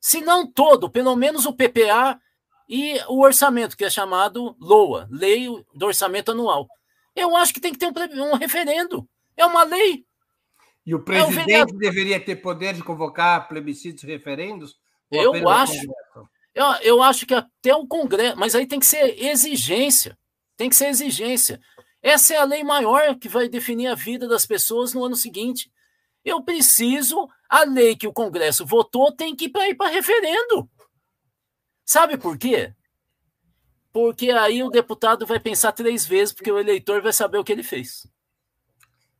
Se 0.00 0.20
não 0.20 0.50
todo, 0.50 0.90
pelo 0.90 1.14
menos 1.16 1.46
o 1.46 1.52
PPA 1.52 2.20
e 2.68 3.00
o 3.08 3.20
orçamento, 3.20 3.76
que 3.76 3.84
é 3.84 3.90
chamado 3.90 4.56
LOA, 4.60 5.08
Lei 5.10 5.46
do 5.74 5.86
Orçamento 5.86 6.30
Anual. 6.30 6.66
Eu 7.14 7.36
acho 7.36 7.52
que 7.52 7.60
tem 7.60 7.72
que 7.72 7.78
ter 7.78 7.86
um, 7.86 8.32
um 8.32 8.34
referendo. 8.34 9.08
É 9.36 9.44
uma 9.44 9.64
lei. 9.64 10.04
E 10.86 10.94
o 10.94 11.02
presidente 11.02 11.52
é 11.52 11.62
o 11.62 11.66
deveria 11.66 12.18
ter 12.18 12.36
poder 12.36 12.74
de 12.74 12.82
convocar 12.82 13.48
plebiscitos 13.48 14.04
e 14.04 14.06
referendos? 14.06 14.76
Eu 15.10 15.48
acho. 15.48 15.86
Eu, 16.54 16.66
eu 16.82 17.02
acho 17.02 17.26
que 17.26 17.34
até 17.34 17.74
o 17.74 17.86
Congresso, 17.86 18.36
mas 18.36 18.54
aí 18.54 18.66
tem 18.66 18.80
que 18.80 18.86
ser 18.86 19.22
exigência. 19.22 20.18
Tem 20.56 20.68
que 20.68 20.76
ser 20.76 20.88
exigência. 20.88 21.60
Essa 22.02 22.34
é 22.34 22.36
a 22.38 22.44
lei 22.44 22.64
maior 22.64 23.16
que 23.16 23.28
vai 23.28 23.48
definir 23.48 23.88
a 23.88 23.94
vida 23.94 24.26
das 24.26 24.46
pessoas 24.46 24.92
no 24.92 25.04
ano 25.04 25.16
seguinte. 25.16 25.70
Eu 26.28 26.42
preciso, 26.42 27.26
a 27.48 27.64
lei 27.64 27.96
que 27.96 28.06
o 28.06 28.12
Congresso 28.12 28.66
votou 28.66 29.10
tem 29.10 29.34
que 29.34 29.46
ir 29.46 29.74
para 29.74 29.88
referendo. 29.88 30.68
Sabe 31.84 32.18
por 32.18 32.36
quê? 32.36 32.74
Porque 33.90 34.30
aí 34.30 34.62
o 34.62 34.68
deputado 34.68 35.26
vai 35.26 35.40
pensar 35.40 35.72
três 35.72 36.04
vezes, 36.04 36.34
porque 36.34 36.52
o 36.52 36.58
eleitor 36.58 37.00
vai 37.00 37.14
saber 37.14 37.38
o 37.38 37.44
que 37.44 37.50
ele 37.50 37.62
fez. 37.62 38.06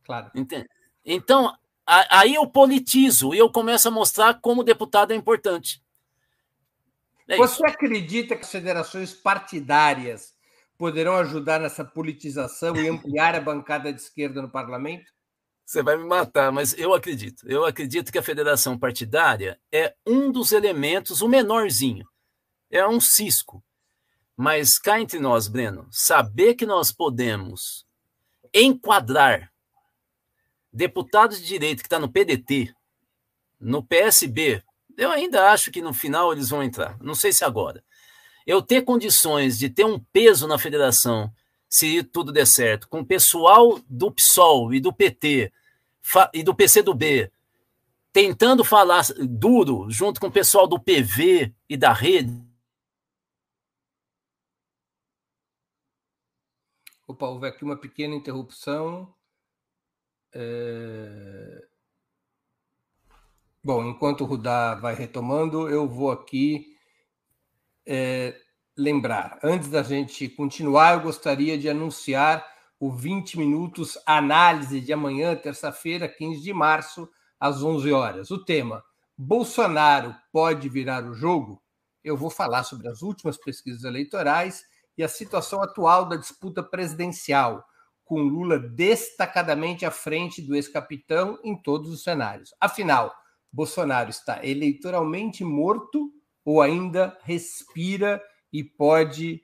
Claro. 0.03 0.29
Entende? 0.35 0.69
Então, 1.03 1.51
aí 1.87 2.35
eu 2.35 2.47
politizo 2.47 3.33
e 3.33 3.39
eu 3.39 3.51
começo 3.51 3.87
a 3.87 3.91
mostrar 3.91 4.39
como 4.39 4.61
o 4.61 4.63
deputado 4.63 5.11
é 5.11 5.15
importante. 5.15 5.83
É 7.27 7.37
Você 7.37 7.65
acredita 7.65 8.35
que 8.35 8.43
as 8.43 8.51
federações 8.51 9.15
partidárias 9.15 10.35
poderão 10.77 11.17
ajudar 11.17 11.59
nessa 11.59 11.83
politização 11.83 12.75
e 12.75 12.87
ampliar 12.87 13.33
a 13.33 13.41
bancada 13.41 13.91
de 13.91 13.99
esquerda 13.99 14.43
no 14.43 14.49
parlamento? 14.49 15.11
Você 15.69 15.83
vai 15.83 15.95
me 15.97 16.03
matar, 16.03 16.51
mas 16.51 16.75
eu 16.79 16.95
acredito. 16.95 17.47
Eu 17.47 17.63
acredito 17.63 18.11
que 18.11 18.17
a 18.17 18.23
federação 18.23 18.75
partidária 18.75 19.59
é 19.71 19.93
um 20.03 20.31
dos 20.31 20.51
elementos, 20.51 21.21
o 21.21 21.27
menorzinho. 21.27 22.09
É 22.71 22.87
um 22.87 22.99
cisco. 22.99 23.63
Mas 24.35 24.79
cá 24.79 24.99
entre 24.99 25.19
nós, 25.19 25.47
Breno, 25.47 25.87
saber 25.91 26.55
que 26.55 26.65
nós 26.65 26.91
podemos 26.91 27.85
enquadrar 28.51 29.53
deputados 30.73 31.39
de 31.39 31.45
direita 31.45 31.83
que 31.83 31.85
está 31.85 31.99
no 31.99 32.11
PDT, 32.11 32.73
no 33.59 33.83
PSB, 33.83 34.63
eu 34.97 35.11
ainda 35.11 35.51
acho 35.51 35.69
que 35.69 35.83
no 35.83 35.93
final 35.93 36.33
eles 36.33 36.49
vão 36.49 36.63
entrar. 36.63 36.97
Não 36.99 37.13
sei 37.13 37.31
se 37.31 37.45
agora 37.45 37.83
eu 38.43 38.59
ter 38.59 38.81
condições 38.81 39.59
de 39.59 39.69
ter 39.69 39.85
um 39.85 39.99
peso 39.99 40.47
na 40.47 40.57
federação, 40.57 41.31
se 41.69 42.01
tudo 42.01 42.31
der 42.31 42.47
certo, 42.47 42.89
com 42.89 43.01
o 43.01 43.05
pessoal 43.05 43.79
do 43.87 44.11
PSOL 44.11 44.73
e 44.73 44.79
do 44.79 44.91
PT 44.91 45.53
e 46.33 46.43
do 46.43 46.55
PCdoB 46.55 47.31
tentando 48.11 48.63
falar 48.63 49.05
duro 49.19 49.89
junto 49.89 50.19
com 50.19 50.27
o 50.27 50.31
pessoal 50.31 50.67
do 50.67 50.79
PV 50.79 51.53
e 51.67 51.77
da 51.77 51.93
rede. 51.93 52.47
Opa, 57.07 57.27
houve 57.27 57.47
aqui 57.47 57.63
uma 57.63 57.77
pequena 57.77 58.15
interrupção. 58.15 59.13
É... 60.33 61.67
Bom, 63.63 63.85
enquanto 63.89 64.21
o 64.21 64.25
Rudá 64.25 64.75
vai 64.75 64.93
retomando, 64.93 65.67
eu 65.69 65.87
vou 65.87 66.11
aqui 66.11 66.77
é, 67.85 68.39
lembrar. 68.77 69.39
Antes 69.43 69.69
da 69.69 69.83
gente 69.83 70.29
continuar, 70.29 70.93
eu 70.93 71.01
gostaria 71.01 71.57
de 71.57 71.67
anunciar 71.67 72.45
o 72.79 72.89
20 72.89 73.37
minutos 73.37 73.97
análise 74.05 74.79
de 74.79 74.93
amanhã, 74.93 75.35
terça-feira, 75.35 76.07
15 76.07 76.41
de 76.41 76.53
março, 76.53 77.09
às 77.39 77.61
11 77.61 77.91
horas. 77.91 78.31
O 78.31 78.43
tema: 78.43 78.83
Bolsonaro 79.17 80.15
pode 80.31 80.69
virar 80.69 81.03
o 81.03 81.13
jogo? 81.13 81.61
Eu 82.03 82.15
vou 82.15 82.29
falar 82.29 82.63
sobre 82.63 82.87
as 82.87 83.01
últimas 83.01 83.37
pesquisas 83.37 83.83
eleitorais 83.83 84.63
e 84.97 85.03
a 85.03 85.09
situação 85.09 85.61
atual 85.61 86.05
da 86.07 86.15
disputa 86.15 86.63
presidencial, 86.63 87.63
com 88.05 88.21
Lula 88.21 88.57
destacadamente 88.57 89.85
à 89.85 89.91
frente 89.91 90.41
do 90.41 90.55
ex-capitão 90.55 91.37
em 91.43 91.61
todos 91.61 91.91
os 91.91 92.01
cenários. 92.01 92.53
Afinal, 92.59 93.13
Bolsonaro 93.51 94.09
está 94.09 94.45
eleitoralmente 94.45 95.43
morto 95.43 96.11
ou 96.45 96.61
ainda 96.61 97.17
respira 97.23 98.21
e 98.51 98.63
pode 98.63 99.41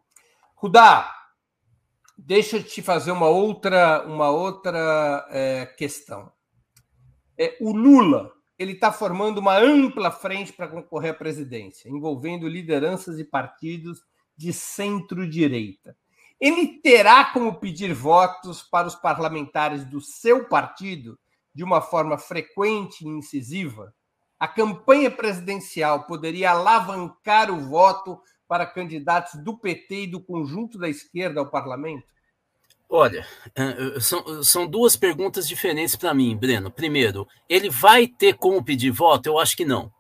Rudá, 0.56 1.10
deixa 2.18 2.58
eu 2.58 2.64
te 2.66 2.82
fazer 2.82 3.12
uma 3.12 3.30
outra, 3.30 4.06
uma 4.06 4.30
outra 4.30 5.26
é, 5.30 5.66
questão. 5.68 6.30
É, 7.38 7.56
o 7.62 7.72
Lula 7.72 8.30
ele 8.60 8.74
está 8.74 8.92
formando 8.92 9.38
uma 9.38 9.58
ampla 9.58 10.12
frente 10.12 10.52
para 10.52 10.68
concorrer 10.68 11.12
à 11.12 11.14
presidência, 11.14 11.88
envolvendo 11.88 12.50
lideranças 12.50 13.20
e 13.20 13.24
partidos 13.24 14.04
de 14.36 14.52
centro-direita. 14.52 15.96
Ele 16.42 16.82
terá 16.82 17.24
como 17.32 17.58
pedir 17.58 17.94
votos 17.94 18.62
para 18.62 18.86
os 18.86 18.96
parlamentares 18.96 19.86
do 19.86 20.02
seu 20.02 20.50
partido 20.50 21.18
de 21.56 21.64
uma 21.64 21.82
forma 21.82 22.18
frequente 22.18 23.02
e 23.02 23.08
incisiva? 23.08 23.94
A 24.38 24.48
campanha 24.48 25.10
presidencial 25.10 26.04
poderia 26.04 26.52
alavancar 26.52 27.50
o 27.50 27.70
voto 27.70 28.20
para 28.48 28.66
candidatos 28.66 29.42
do 29.42 29.58
PT 29.58 30.04
e 30.04 30.08
do 30.08 30.20
conjunto 30.20 30.78
da 30.78 30.90
esquerda 30.90 31.40
ao 31.40 31.50
parlamento? 31.50 32.14
Olha, 32.88 33.26
é, 33.56 34.00
são, 34.00 34.44
são 34.44 34.68
duas 34.68 34.96
perguntas 34.96 35.48
diferentes 35.48 35.96
para 35.96 36.14
mim, 36.14 36.38
Breno. 36.38 36.70
Primeiro, 36.70 37.28
ele 37.50 37.70
vai 37.70 38.08
ter 38.08 38.36
como 38.36 38.64
pedir 38.64 38.92
voto? 38.92 39.28
Eu 39.28 39.40
acho 39.40 39.56
que 39.56 39.66
não. 39.66 39.92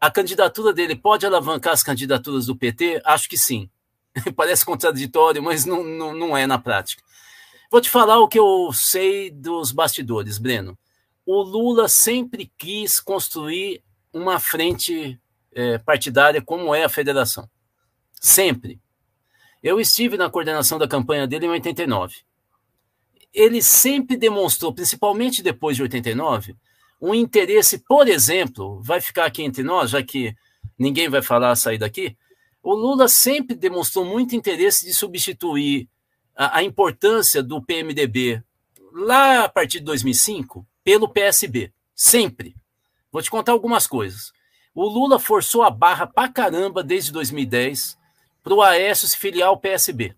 A 0.00 0.10
candidatura 0.10 0.72
dele 0.72 0.96
pode 0.96 1.24
alavancar 1.24 1.72
as 1.72 1.82
candidaturas 1.82 2.46
do 2.46 2.56
PT? 2.56 3.00
Acho 3.04 3.28
que 3.28 3.38
sim. 3.38 3.70
Parece 4.36 4.64
contraditório, 4.64 5.42
mas 5.42 5.64
não, 5.64 5.82
não, 5.82 6.14
não 6.14 6.36
é 6.36 6.46
na 6.46 6.58
prática. 6.58 7.02
Vou 7.70 7.80
te 7.80 7.88
falar 7.88 8.18
o 8.18 8.26
que 8.26 8.36
eu 8.36 8.72
sei 8.72 9.30
dos 9.30 9.70
bastidores, 9.70 10.38
Breno. 10.38 10.76
O 11.24 11.40
Lula 11.40 11.88
sempre 11.88 12.50
quis 12.58 12.98
construir 12.98 13.80
uma 14.12 14.40
frente 14.40 15.20
é, 15.52 15.78
partidária 15.78 16.42
como 16.42 16.74
é 16.74 16.82
a 16.82 16.88
federação. 16.88 17.48
Sempre. 18.20 18.80
Eu 19.62 19.78
estive 19.78 20.16
na 20.16 20.28
coordenação 20.28 20.78
da 20.78 20.88
campanha 20.88 21.28
dele 21.28 21.46
em 21.46 21.50
89. 21.50 22.16
Ele 23.32 23.62
sempre 23.62 24.16
demonstrou, 24.16 24.74
principalmente 24.74 25.40
depois 25.40 25.76
de 25.76 25.82
89, 25.82 26.56
um 27.00 27.14
interesse, 27.14 27.78
por 27.78 28.08
exemplo, 28.08 28.82
vai 28.82 29.00
ficar 29.00 29.26
aqui 29.26 29.44
entre 29.44 29.62
nós, 29.62 29.90
já 29.90 30.02
que 30.02 30.34
ninguém 30.76 31.08
vai 31.08 31.22
falar 31.22 31.54
sair 31.54 31.78
daqui. 31.78 32.16
O 32.64 32.74
Lula 32.74 33.06
sempre 33.06 33.54
demonstrou 33.54 34.04
muito 34.04 34.34
interesse 34.34 34.84
de 34.84 34.92
substituir 34.92 35.88
a, 36.36 36.58
a 36.58 36.62
importância 36.62 37.42
do 37.42 37.62
PMDB 37.62 38.42
lá 38.92 39.44
a 39.44 39.48
partir 39.48 39.78
de 39.78 39.84
2005 39.84 40.66
pelo 40.82 41.08
PSB. 41.08 41.72
Sempre. 41.94 42.56
Vou 43.12 43.22
te 43.22 43.30
contar 43.30 43.52
algumas 43.52 43.86
coisas. 43.86 44.32
O 44.74 44.84
Lula 44.84 45.18
forçou 45.18 45.62
a 45.62 45.70
barra 45.70 46.06
pra 46.06 46.28
caramba 46.28 46.82
desde 46.82 47.12
2010 47.12 47.98
para 48.42 48.54
o 48.54 48.62
Aécio 48.62 49.08
se 49.08 49.16
filiar 49.16 49.48
ao 49.48 49.58
PSB. 49.58 50.16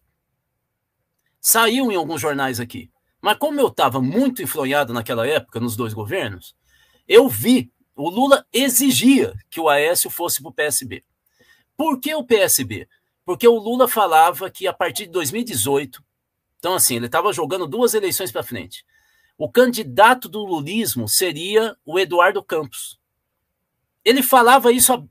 Saiu 1.41 1.91
em 1.91 1.97
alguns 1.97 2.21
jornais 2.21 2.61
aqui. 2.61 2.91
Mas 3.21 3.39
como 3.39 3.61
eu 3.61 3.69
estava 3.69 4.01
muito 4.01 4.43
influenciado 4.43 4.93
naquela 4.93 5.27
época, 5.27 5.61
nos 5.61 5.77
dois 5.77 5.95
governos, 5.95 6.55
eu 7.09 7.29
vi, 7.29 7.73
o 7.95 8.09
Lula 8.09 8.47
exigia 8.53 9.35
que 9.51 9.61
o 9.61 9.69
Aécio 9.69 10.11
fosse 10.11 10.43
para 10.43 10.51
o 10.51 10.55
PSB. 10.55 11.05
Por 11.77 12.01
que 12.01 12.15
o 12.15 12.25
PSB? 12.25 12.89
Porque 13.25 13.47
o 13.47 13.59
Lula 13.59 13.87
falava 13.87 14.51
que 14.51 14.67
a 14.67 14.73
partir 14.73 15.07
de 15.07 15.13
2018, 15.13 16.03
então 16.59 16.75
assim, 16.75 16.97
ele 16.97 17.07
estava 17.07 17.33
jogando 17.33 17.67
duas 17.67 17.95
eleições 17.95 18.33
para 18.33 18.43
frente. 18.43 18.85
O 19.39 19.51
candidato 19.51 20.29
do 20.29 20.45
lulismo 20.45 21.09
seria 21.09 21.77
o 21.85 21.99
Eduardo 21.99 22.43
Campos. 22.43 22.99
Ele 24.05 24.23
falava 24.23 24.73
isso 24.73 25.09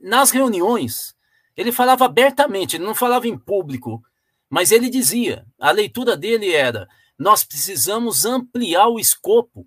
nas 0.00 0.30
reuniões, 0.30 1.14
ele 1.56 1.70
falava 1.70 2.04
abertamente, 2.04 2.76
ele 2.76 2.84
não 2.84 2.94
falava 2.94 3.28
em 3.28 3.38
público, 3.38 4.02
mas 4.50 4.72
ele 4.72 4.90
dizia, 4.90 5.46
a 5.58 5.70
leitura 5.70 6.16
dele 6.16 6.52
era: 6.52 6.88
nós 7.18 7.44
precisamos 7.44 8.24
ampliar 8.24 8.88
o 8.88 8.98
escopo 8.98 9.66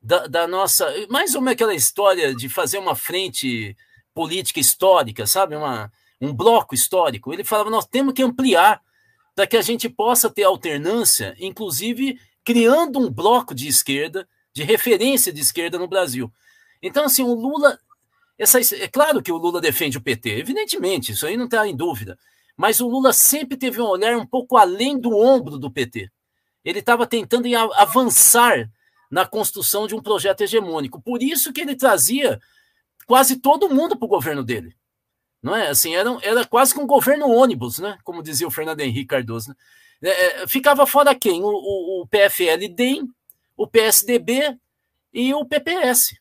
da, 0.00 0.26
da 0.26 0.46
nossa. 0.46 0.86
Mais 1.10 1.34
ou 1.34 1.40
menos 1.40 1.54
aquela 1.54 1.74
história 1.74 2.34
de 2.34 2.48
fazer 2.48 2.78
uma 2.78 2.94
frente 2.94 3.76
política 4.14 4.60
histórica, 4.60 5.26
sabe? 5.26 5.56
Uma, 5.56 5.92
um 6.20 6.32
bloco 6.32 6.74
histórico. 6.74 7.32
Ele 7.32 7.44
falava: 7.44 7.70
nós 7.70 7.86
temos 7.86 8.14
que 8.14 8.22
ampliar 8.22 8.80
para 9.34 9.46
que 9.46 9.56
a 9.56 9.62
gente 9.62 9.88
possa 9.88 10.28
ter 10.28 10.44
alternância, 10.44 11.34
inclusive 11.38 12.18
criando 12.44 12.98
um 12.98 13.10
bloco 13.10 13.54
de 13.54 13.68
esquerda, 13.68 14.28
de 14.52 14.62
referência 14.62 15.32
de 15.32 15.40
esquerda 15.40 15.78
no 15.78 15.86
Brasil. 15.86 16.32
Então, 16.82 17.04
assim, 17.04 17.22
o 17.22 17.34
Lula 17.34 17.78
essa, 18.38 18.60
é 18.76 18.86
claro 18.86 19.20
que 19.20 19.32
o 19.32 19.36
Lula 19.36 19.60
defende 19.60 19.98
o 19.98 20.00
PT, 20.00 20.30
evidentemente, 20.30 21.10
isso 21.10 21.26
aí 21.26 21.36
não 21.36 21.46
está 21.46 21.66
em 21.66 21.74
dúvida. 21.74 22.16
Mas 22.56 22.80
o 22.80 22.88
Lula 22.88 23.12
sempre 23.12 23.56
teve 23.56 23.80
um 23.80 23.86
olhar 23.86 24.16
um 24.16 24.26
pouco 24.26 24.56
além 24.56 24.98
do 24.98 25.16
ombro 25.16 25.58
do 25.58 25.70
PT. 25.70 26.08
Ele 26.64 26.78
estava 26.78 27.06
tentando 27.06 27.48
avançar 27.74 28.70
na 29.10 29.26
construção 29.26 29.86
de 29.86 29.94
um 29.94 30.02
projeto 30.02 30.42
hegemônico. 30.42 31.00
Por 31.00 31.22
isso 31.22 31.52
que 31.52 31.60
ele 31.60 31.74
trazia 31.74 32.40
quase 33.06 33.36
todo 33.36 33.70
mundo 33.70 33.96
para 33.96 34.06
o 34.06 34.08
governo 34.08 34.44
dele. 34.44 34.76
Não 35.42 35.54
é 35.54 35.68
assim? 35.68 35.94
Era, 35.94 36.16
era 36.22 36.44
quase 36.44 36.74
que 36.74 36.80
um 36.80 36.86
governo 36.86 37.30
ônibus, 37.30 37.78
né? 37.78 37.98
Como 38.04 38.22
dizia 38.22 38.46
o 38.46 38.50
Fernando 38.50 38.80
Henrique 38.80 39.06
Cardoso. 39.06 39.50
Né? 40.00 40.10
É, 40.10 40.42
é 40.42 40.46
ficava 40.46 40.86
fora 40.86 41.14
quem? 41.14 41.42
O, 41.42 41.48
o, 41.48 42.02
o 42.02 42.06
PFL-DEM, 42.06 43.08
o 43.56 43.66
PSDB 43.66 44.56
e 45.12 45.32
o 45.34 45.44
PPS 45.44 46.18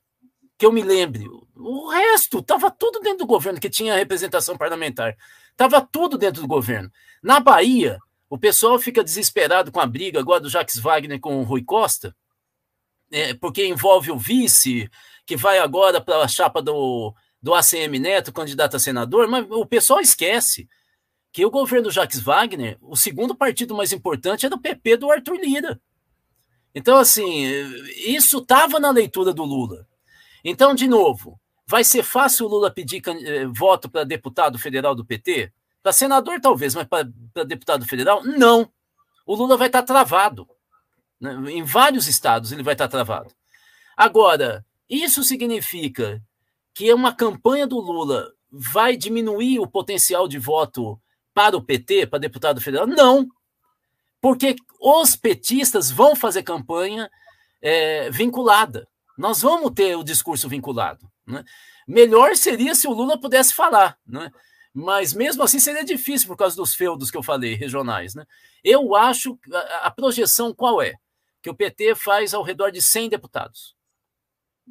que 0.57 0.65
eu 0.65 0.71
me 0.71 0.81
lembre. 0.81 1.25
O 1.55 1.89
resto 1.89 2.39
estava 2.39 2.71
tudo 2.71 2.99
dentro 2.99 3.19
do 3.19 3.27
governo, 3.27 3.59
que 3.59 3.69
tinha 3.69 3.95
representação 3.95 4.57
parlamentar. 4.57 5.15
Estava 5.51 5.81
tudo 5.81 6.17
dentro 6.17 6.41
do 6.41 6.47
governo. 6.47 6.91
Na 7.21 7.39
Bahia, 7.39 7.99
o 8.29 8.37
pessoal 8.37 8.79
fica 8.79 9.03
desesperado 9.03 9.71
com 9.71 9.79
a 9.79 9.85
briga 9.85 10.19
agora 10.19 10.41
do 10.41 10.49
Jacques 10.49 10.79
Wagner 10.79 11.19
com 11.19 11.39
o 11.39 11.43
Rui 11.43 11.63
Costa, 11.63 12.15
é, 13.11 13.33
porque 13.35 13.65
envolve 13.65 14.11
o 14.11 14.17
vice, 14.17 14.89
que 15.25 15.37
vai 15.37 15.59
agora 15.59 16.01
para 16.01 16.23
a 16.23 16.27
chapa 16.27 16.61
do, 16.61 17.13
do 17.47 17.55
ACM 17.55 17.97
Neto, 17.97 18.33
candidato 18.33 18.75
a 18.75 18.79
senador, 18.79 19.25
mas 19.29 19.49
o 19.49 19.65
pessoal 19.65 20.01
esquece 20.01 20.67
que 21.31 21.45
o 21.45 21.49
governo 21.49 21.89
Jacques 21.89 22.19
Wagner, 22.19 22.77
o 22.81 22.93
segundo 22.93 23.33
partido 23.33 23.73
mais 23.73 23.93
importante 23.93 24.45
é 24.45 24.49
do 24.49 24.59
PP 24.59 24.97
do 24.97 25.09
Arthur 25.09 25.37
Lira. 25.39 25.79
Então, 26.75 26.97
assim, 26.97 27.45
isso 28.05 28.39
estava 28.39 28.81
na 28.81 28.91
leitura 28.91 29.33
do 29.33 29.45
Lula. 29.45 29.87
Então, 30.43 30.75
de 30.75 30.89
novo, 30.89 31.39
vai 31.65 31.85
ser 31.85 32.03
fácil 32.03 32.47
o 32.47 32.49
Lula 32.49 32.69
pedir 32.69 33.01
eh, 33.07 33.45
voto 33.45 33.89
para 33.89 34.03
deputado 34.03 34.59
federal 34.59 34.93
do 34.93 35.05
PT? 35.05 35.49
Para 35.81 35.93
senador, 35.93 36.41
talvez, 36.41 36.75
mas 36.75 36.85
para 36.85 37.45
deputado 37.45 37.85
federal? 37.85 38.25
Não. 38.25 38.69
O 39.25 39.35
Lula 39.35 39.55
vai 39.55 39.67
estar 39.67 39.83
tá 39.83 39.85
travado. 39.85 40.45
Né? 41.17 41.33
Em 41.49 41.63
vários 41.63 42.09
estados 42.09 42.51
ele 42.51 42.61
vai 42.61 42.73
estar 42.73 42.89
tá 42.89 42.91
travado. 42.91 43.33
Agora, 43.95 44.65
isso 44.89 45.23
significa 45.23 46.21
que 46.77 46.93
uma 46.93 47.11
campanha 47.11 47.65
do 47.65 47.79
Lula 47.79 48.31
vai 48.51 48.95
diminuir 48.95 49.57
o 49.57 49.65
potencial 49.65 50.27
de 50.27 50.37
voto 50.37 51.01
para 51.33 51.57
o 51.57 51.61
PT, 51.61 52.05
para 52.05 52.19
deputado 52.19 52.61
federal? 52.61 52.85
Não. 52.85 53.27
Porque 54.21 54.55
os 54.79 55.15
petistas 55.15 55.89
vão 55.89 56.15
fazer 56.15 56.43
campanha 56.43 57.09
é, 57.59 58.11
vinculada. 58.11 58.87
Nós 59.17 59.41
vamos 59.41 59.71
ter 59.71 59.95
o 59.97 60.03
discurso 60.03 60.47
vinculado. 60.47 61.11
Né? 61.25 61.43
Melhor 61.87 62.35
seria 62.35 62.75
se 62.75 62.87
o 62.87 62.93
Lula 62.93 63.19
pudesse 63.19 63.55
falar, 63.55 63.97
né? 64.05 64.31
mas 64.71 65.15
mesmo 65.15 65.41
assim 65.41 65.59
seria 65.59 65.83
difícil 65.83 66.27
por 66.27 66.37
causa 66.37 66.55
dos 66.55 66.75
feudos 66.75 67.09
que 67.09 67.17
eu 67.17 67.23
falei, 67.23 67.55
regionais. 67.55 68.13
Né? 68.13 68.23
Eu 68.63 68.95
acho 68.95 69.39
a, 69.51 69.87
a 69.87 69.91
projeção 69.91 70.53
qual 70.53 70.79
é? 70.79 70.93
Que 71.41 71.49
o 71.49 71.55
PT 71.55 71.95
faz 71.95 72.35
ao 72.35 72.43
redor 72.43 72.69
de 72.69 72.83
100 72.83 73.09
deputados. 73.09 73.75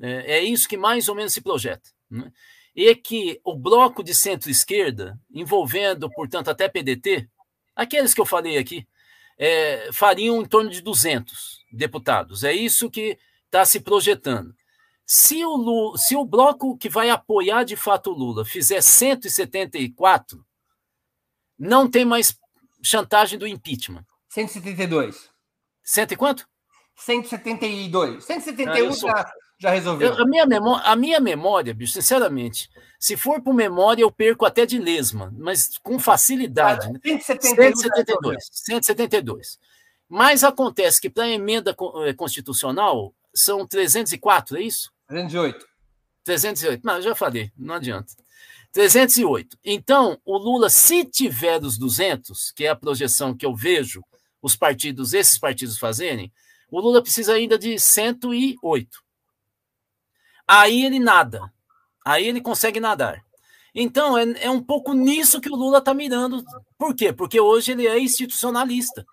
É, 0.01 0.37
é 0.37 0.45
isso 0.45 0.69
que 0.69 0.77
mais 0.77 1.09
ou 1.09 1.17
menos 1.17 1.33
se 1.33 1.41
projeta. 1.41 1.96
Né? 2.11 2.31
E 2.75 2.95
que 2.95 3.41
o 3.45 3.57
bloco 3.57 4.03
de 4.03 4.15
centro-esquerda, 4.15 5.19
envolvendo, 5.31 6.11
portanto, 6.11 6.49
até 6.49 6.69
PDT, 6.69 7.29
aqueles 7.75 8.13
que 8.13 8.21
eu 8.21 8.27
falei 8.27 8.59
aqui, 8.59 8.87
é, 9.39 9.91
fariam 9.93 10.41
em 10.41 10.47
torno 10.47 10.71
de 10.71 10.81
200 10.81 11.65
deputados. 11.73 12.45
É 12.45 12.53
isso 12.53 12.91
que 12.91 13.19
está 13.47 13.65
se 13.65 13.81
projetando. 13.81 14.55
Se 15.05 15.45
o, 15.45 15.57
Lula, 15.57 15.99
se 15.99 16.17
o 16.17 16.25
bloco 16.25 16.77
que 16.77 16.89
vai 16.89 17.11
apoiar 17.11 17.65
de 17.65 17.77
fato 17.77 18.11
o 18.11 18.15
Lula 18.15 18.45
fizer 18.45 18.81
174, 18.81 20.45
não 21.59 21.89
tem 21.89 22.05
mais 22.05 22.37
chantagem 22.83 23.39
do 23.39 23.47
impeachment. 23.47 24.05
172. 24.29 25.31
Cento 25.83 26.13
e 26.13 26.17
quanto? 26.17 26.49
172. 26.97 28.25
171 28.25 28.89
ah, 28.89 28.93
sou... 28.93 29.09
já, 29.09 29.33
já 29.59 29.71
resolveu. 29.71 30.09
Eu, 30.09 30.23
a, 30.23 30.27
minha 30.27 30.47
memória, 30.47 30.85
a 30.85 30.97
minha 30.97 31.21
memória, 31.21 31.75
bicho, 31.75 31.93
sinceramente, 31.93 32.71
se 32.99 33.17
for 33.17 33.41
por 33.41 33.55
memória, 33.55 34.03
eu 34.03 34.11
perco 34.11 34.45
até 34.45 34.67
de 34.67 34.79
lesma, 34.79 35.33
mas 35.37 35.79
com 35.79 35.99
facilidade. 35.99 36.87
Ah, 36.89 37.01
172. 37.03 37.75
172. 37.75 38.45
172. 38.53 39.59
Mas 40.09 40.45
acontece 40.45 41.01
que 41.01 41.11
para 41.11 41.25
a 41.25 41.29
emenda 41.29 41.75
eh, 42.05 42.13
constitucional, 42.13 43.15
são 43.35 43.67
304, 43.67 44.57
é 44.57 44.63
isso? 44.63 44.93
308. 45.09 45.67
308. 46.25 46.85
Não, 46.85 47.03
já 47.03 47.15
falei, 47.15 47.51
não 47.57 47.75
adianta. 47.75 48.13
308. 48.73 49.59
Então, 49.65 50.21
o 50.25 50.37
Lula, 50.37 50.69
se 50.69 51.05
tiver 51.05 51.63
os 51.63 51.79
200, 51.79 52.53
que 52.53 52.65
é 52.65 52.69
a 52.69 52.77
projeção 52.77 53.35
que 53.35 53.47
eu 53.47 53.55
vejo 53.55 54.03
os 54.43 54.55
partidos, 54.55 55.13
esses 55.13 55.39
partidos 55.39 55.79
fazerem, 55.79 56.33
o 56.71 56.81
Lula 56.81 57.03
precisa 57.03 57.35
ainda 57.35 57.59
de 57.59 57.79
108. 57.79 59.06
Aí 60.47 60.85
ele 60.85 60.99
nada. 60.99 61.53
Aí 62.05 62.27
ele 62.27 62.41
consegue 62.41 62.79
nadar. 62.79 63.25
Então, 63.75 64.17
é, 64.17 64.25
é 64.45 64.51
um 64.51 64.63
pouco 64.63 64.95
nisso 64.95 65.41
que 65.41 65.51
o 65.51 65.55
Lula 65.55 65.79
está 65.79 65.93
mirando. 65.93 66.43
Por 66.79 66.95
quê? 66.95 67.13
Porque 67.13 67.39
hoje 67.39 67.73
ele 67.73 67.87
é 67.87 67.99
institucionalista. 67.99 69.05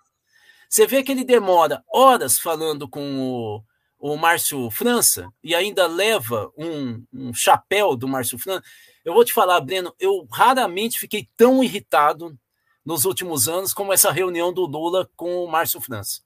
Você 0.68 0.86
vê 0.86 1.02
que 1.02 1.12
ele 1.12 1.22
demora 1.22 1.84
horas 1.92 2.38
falando 2.38 2.88
com 2.88 3.20
o, 3.20 3.62
o 3.98 4.16
Márcio 4.16 4.70
França 4.70 5.28
e 5.42 5.54
ainda 5.54 5.86
leva 5.86 6.50
um, 6.56 7.04
um 7.12 7.34
chapéu 7.34 7.94
do 7.94 8.08
Márcio 8.08 8.38
França. 8.38 8.62
Eu 9.04 9.12
vou 9.12 9.24
te 9.24 9.32
falar, 9.32 9.60
Breno, 9.60 9.94
eu 10.00 10.26
raramente 10.32 10.98
fiquei 10.98 11.28
tão 11.36 11.62
irritado 11.62 12.36
nos 12.84 13.04
últimos 13.04 13.48
anos 13.48 13.72
como 13.72 13.92
essa 13.92 14.10
reunião 14.10 14.52
do 14.52 14.66
Lula 14.66 15.08
com 15.14 15.44
o 15.44 15.48
Márcio 15.48 15.80
França. 15.80 16.22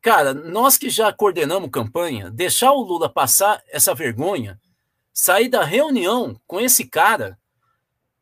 Cara, 0.00 0.32
nós 0.32 0.78
que 0.78 0.88
já 0.88 1.12
coordenamos 1.12 1.70
campanha, 1.70 2.30
deixar 2.30 2.72
o 2.72 2.82
Lula 2.82 3.08
passar 3.08 3.62
essa 3.68 3.94
vergonha, 3.94 4.60
sair 5.12 5.48
da 5.48 5.64
reunião 5.64 6.40
com 6.46 6.60
esse 6.60 6.84
cara, 6.84 7.38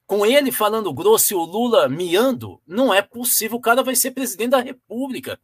com 0.07 0.25
ele 0.25 0.51
falando 0.51 0.93
grosso 0.93 1.35
e 1.35 1.37
o 1.37 1.45
Lula 1.45 1.89
miando, 1.89 2.61
não 2.67 2.95
é 2.95 3.03
possível. 3.03 3.59
O 3.59 3.61
cara 3.61 3.83
vai 3.83 3.95
ser 3.95 4.13
presidente 4.13 4.51
da 4.51 4.61
República. 4.61 5.39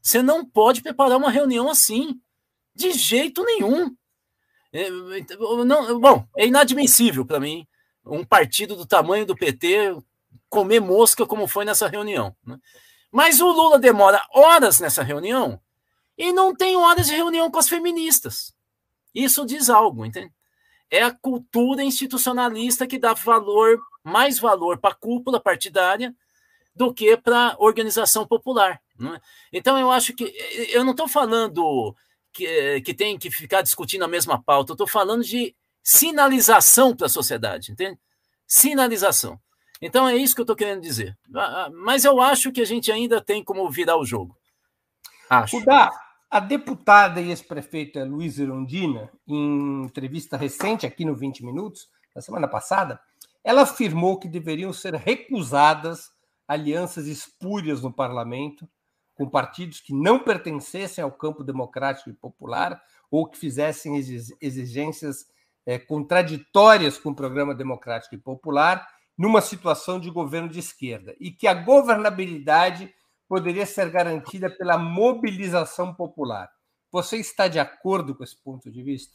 Você 0.00 0.22
não 0.22 0.44
pode 0.44 0.82
preparar 0.82 1.18
uma 1.18 1.30
reunião 1.30 1.68
assim. 1.68 2.20
De 2.74 2.92
jeito 2.92 3.44
nenhum. 3.44 3.94
É, 4.72 4.88
não, 5.64 6.00
bom, 6.00 6.26
é 6.36 6.46
inadmissível 6.46 7.24
para 7.24 7.38
mim 7.38 7.66
um 8.04 8.24
partido 8.24 8.76
do 8.76 8.84
tamanho 8.84 9.24
do 9.24 9.36
PT 9.36 9.96
comer 10.48 10.80
mosca 10.80 11.26
como 11.26 11.46
foi 11.46 11.64
nessa 11.64 11.88
reunião. 11.88 12.34
Né? 12.44 12.58
Mas 13.10 13.40
o 13.40 13.50
Lula 13.50 13.78
demora 13.78 14.22
horas 14.32 14.80
nessa 14.80 15.02
reunião 15.02 15.60
e 16.16 16.32
não 16.32 16.54
tem 16.54 16.76
horas 16.76 17.06
de 17.06 17.14
reunião 17.14 17.50
com 17.50 17.58
as 17.58 17.68
feministas. 17.68 18.54
Isso 19.14 19.44
diz 19.44 19.70
algo, 19.70 20.04
entende? 20.04 20.32
É 20.90 21.02
a 21.02 21.10
cultura 21.10 21.82
institucionalista 21.82 22.86
que 22.86 22.98
dá 22.98 23.14
valor, 23.14 23.80
mais 24.02 24.38
valor 24.38 24.78
para 24.78 24.90
a 24.90 24.96
cúpula 24.96 25.40
partidária 25.40 26.14
do 26.74 26.92
que 26.92 27.16
para 27.16 27.52
a 27.52 27.56
organização 27.58 28.26
popular. 28.26 28.80
É? 29.00 29.20
Então, 29.52 29.78
eu 29.78 29.90
acho 29.90 30.12
que. 30.14 30.24
Eu 30.72 30.84
não 30.84 30.92
estou 30.92 31.08
falando 31.08 31.94
que, 32.32 32.80
que 32.82 32.94
tem 32.94 33.18
que 33.18 33.30
ficar 33.30 33.62
discutindo 33.62 34.04
a 34.04 34.08
mesma 34.08 34.42
pauta, 34.42 34.72
eu 34.72 34.74
estou 34.74 34.86
falando 34.86 35.24
de 35.24 35.54
sinalização 35.82 36.94
para 36.94 37.06
a 37.06 37.10
sociedade, 37.10 37.72
entende? 37.72 37.98
Sinalização. 38.46 39.38
Então, 39.80 40.08
é 40.08 40.16
isso 40.16 40.34
que 40.34 40.40
eu 40.40 40.44
estou 40.44 40.56
querendo 40.56 40.80
dizer. 40.80 41.16
Ah, 41.34 41.66
ah, 41.66 41.70
mas 41.70 42.04
eu 42.04 42.20
acho 42.20 42.50
que 42.50 42.60
a 42.60 42.64
gente 42.64 42.90
ainda 42.90 43.20
tem 43.20 43.42
como 43.42 43.68
virar 43.70 43.96
o 43.96 44.04
jogo. 44.04 44.36
Acho. 45.40 45.58
Udá, 45.58 45.90
a 46.30 46.40
deputada 46.40 47.20
e 47.20 47.30
ex-prefeita 47.30 48.04
Luísa 48.04 48.42
Irondina, 48.42 49.10
em 49.26 49.84
entrevista 49.84 50.36
recente 50.36 50.86
aqui 50.86 51.04
no 51.04 51.14
20 51.14 51.44
Minutos, 51.44 51.88
na 52.14 52.20
semana 52.20 52.48
passada, 52.48 53.00
ela 53.42 53.62
afirmou 53.62 54.18
que 54.18 54.28
deveriam 54.28 54.72
ser 54.72 54.94
recusadas 54.94 56.10
alianças 56.46 57.06
espúrias 57.06 57.82
no 57.82 57.92
parlamento 57.92 58.68
com 59.14 59.28
partidos 59.28 59.80
que 59.80 59.94
não 59.94 60.18
pertencessem 60.18 61.02
ao 61.02 61.12
campo 61.12 61.44
democrático 61.44 62.10
e 62.10 62.14
popular 62.14 62.82
ou 63.10 63.28
que 63.28 63.38
fizessem 63.38 63.96
exigências 64.40 65.26
é, 65.64 65.78
contraditórias 65.78 66.98
com 66.98 67.10
o 67.10 67.14
programa 67.14 67.54
democrático 67.54 68.14
e 68.14 68.18
popular 68.18 68.86
numa 69.16 69.40
situação 69.40 70.00
de 70.00 70.10
governo 70.10 70.48
de 70.48 70.58
esquerda 70.58 71.14
e 71.20 71.30
que 71.30 71.46
a 71.46 71.54
governabilidade 71.54 72.92
poderia 73.34 73.66
ser 73.66 73.90
garantida 73.90 74.48
pela 74.48 74.78
mobilização 74.78 75.92
popular. 75.92 76.48
Você 76.92 77.16
está 77.16 77.48
de 77.48 77.58
acordo 77.58 78.14
com 78.14 78.22
esse 78.22 78.36
ponto 78.36 78.70
de 78.70 78.80
vista? 78.80 79.12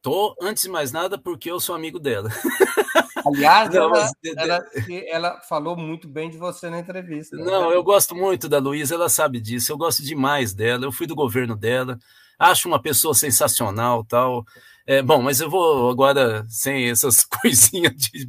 Tô, 0.00 0.34
antes 0.40 0.62
de 0.62 0.70
mais 0.70 0.90
nada, 0.90 1.18
porque 1.18 1.50
eu 1.50 1.60
sou 1.60 1.74
amigo 1.74 1.98
dela. 1.98 2.30
Aliás, 3.26 3.68
não, 3.68 3.94
ela, 3.94 4.10
ela, 4.38 4.66
ela, 5.06 5.40
falou 5.42 5.76
muito 5.76 6.08
bem 6.08 6.30
de 6.30 6.38
você 6.38 6.70
na 6.70 6.78
entrevista. 6.78 7.36
Né? 7.36 7.44
Não, 7.44 7.70
eu 7.70 7.84
gosto 7.84 8.14
muito 8.14 8.48
da 8.48 8.58
Luísa, 8.58 8.94
ela 8.94 9.10
sabe 9.10 9.38
disso. 9.38 9.70
Eu 9.70 9.76
gosto 9.76 10.02
demais 10.02 10.54
dela. 10.54 10.86
Eu 10.86 10.92
fui 10.92 11.06
do 11.06 11.14
governo 11.14 11.54
dela, 11.54 11.98
acho 12.38 12.66
uma 12.66 12.80
pessoa 12.80 13.12
sensacional, 13.12 14.02
tal. 14.02 14.46
É, 14.86 15.02
bom, 15.02 15.20
mas 15.20 15.42
eu 15.42 15.50
vou 15.50 15.90
agora 15.90 16.46
sem 16.48 16.88
essas 16.88 17.22
coisinhas 17.42 17.92
de, 17.96 18.26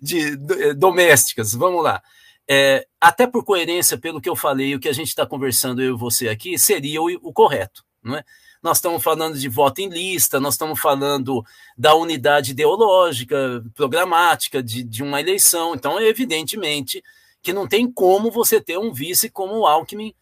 de, 0.00 0.36
de 0.36 0.74
domésticas. 0.74 1.54
Vamos 1.54 1.82
lá. 1.82 2.00
É, 2.48 2.86
até 3.00 3.26
por 3.26 3.44
coerência, 3.44 3.96
pelo 3.96 4.20
que 4.20 4.28
eu 4.28 4.36
falei, 4.36 4.74
o 4.74 4.80
que 4.80 4.88
a 4.88 4.92
gente 4.92 5.08
está 5.08 5.24
conversando 5.26 5.82
eu 5.82 5.94
e 5.94 5.98
você 5.98 6.28
aqui 6.28 6.58
seria 6.58 7.00
o, 7.00 7.06
o 7.22 7.32
correto, 7.32 7.84
não 8.02 8.16
é? 8.16 8.24
nós 8.64 8.78
estamos 8.78 9.02
falando 9.02 9.38
de 9.38 9.46
voto 9.46 9.80
em 9.80 9.90
lista, 9.90 10.40
nós 10.40 10.54
estamos 10.54 10.80
falando 10.80 11.44
da 11.76 11.94
unidade 11.94 12.52
ideológica, 12.52 13.62
programática 13.74 14.62
de, 14.62 14.82
de 14.82 15.02
uma 15.02 15.20
eleição. 15.20 15.74
Então, 15.74 16.00
evidentemente 16.00 17.04
que 17.42 17.52
não 17.52 17.68
tem 17.68 17.92
como 17.92 18.30
você 18.30 18.58
ter 18.58 18.78
um 18.78 18.90
vice 18.90 19.28
como 19.28 19.58
o 19.58 19.66
Alckmin 19.66 20.14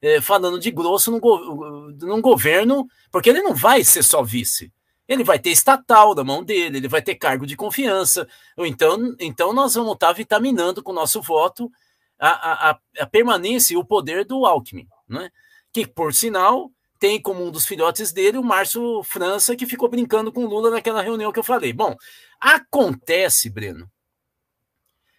é, 0.00 0.18
falando 0.18 0.58
de 0.58 0.70
grosso 0.70 1.10
num, 1.10 1.20
go 1.20 1.92
num 2.00 2.22
governo, 2.22 2.88
porque 3.12 3.28
ele 3.28 3.42
não 3.42 3.54
vai 3.54 3.84
ser 3.84 4.02
só 4.02 4.22
vice. 4.22 4.72
Ele 5.10 5.24
vai 5.24 5.40
ter 5.40 5.50
estatal 5.50 6.14
na 6.14 6.22
mão 6.22 6.44
dele, 6.44 6.78
ele 6.78 6.86
vai 6.86 7.02
ter 7.02 7.16
cargo 7.16 7.44
de 7.44 7.56
confiança. 7.56 8.28
Então, 8.56 9.16
então 9.18 9.52
nós 9.52 9.74
vamos 9.74 9.94
estar 9.94 10.12
vitaminando 10.12 10.84
com 10.84 10.92
o 10.92 10.94
nosso 10.94 11.20
voto 11.20 11.68
a, 12.16 12.70
a, 12.70 12.78
a 13.00 13.06
permanência 13.06 13.74
e 13.74 13.76
o 13.76 13.84
poder 13.84 14.24
do 14.24 14.46
Alckmin, 14.46 14.86
né? 15.08 15.28
que, 15.72 15.84
por 15.84 16.14
sinal, 16.14 16.70
tem 16.96 17.20
como 17.20 17.44
um 17.44 17.50
dos 17.50 17.66
filhotes 17.66 18.12
dele 18.12 18.38
o 18.38 18.44
Márcio 18.44 19.02
França, 19.02 19.56
que 19.56 19.66
ficou 19.66 19.88
brincando 19.88 20.30
com 20.30 20.44
o 20.44 20.48
Lula 20.48 20.70
naquela 20.70 21.02
reunião 21.02 21.32
que 21.32 21.40
eu 21.40 21.44
falei. 21.44 21.72
Bom, 21.72 21.96
acontece, 22.40 23.50
Breno, 23.50 23.90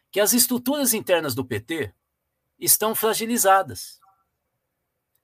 que 0.09 0.21
as 0.21 0.31
estruturas 0.31 0.93
internas 0.93 1.35
do 1.35 1.43
PT 1.43 1.93
estão 2.57 2.95
fragilizadas. 2.95 3.99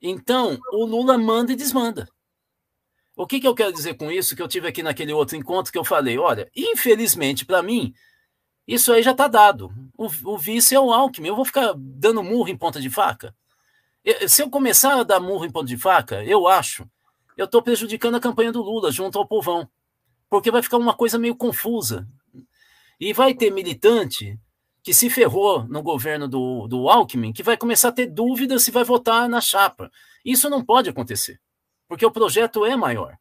Então, 0.01 0.59
o 0.73 0.85
Lula 0.85 1.17
manda 1.17 1.53
e 1.53 1.55
desmanda. 1.55 2.05
O 3.17 3.25
que, 3.25 3.39
que 3.39 3.47
eu 3.47 3.55
quero 3.55 3.73
dizer 3.73 3.95
com 3.95 4.11
isso? 4.11 4.35
Que 4.35 4.41
eu 4.43 4.47
tive 4.47 4.67
aqui 4.67 4.83
naquele 4.83 5.11
outro 5.11 5.35
encontro 5.35 5.71
que 5.71 5.77
eu 5.77 5.83
falei: 5.83 6.19
olha, 6.19 6.49
infelizmente 6.55 7.43
para 7.43 7.63
mim, 7.63 7.91
isso 8.67 8.93
aí 8.93 9.01
já 9.01 9.11
está 9.11 9.27
dado. 9.27 9.71
O, 9.97 10.05
o 10.23 10.37
vice 10.37 10.75
é 10.75 10.79
o 10.79 10.93
Alckmin. 10.93 11.29
Eu 11.29 11.35
vou 11.35 11.43
ficar 11.43 11.73
dando 11.75 12.21
murro 12.21 12.49
em 12.49 12.55
ponta 12.55 12.79
de 12.79 12.91
faca? 12.91 13.35
Se 14.27 14.43
eu 14.43 14.49
começar 14.49 14.99
a 14.99 15.03
dar 15.03 15.19
murro 15.19 15.45
em 15.45 15.51
ponto 15.51 15.65
de 15.65 15.77
faca, 15.77 16.23
eu 16.23 16.47
acho, 16.47 16.87
eu 17.35 17.45
estou 17.45 17.61
prejudicando 17.61 18.15
a 18.15 18.19
campanha 18.21 18.51
do 18.51 18.61
Lula 18.61 18.91
junto 18.91 19.17
ao 19.17 19.27
povão. 19.27 19.67
Porque 20.29 20.51
vai 20.51 20.61
ficar 20.61 20.77
uma 20.77 20.93
coisa 20.93 21.17
meio 21.17 21.35
confusa. 21.35 22.07
E 22.99 23.13
vai 23.13 23.33
ter 23.33 23.51
militante 23.51 24.39
que 24.83 24.93
se 24.93 25.09
ferrou 25.09 25.63
no 25.67 25.81
governo 25.81 26.27
do, 26.27 26.67
do 26.67 26.87
Alckmin, 26.87 27.33
que 27.33 27.43
vai 27.43 27.57
começar 27.57 27.89
a 27.89 27.91
ter 27.91 28.05
dúvida 28.05 28.59
se 28.59 28.71
vai 28.71 28.83
votar 28.83 29.27
na 29.27 29.41
chapa. 29.41 29.91
Isso 30.23 30.49
não 30.49 30.63
pode 30.63 30.89
acontecer, 30.89 31.39
porque 31.87 32.05
o 32.05 32.11
projeto 32.11 32.65
é 32.65 32.75
maior. 32.75 33.17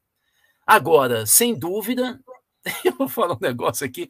Agora, 0.67 1.27
sem 1.27 1.55
dúvida, 1.55 2.21
eu 2.85 2.93
vou 2.95 3.09
falar 3.09 3.35
um 3.35 3.41
negócio 3.41 3.87
aqui, 3.87 4.09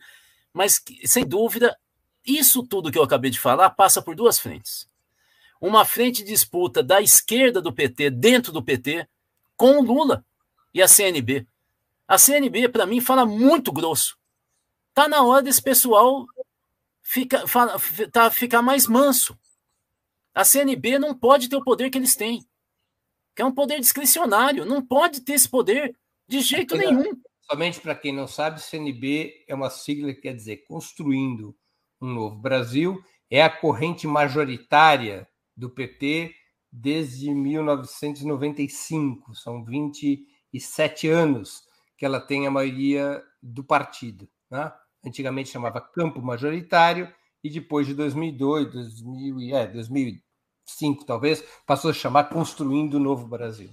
mas 0.52 0.82
sem 1.04 1.26
dúvida, 1.26 1.76
isso 2.24 2.66
tudo 2.66 2.90
que 2.90 2.98
eu 2.98 3.02
acabei 3.02 3.30
de 3.30 3.38
falar 3.38 3.70
passa 3.70 4.00
por 4.00 4.14
duas 4.14 4.38
frentes 4.38 4.88
uma 5.60 5.84
frente 5.84 6.22
de 6.22 6.30
disputa 6.30 6.82
da 6.82 7.00
esquerda 7.00 7.60
do 7.60 7.72
PT, 7.72 8.10
dentro 8.10 8.52
do 8.52 8.62
PT, 8.62 9.08
com 9.56 9.78
o 9.78 9.82
Lula 9.82 10.24
e 10.72 10.82
a 10.82 10.88
CNB. 10.88 11.46
A 12.06 12.18
CNB, 12.18 12.68
para 12.68 12.86
mim, 12.86 13.00
fala 13.00 13.24
muito 13.24 13.72
grosso. 13.72 14.16
Tá 14.94 15.08
na 15.08 15.22
hora 15.22 15.42
desse 15.42 15.62
pessoal 15.62 16.26
fica, 17.02 17.46
fala, 17.46 17.76
tá, 18.12 18.30
ficar 18.30 18.62
mais 18.62 18.86
manso. 18.86 19.38
A 20.34 20.44
CNB 20.44 20.98
não 20.98 21.14
pode 21.14 21.48
ter 21.48 21.56
o 21.56 21.64
poder 21.64 21.90
que 21.90 21.98
eles 21.98 22.14
têm, 22.14 22.46
que 23.36 23.42
é 23.42 23.44
um 23.44 23.52
poder 23.52 23.78
discricionário. 23.78 24.64
Não 24.64 24.84
pode 24.84 25.20
ter 25.20 25.34
esse 25.34 25.48
poder 25.48 25.96
de 26.26 26.40
jeito 26.40 26.74
nenhum. 26.74 27.04
Somente 27.42 27.80
para 27.80 27.94
quem 27.94 28.12
não 28.12 28.26
sabe, 28.26 28.60
CNB 28.60 29.44
é 29.46 29.54
uma 29.54 29.70
sigla 29.70 30.12
que 30.14 30.22
quer 30.22 30.34
dizer 30.34 30.64
construindo 30.66 31.54
um 32.00 32.08
novo 32.08 32.36
Brasil, 32.36 32.98
é 33.30 33.42
a 33.42 33.50
corrente 33.50 34.06
majoritária 34.06 35.28
do 35.56 35.70
PT 35.70 36.34
desde 36.72 37.30
1995. 37.30 39.34
São 39.34 39.64
27 39.64 41.08
anos 41.08 41.62
que 41.96 42.04
ela 42.04 42.20
tem 42.20 42.46
a 42.46 42.50
maioria 42.50 43.22
do 43.42 43.62
partido. 43.62 44.28
Né? 44.50 44.72
Antigamente 45.04 45.50
chamava 45.50 45.80
campo 45.80 46.20
majoritário 46.20 47.12
e 47.44 47.50
depois 47.50 47.86
de 47.86 47.94
2002, 47.94 48.72
2000, 48.72 49.54
é, 49.54 49.66
2005 50.66 51.04
talvez, 51.04 51.42
passou 51.64 51.90
a 51.90 51.94
chamar 51.94 52.24
Construindo 52.24 52.94
o 52.94 53.00
Novo 53.00 53.26
Brasil. 53.26 53.70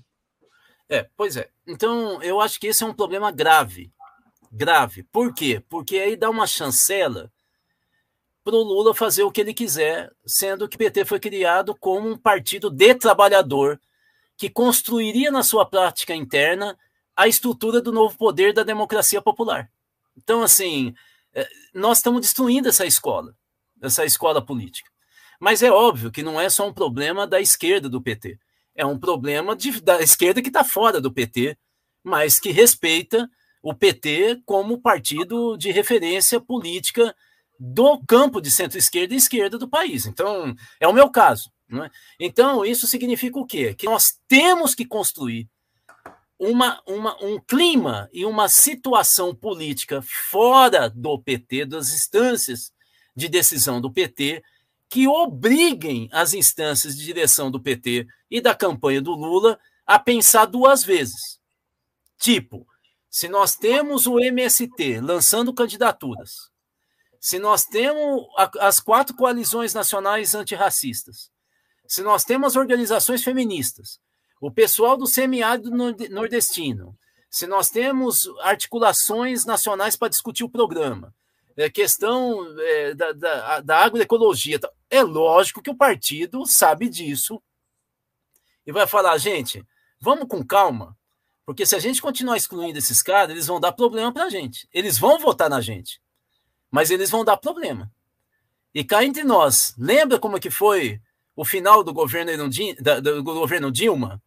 É, 0.87 1.09
pois 1.17 1.35
é. 1.35 1.49
Então, 1.65 2.21
eu 2.21 2.39
acho 2.39 2.59
que 2.59 2.67
esse 2.67 2.83
é 2.83 2.87
um 2.87 2.93
problema 2.93 3.31
grave. 3.31 3.91
Grave. 4.51 5.03
Por 5.03 5.33
quê? 5.33 5.63
Porque 5.67 5.97
aí 5.97 6.15
dá 6.15 6.29
uma 6.29 6.45
chancela 6.45 7.31
para 8.43 8.55
o 8.55 8.61
Lula 8.61 8.93
fazer 8.93 9.23
o 9.23 9.31
que 9.31 9.41
ele 9.41 9.53
quiser, 9.53 10.11
sendo 10.25 10.67
que 10.67 10.75
o 10.75 10.79
PT 10.79 11.05
foi 11.05 11.19
criado 11.19 11.75
como 11.75 12.09
um 12.09 12.17
partido 12.17 12.69
de 12.69 12.93
trabalhador 12.93 13.79
que 14.37 14.49
construiria 14.49 15.31
na 15.31 15.43
sua 15.43 15.65
prática 15.65 16.13
interna 16.13 16.77
a 17.15 17.27
estrutura 17.27 17.81
do 17.81 17.91
novo 17.91 18.17
poder 18.17 18.53
da 18.53 18.63
democracia 18.63 19.21
popular. 19.21 19.71
Então, 20.17 20.43
assim, 20.43 20.93
é, 21.33 21.47
nós 21.73 21.99
estamos 21.99 22.21
destruindo 22.21 22.67
essa 22.67 22.85
escola, 22.85 23.35
essa 23.81 24.03
escola 24.03 24.45
política. 24.45 24.92
Mas 25.39 25.61
é 25.61 25.71
óbvio 25.71 26.11
que 26.11 26.23
não 26.23 26.39
é 26.39 26.49
só 26.49 26.67
um 26.67 26.73
problema 26.73 27.27
da 27.27 27.41
esquerda 27.41 27.89
do 27.89 28.01
PT, 28.01 28.37
é 28.75 28.85
um 28.85 28.97
problema 28.97 29.55
de, 29.55 29.81
da 29.81 30.01
esquerda 30.01 30.41
que 30.41 30.49
está 30.49 30.63
fora 30.63 30.99
do 30.99 31.11
PT, 31.11 31.57
mas 32.03 32.39
que 32.39 32.51
respeita 32.51 33.29
o 33.61 33.73
PT 33.73 34.41
como 34.45 34.81
partido 34.81 35.55
de 35.57 35.71
referência 35.71 36.39
política 36.39 37.15
do 37.59 37.99
campo 38.05 38.41
de 38.41 38.51
centro-esquerda 38.51 39.13
e 39.13 39.17
esquerda 39.17 39.57
do 39.57 39.69
país. 39.69 40.05
Então, 40.05 40.53
é 40.79 40.87
o 40.87 40.93
meu 40.93 41.09
caso. 41.09 41.51
É? 41.71 41.89
Então, 42.19 42.65
isso 42.65 42.85
significa 42.85 43.39
o 43.39 43.45
quê? 43.45 43.73
Que 43.73 43.85
nós 43.85 44.19
temos 44.27 44.75
que 44.75 44.85
construir 44.85 45.47
uma, 46.37 46.81
uma, 46.85 47.15
um 47.23 47.39
clima 47.39 48.09
e 48.11 48.25
uma 48.25 48.49
situação 48.49 49.33
política 49.33 50.01
fora 50.01 50.89
do 50.89 51.17
PT, 51.17 51.65
das 51.65 51.93
instâncias 51.93 52.71
de 53.15 53.29
decisão 53.29 53.79
do 53.79 53.91
PT, 53.91 54.43
que 54.93 55.07
obriguem 55.07 56.07
as 56.11 56.35
instâncias 56.35 56.95
de 56.95 57.03
direção 57.03 57.49
do 57.49 57.59
PT 57.59 58.05
e 58.29 58.39
da 58.39 58.53
campanha 58.53 59.01
do 59.01 59.09
Lula 59.15 59.59
a 59.87 59.97
pensar 59.97 60.45
duas 60.45 60.83
vezes. 60.83 61.39
Tipo, 62.19 62.67
se 63.09 63.27
nós 63.27 63.55
temos 63.55 64.05
o 64.05 64.19
MST 64.19 65.01
lançando 65.01 65.51
candidaturas, 65.51 66.51
se 67.19 67.39
nós 67.39 67.65
temos 67.65 68.23
as 68.59 68.79
quatro 68.79 69.15
coalizões 69.15 69.73
nacionais 69.73 70.35
antirracistas, 70.35 71.31
se 71.87 72.03
nós 72.03 72.23
temos 72.23 72.49
as 72.49 72.55
organizações 72.55 73.23
feministas, 73.23 73.99
o 74.39 74.51
pessoal 74.51 74.95
do 74.95 75.07
semiárido 75.07 75.71
nordestino, 75.71 76.95
se 77.31 77.47
nós 77.47 77.71
temos 77.71 78.29
articulações 78.41 79.43
nacionais 79.43 79.95
para 79.95 80.09
discutir 80.09 80.43
o 80.43 80.49
programa, 80.51 81.11
é, 81.57 81.69
questão 81.69 82.45
é, 82.59 82.93
da, 82.93 83.11
da, 83.11 83.59
da 83.61 83.77
agroecologia, 83.79 84.59
é 84.93 85.01
lógico 85.01 85.61
que 85.61 85.71
o 85.71 85.75
partido 85.75 86.45
sabe 86.45 86.87
disso 86.87 87.41
e 88.63 88.71
vai 88.71 88.85
falar, 88.85 89.17
gente, 89.17 89.65
vamos 89.99 90.27
com 90.27 90.45
calma, 90.45 90.95
porque 91.43 91.65
se 91.65 91.75
a 91.75 91.79
gente 91.79 91.99
continuar 91.99 92.37
excluindo 92.37 92.77
esses 92.77 93.01
caras, 93.01 93.31
eles 93.31 93.47
vão 93.47 93.59
dar 93.59 93.71
problema 93.71 94.13
para 94.13 94.25
a 94.25 94.29
gente. 94.29 94.67
Eles 94.71 94.99
vão 94.99 95.17
votar 95.17 95.49
na 95.49 95.59
gente, 95.59 95.99
mas 96.69 96.91
eles 96.91 97.09
vão 97.09 97.25
dar 97.25 97.37
problema. 97.37 97.91
E 98.71 98.83
cá 98.83 99.03
entre 99.03 99.23
nós, 99.23 99.73
lembra 99.79 100.19
como 100.19 100.39
que 100.39 100.51
foi 100.51 101.01
o 101.35 101.43
final 101.43 101.83
do 101.83 101.91
governo, 101.91 102.47
do 103.01 103.23
governo 103.23 103.71
Dilma, 103.71 104.21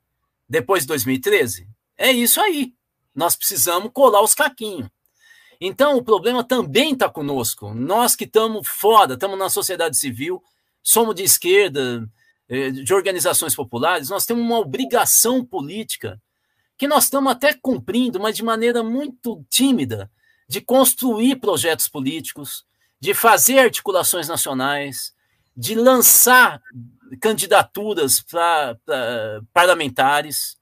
depois 0.48 0.82
de 0.82 0.88
2013? 0.88 1.68
É 1.96 2.10
isso 2.10 2.40
aí. 2.40 2.74
Nós 3.14 3.36
precisamos 3.36 3.92
colar 3.92 4.20
os 4.20 4.34
caquinhos. 4.34 4.90
Então, 5.60 5.96
o 5.96 6.04
problema 6.04 6.44
também 6.44 6.92
está 6.92 7.08
conosco. 7.08 7.72
Nós 7.72 8.14
que 8.14 8.24
estamos 8.24 8.68
fora, 8.68 9.14
estamos 9.14 9.38
na 9.38 9.48
sociedade 9.48 9.96
civil, 9.96 10.42
somos 10.86 11.16
de 11.16 11.24
esquerda, 11.24 12.08
eh, 12.48 12.70
de 12.70 12.94
organizações 12.94 13.56
populares, 13.56 14.08
nós 14.08 14.24
temos 14.24 14.44
uma 14.44 14.60
obrigação 14.60 15.44
política 15.44 16.22
que 16.78 16.86
nós 16.86 17.04
estamos 17.04 17.32
até 17.32 17.52
cumprindo, 17.52 18.20
mas 18.20 18.36
de 18.36 18.44
maneira 18.44 18.84
muito 18.84 19.44
tímida, 19.50 20.08
de 20.48 20.60
construir 20.60 21.40
projetos 21.40 21.88
políticos, 21.88 22.64
de 23.00 23.14
fazer 23.14 23.58
articulações 23.58 24.28
nacionais, 24.28 25.12
de 25.56 25.74
lançar 25.74 26.62
candidaturas 27.20 28.20
para 28.20 28.78
parlamentares, 29.52 30.56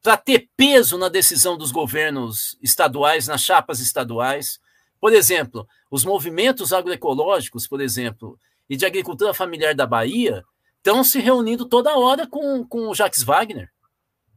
para 0.00 0.16
ter 0.16 0.48
peso 0.56 0.96
na 0.96 1.08
decisão 1.08 1.56
dos 1.56 1.72
governos 1.72 2.56
estaduais, 2.62 3.26
nas 3.26 3.42
chapas 3.42 3.80
estaduais. 3.80 4.60
Por 5.00 5.12
exemplo, 5.12 5.66
os 5.90 6.04
movimentos 6.04 6.72
agroecológicos, 6.72 7.66
por 7.66 7.80
exemplo, 7.80 8.38
e 8.68 8.76
de 8.76 8.86
agricultura 8.86 9.32
familiar 9.34 9.74
da 9.74 9.86
Bahia, 9.86 10.44
estão 10.78 11.02
se 11.02 11.18
reunindo 11.18 11.66
toda 11.66 11.96
hora 11.96 12.26
com, 12.26 12.66
com 12.66 12.88
o 12.88 12.94
Jacques 12.94 13.22
Wagner 13.22 13.70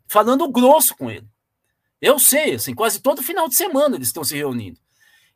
falando 0.10 0.50
grosso 0.52 0.96
com 0.98 1.10
ele. 1.10 1.28
Eu 2.02 2.18
sei, 2.18 2.56
assim, 2.56 2.74
quase 2.74 3.00
todo 3.00 3.22
final 3.22 3.48
de 3.48 3.56
semana 3.56 3.96
eles 3.96 4.08
estão 4.08 4.24
se 4.24 4.36
reunindo. 4.36 4.80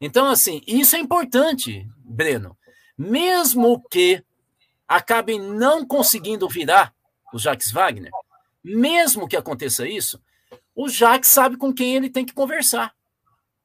Então, 0.01 0.27
assim, 0.27 0.61
isso 0.65 0.95
é 0.95 0.99
importante, 0.99 1.87
Breno. 1.97 2.57
Mesmo 2.97 3.81
que 3.89 4.23
acabem 4.87 5.39
não 5.39 5.85
conseguindo 5.85 6.47
virar 6.49 6.93
o 7.31 7.39
Jacques 7.39 7.71
Wagner, 7.71 8.11
mesmo 8.63 9.27
que 9.27 9.37
aconteça 9.37 9.87
isso, 9.87 10.21
o 10.75 10.89
Jacques 10.89 11.29
sabe 11.29 11.57
com 11.57 11.73
quem 11.73 11.95
ele 11.95 12.09
tem 12.09 12.25
que 12.25 12.33
conversar. 12.33 12.93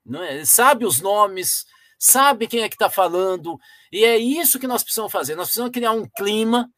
Não 0.05 0.23
é? 0.23 0.37
Ele 0.37 0.47
sabe 0.47 0.85
os 0.85 1.01
nomes, 1.01 1.67
sabe 1.99 2.47
quem 2.47 2.63
é 2.63 2.69
que 2.69 2.77
está 2.77 2.89
falando, 2.89 3.59
e 3.93 4.05
é 4.05 4.17
isso 4.17 4.59
que 4.59 4.67
nós 4.67 4.83
precisamos 4.83 5.13
fazer. 5.13 5.35
Nós 5.35 5.49
precisamos 5.49 5.73
criar 5.73 5.93
um 5.93 6.07
clima 6.07 6.71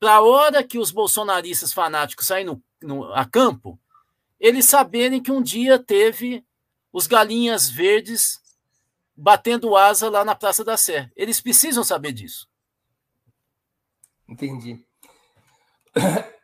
para 0.00 0.14
a 0.14 0.22
hora 0.22 0.64
que 0.64 0.78
os 0.78 0.90
bolsonaristas 0.90 1.72
fanáticos 1.72 2.26
saírem 2.26 2.46
no, 2.46 2.62
no, 2.82 3.12
a 3.12 3.24
campo, 3.24 3.78
eles 4.38 4.66
saberem 4.66 5.22
que 5.22 5.32
um 5.32 5.42
dia 5.42 5.78
teve 5.78 6.44
os 6.92 7.06
galinhas 7.06 7.68
verdes 7.68 8.40
batendo 9.16 9.76
asa 9.76 10.10
lá 10.10 10.24
na 10.24 10.34
Praça 10.34 10.64
da 10.64 10.76
Sé. 10.76 11.10
Eles 11.16 11.40
precisam 11.40 11.84
saber 11.84 12.12
disso. 12.12 12.48
Entendi. 14.28 14.84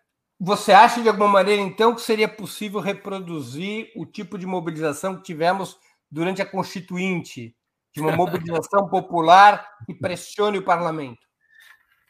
Você 0.40 0.72
acha 0.72 1.02
de 1.02 1.08
alguma 1.08 1.28
maneira, 1.28 1.60
então, 1.60 1.94
que 1.94 2.00
seria 2.00 2.28
possível 2.28 2.80
reproduzir 2.80 3.92
o 3.94 4.06
tipo 4.06 4.38
de 4.38 4.46
mobilização 4.46 5.16
que 5.16 5.22
tivemos 5.22 5.78
durante 6.10 6.40
a 6.40 6.46
Constituinte, 6.46 7.54
de 7.92 8.00
uma 8.00 8.14
mobilização 8.14 8.88
popular 8.88 9.66
que 9.86 9.94
pressione 9.94 10.58
o 10.58 10.64
parlamento? 10.64 11.20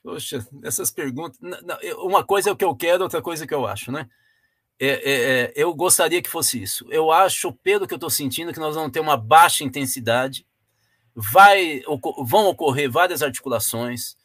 Poxa, 0.02 0.46
essas 0.62 0.90
perguntas. 0.90 1.38
Uma 1.98 2.24
coisa 2.24 2.50
é 2.50 2.52
o 2.52 2.56
que 2.56 2.64
eu 2.64 2.74
quero, 2.74 3.02
outra 3.02 3.20
coisa 3.20 3.44
é 3.44 3.46
o 3.46 3.48
que 3.48 3.54
eu 3.54 3.66
acho, 3.66 3.92
né? 3.92 4.08
É, 4.78 4.88
é, 4.88 5.42
é, 5.42 5.52
eu 5.54 5.74
gostaria 5.74 6.22
que 6.22 6.30
fosse 6.30 6.62
isso. 6.62 6.86
Eu 6.88 7.12
acho, 7.12 7.52
pelo 7.52 7.86
que 7.86 7.92
eu 7.92 7.96
estou 7.96 8.08
sentindo, 8.08 8.52
que 8.52 8.58
nós 8.58 8.74
vamos 8.74 8.92
ter 8.92 9.00
uma 9.00 9.16
baixa 9.16 9.62
intensidade, 9.62 10.46
vai, 11.14 11.82
vão 12.24 12.46
ocorrer 12.46 12.90
várias 12.90 13.22
articulações. 13.22 14.16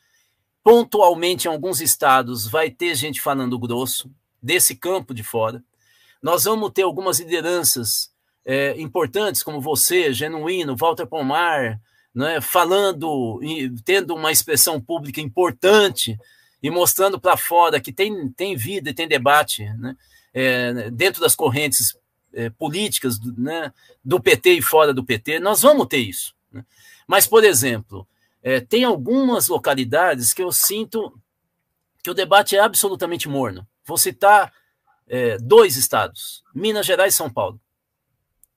Pontualmente, 0.64 1.48
em 1.48 1.52
alguns 1.52 1.82
estados, 1.82 2.48
vai 2.48 2.72
ter 2.72 2.96
gente 2.96 3.22
falando 3.22 3.60
grosso, 3.60 4.10
desse 4.42 4.76
campo 4.76 5.14
de 5.14 5.24
fora. 5.24 5.62
Nós 6.24 6.46
vamos 6.46 6.72
ter 6.72 6.84
algumas 6.84 7.20
lideranças 7.20 8.15
é, 8.46 8.80
importantes, 8.80 9.42
como 9.42 9.60
você, 9.60 10.14
Genuíno, 10.14 10.76
Walter 10.76 11.08
Pomar, 11.08 11.82
né, 12.14 12.40
falando 12.40 13.40
e 13.44 13.70
tendo 13.84 14.16
uma 14.16 14.32
expressão 14.32 14.80
pública 14.80 15.20
importante 15.20 16.18
e 16.64 16.70
mostrando 16.70 17.20
para 17.20 17.36
fora 17.36 17.82
que 17.82 17.92
tem, 17.92 18.30
tem 18.30 18.56
vida 18.56 18.90
e 18.90 18.94
tem 18.94 19.08
debate 19.08 19.66
né, 19.78 19.98
é, 20.34 20.90
dentro 20.92 21.20
das 21.20 21.36
correntes 21.36 21.98
é, 22.34 22.50
políticas 22.50 23.18
do, 23.18 23.34
né, 23.38 23.74
do 24.04 24.20
PT 24.22 24.54
e 24.54 24.62
fora 24.62 24.94
do 24.94 25.04
PT, 25.04 25.40
nós 25.40 25.62
vamos 25.62 25.88
ter 25.88 25.98
isso. 25.98 26.34
Né? 26.52 26.64
Mas, 27.08 27.26
por 27.26 27.44
exemplo, 27.44 28.08
é, 28.44 28.60
tem 28.60 28.84
algumas 28.84 29.48
localidades 29.48 30.34
que 30.34 30.44
eu 30.44 30.52
sinto 30.52 31.20
que 32.04 32.10
o 32.10 32.14
debate 32.14 32.56
é 32.56 32.60
absolutamente 32.60 33.28
morno. 33.28 33.68
Vou 33.84 33.98
citar 33.98 34.54
é, 35.08 35.38
dois 35.38 35.76
estados, 35.76 36.44
Minas 36.54 36.86
Gerais 36.86 37.14
e 37.14 37.18
São 37.18 37.30
Paulo. 37.30 37.60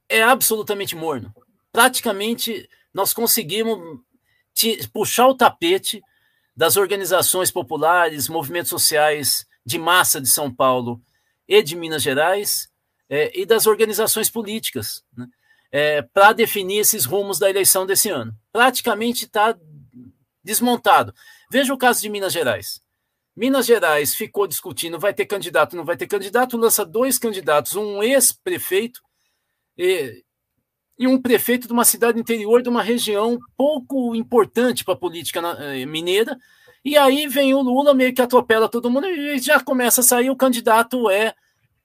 É 0.08 0.22
absolutamente 0.22 0.96
morno. 0.96 1.34
Praticamente 1.70 2.68
nós 2.92 3.12
conseguimos 3.12 4.00
puxar 4.92 5.28
o 5.28 5.34
tapete 5.34 6.02
das 6.56 6.76
organizações 6.76 7.50
populares, 7.50 8.28
movimentos 8.28 8.70
sociais 8.70 9.46
de 9.64 9.78
massa 9.78 10.20
de 10.20 10.28
São 10.28 10.52
Paulo 10.52 11.00
e 11.46 11.62
de 11.62 11.76
Minas 11.76 12.02
Gerais 12.02 12.68
é, 13.08 13.38
e 13.38 13.46
das 13.46 13.66
organizações 13.66 14.28
políticas 14.28 15.04
né, 15.16 15.26
é, 15.70 16.02
para 16.02 16.32
definir 16.32 16.78
esses 16.78 17.04
rumos 17.04 17.38
da 17.38 17.48
eleição 17.48 17.86
desse 17.86 18.08
ano. 18.08 18.34
Praticamente 18.50 19.26
está 19.26 19.56
desmontado. 20.42 21.14
Veja 21.50 21.72
o 21.72 21.78
caso 21.78 22.00
de 22.00 22.08
Minas 22.08 22.32
Gerais. 22.32 22.80
Minas 23.36 23.66
Gerais 23.66 24.14
ficou 24.14 24.48
discutindo, 24.48 24.98
vai 24.98 25.14
ter 25.14 25.26
candidato, 25.26 25.76
não 25.76 25.84
vai 25.84 25.96
ter 25.96 26.08
candidato, 26.08 26.56
lança 26.56 26.84
dois 26.84 27.18
candidatos, 27.18 27.76
um 27.76 28.02
ex-prefeito 28.02 29.00
e, 29.78 30.24
e 30.98 31.06
um 31.06 31.20
prefeito 31.22 31.68
de 31.68 31.72
uma 31.72 31.84
cidade 31.84 32.18
interior 32.18 32.60
de 32.60 32.68
uma 32.68 32.82
região 32.82 33.38
pouco 33.56 34.14
importante 34.16 34.84
para 34.84 34.94
a 34.94 34.98
política 34.98 35.40
eh, 35.60 35.86
mineira. 35.86 36.36
E 36.84 36.96
aí 36.96 37.28
vem 37.28 37.54
o 37.54 37.60
Lula, 37.60 37.94
meio 37.94 38.12
que 38.12 38.22
atropela 38.22 38.68
todo 38.68 38.90
mundo 38.90 39.06
e 39.06 39.38
já 39.38 39.60
começa 39.60 40.00
a 40.00 40.04
sair. 40.04 40.30
O 40.30 40.36
candidato 40.36 41.08
é 41.08 41.34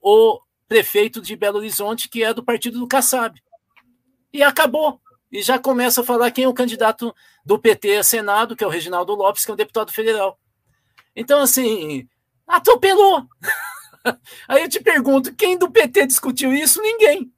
o 0.01 0.39
prefeito 0.67 1.21
de 1.21 1.35
Belo 1.35 1.59
Horizonte, 1.59 2.09
que 2.09 2.23
é 2.23 2.33
do 2.33 2.43
partido 2.43 2.79
do 2.79 2.87
Kassab. 2.87 3.39
E 4.31 4.41
acabou. 4.41 4.99
E 5.31 5.41
já 5.41 5.59
começa 5.59 6.01
a 6.01 6.03
falar 6.03 6.31
quem 6.31 6.45
é 6.45 6.47
o 6.47 6.53
candidato 6.53 7.13
do 7.45 7.59
PT 7.59 7.97
a 7.97 8.03
Senado, 8.03 8.55
que 8.55 8.63
é 8.63 8.67
o 8.67 8.69
Reginaldo 8.69 9.13
Lopes, 9.15 9.43
que 9.43 9.51
é 9.51 9.53
um 9.53 9.57
deputado 9.57 9.91
federal. 9.91 10.39
Então, 11.15 11.41
assim, 11.41 12.07
atropelou. 12.47 13.25
Aí 14.47 14.61
eu 14.61 14.69
te 14.69 14.79
pergunto, 14.79 15.33
quem 15.33 15.57
do 15.57 15.71
PT 15.71 16.05
discutiu 16.07 16.53
isso? 16.53 16.81
Ninguém. 16.81 17.32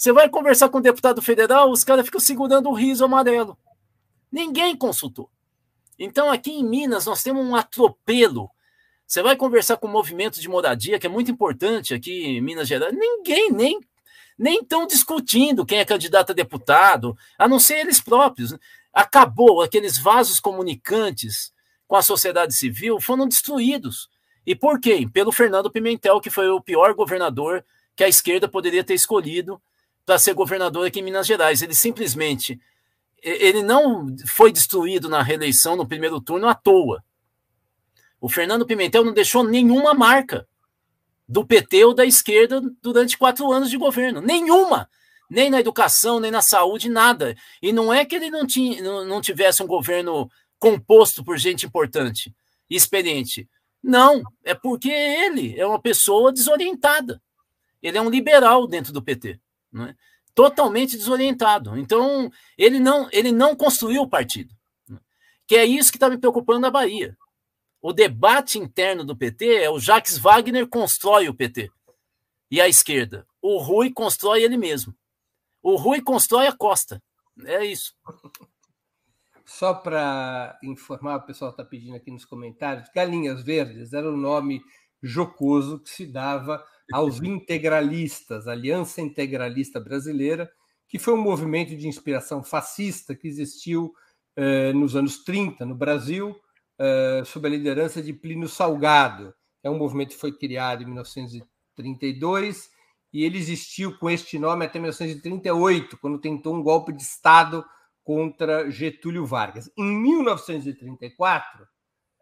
Você 0.00 0.14
vai 0.14 0.30
conversar 0.30 0.70
com 0.70 0.78
o 0.78 0.80
deputado 0.80 1.20
federal, 1.20 1.70
os 1.70 1.84
caras 1.84 2.06
ficam 2.06 2.18
segurando 2.18 2.70
o 2.70 2.72
riso 2.72 3.04
amarelo. 3.04 3.58
Ninguém 4.32 4.74
consultou. 4.74 5.30
Então, 5.98 6.32
aqui 6.32 6.52
em 6.52 6.64
Minas, 6.64 7.04
nós 7.04 7.22
temos 7.22 7.44
um 7.44 7.54
atropelo. 7.54 8.50
Você 9.06 9.22
vai 9.22 9.36
conversar 9.36 9.76
com 9.76 9.86
o 9.86 9.90
movimento 9.90 10.40
de 10.40 10.48
moradia, 10.48 10.98
que 10.98 11.06
é 11.06 11.10
muito 11.10 11.30
importante 11.30 11.92
aqui 11.92 12.24
em 12.24 12.40
Minas 12.40 12.66
Gerais. 12.66 12.94
Ninguém 12.94 13.52
nem 13.52 13.78
nem 14.38 14.60
estão 14.60 14.86
discutindo 14.86 15.66
quem 15.66 15.80
é 15.80 15.84
candidato 15.84 16.30
a 16.30 16.34
deputado, 16.34 17.14
a 17.36 17.46
não 17.46 17.58
ser 17.58 17.80
eles 17.80 18.00
próprios. 18.00 18.56
Acabou 18.94 19.60
aqueles 19.60 19.98
vasos 19.98 20.40
comunicantes 20.40 21.52
com 21.86 21.94
a 21.94 22.00
sociedade 22.00 22.54
civil 22.54 23.02
foram 23.02 23.28
destruídos. 23.28 24.08
E 24.46 24.54
por 24.54 24.80
quê? 24.80 25.06
Pelo 25.12 25.30
Fernando 25.30 25.70
Pimentel, 25.70 26.22
que 26.22 26.30
foi 26.30 26.48
o 26.48 26.58
pior 26.58 26.94
governador 26.94 27.62
que 27.94 28.02
a 28.02 28.08
esquerda 28.08 28.48
poderia 28.48 28.82
ter 28.82 28.94
escolhido 28.94 29.60
para 30.10 30.18
ser 30.18 30.34
governador 30.34 30.88
aqui 30.88 30.98
em 30.98 31.04
Minas 31.04 31.24
Gerais. 31.24 31.62
Ele 31.62 31.72
simplesmente 31.72 32.60
ele 33.22 33.62
não 33.62 34.08
foi 34.26 34.50
destruído 34.50 35.08
na 35.08 35.22
reeleição 35.22 35.76
no 35.76 35.86
primeiro 35.86 36.20
turno 36.20 36.48
à 36.48 36.54
toa. 36.54 37.00
O 38.20 38.28
Fernando 38.28 38.66
Pimentel 38.66 39.04
não 39.04 39.12
deixou 39.12 39.44
nenhuma 39.44 39.94
marca 39.94 40.48
do 41.28 41.46
PT 41.46 41.84
ou 41.84 41.94
da 41.94 42.04
esquerda 42.04 42.60
durante 42.82 43.16
quatro 43.16 43.52
anos 43.52 43.70
de 43.70 43.76
governo. 43.76 44.20
Nenhuma! 44.20 44.90
nem 45.30 45.48
na 45.48 45.60
educação, 45.60 46.18
nem 46.18 46.32
na 46.32 46.42
saúde, 46.42 46.88
nada. 46.88 47.36
E 47.62 47.72
não 47.72 47.94
é 47.94 48.04
que 48.04 48.16
ele 48.16 48.30
não, 48.30 48.44
tinha, 48.44 48.82
não 48.82 49.20
tivesse 49.20 49.62
um 49.62 49.66
governo 49.68 50.28
composto 50.58 51.22
por 51.22 51.38
gente 51.38 51.64
importante 51.64 52.34
e 52.68 52.74
experiente. 52.74 53.48
Não, 53.80 54.24
é 54.42 54.54
porque 54.56 54.90
ele 54.90 55.56
é 55.56 55.64
uma 55.64 55.80
pessoa 55.80 56.32
desorientada. 56.32 57.22
Ele 57.80 57.96
é 57.96 58.02
um 58.02 58.10
liberal 58.10 58.66
dentro 58.66 58.92
do 58.92 59.00
PT, 59.00 59.38
é? 59.74 59.94
totalmente 60.34 60.96
desorientado. 60.96 61.76
Então, 61.78 62.30
ele 62.56 62.80
não, 62.80 63.08
ele 63.12 63.32
não 63.32 63.54
construiu 63.54 64.02
o 64.02 64.08
partido. 64.08 64.54
Que 65.46 65.56
é 65.56 65.64
isso 65.64 65.90
que 65.90 65.96
está 65.96 66.08
me 66.08 66.18
preocupando 66.18 66.60
na 66.60 66.70
Bahia. 66.70 67.16
O 67.82 67.92
debate 67.92 68.58
interno 68.58 69.04
do 69.04 69.16
PT 69.16 69.62
é 69.62 69.70
o 69.70 69.80
Jacques 69.80 70.18
Wagner 70.18 70.68
constrói 70.68 71.28
o 71.28 71.34
PT 71.34 71.70
e 72.50 72.60
a 72.60 72.68
esquerda. 72.68 73.26
O 73.40 73.58
Rui 73.58 73.90
constrói 73.90 74.42
ele 74.42 74.56
mesmo. 74.56 74.94
O 75.62 75.76
Rui 75.76 76.00
constrói 76.00 76.46
a 76.46 76.56
Costa. 76.56 77.02
É 77.44 77.64
isso. 77.64 77.94
Só 79.44 79.74
para 79.74 80.58
informar, 80.62 81.16
o 81.16 81.26
pessoal 81.26 81.50
está 81.50 81.64
pedindo 81.64 81.96
aqui 81.96 82.10
nos 82.10 82.24
comentários, 82.24 82.88
Galinhas 82.94 83.42
Verdes 83.42 83.92
era 83.92 84.08
o 84.08 84.16
nome 84.16 84.62
jocoso 85.02 85.80
que 85.80 85.90
se 85.90 86.06
dava 86.06 86.64
aos 86.92 87.20
integralistas, 87.22 88.46
Aliança 88.48 89.00
Integralista 89.00 89.80
Brasileira, 89.80 90.50
que 90.88 90.98
foi 90.98 91.14
um 91.14 91.22
movimento 91.22 91.76
de 91.76 91.86
inspiração 91.86 92.42
fascista 92.42 93.14
que 93.14 93.28
existiu 93.28 93.92
eh, 94.36 94.72
nos 94.72 94.96
anos 94.96 95.22
30 95.22 95.64
no 95.64 95.74
Brasil, 95.74 96.34
eh, 96.78 97.22
sob 97.24 97.46
a 97.46 97.50
liderança 97.50 98.02
de 98.02 98.12
Plínio 98.12 98.48
Salgado. 98.48 99.32
É 99.62 99.70
um 99.70 99.78
movimento 99.78 100.10
que 100.10 100.20
foi 100.20 100.32
criado 100.32 100.82
em 100.82 100.86
1932 100.86 102.70
e 103.12 103.24
ele 103.24 103.38
existiu 103.38 103.96
com 103.98 104.08
este 104.08 104.38
nome 104.38 104.64
até 104.64 104.78
1938, 104.78 105.98
quando 105.98 106.20
tentou 106.20 106.54
um 106.54 106.62
golpe 106.62 106.92
de 106.92 107.02
Estado 107.02 107.64
contra 108.02 108.70
Getúlio 108.70 109.26
Vargas. 109.26 109.70
Em 109.76 109.84
1934, 109.84 111.66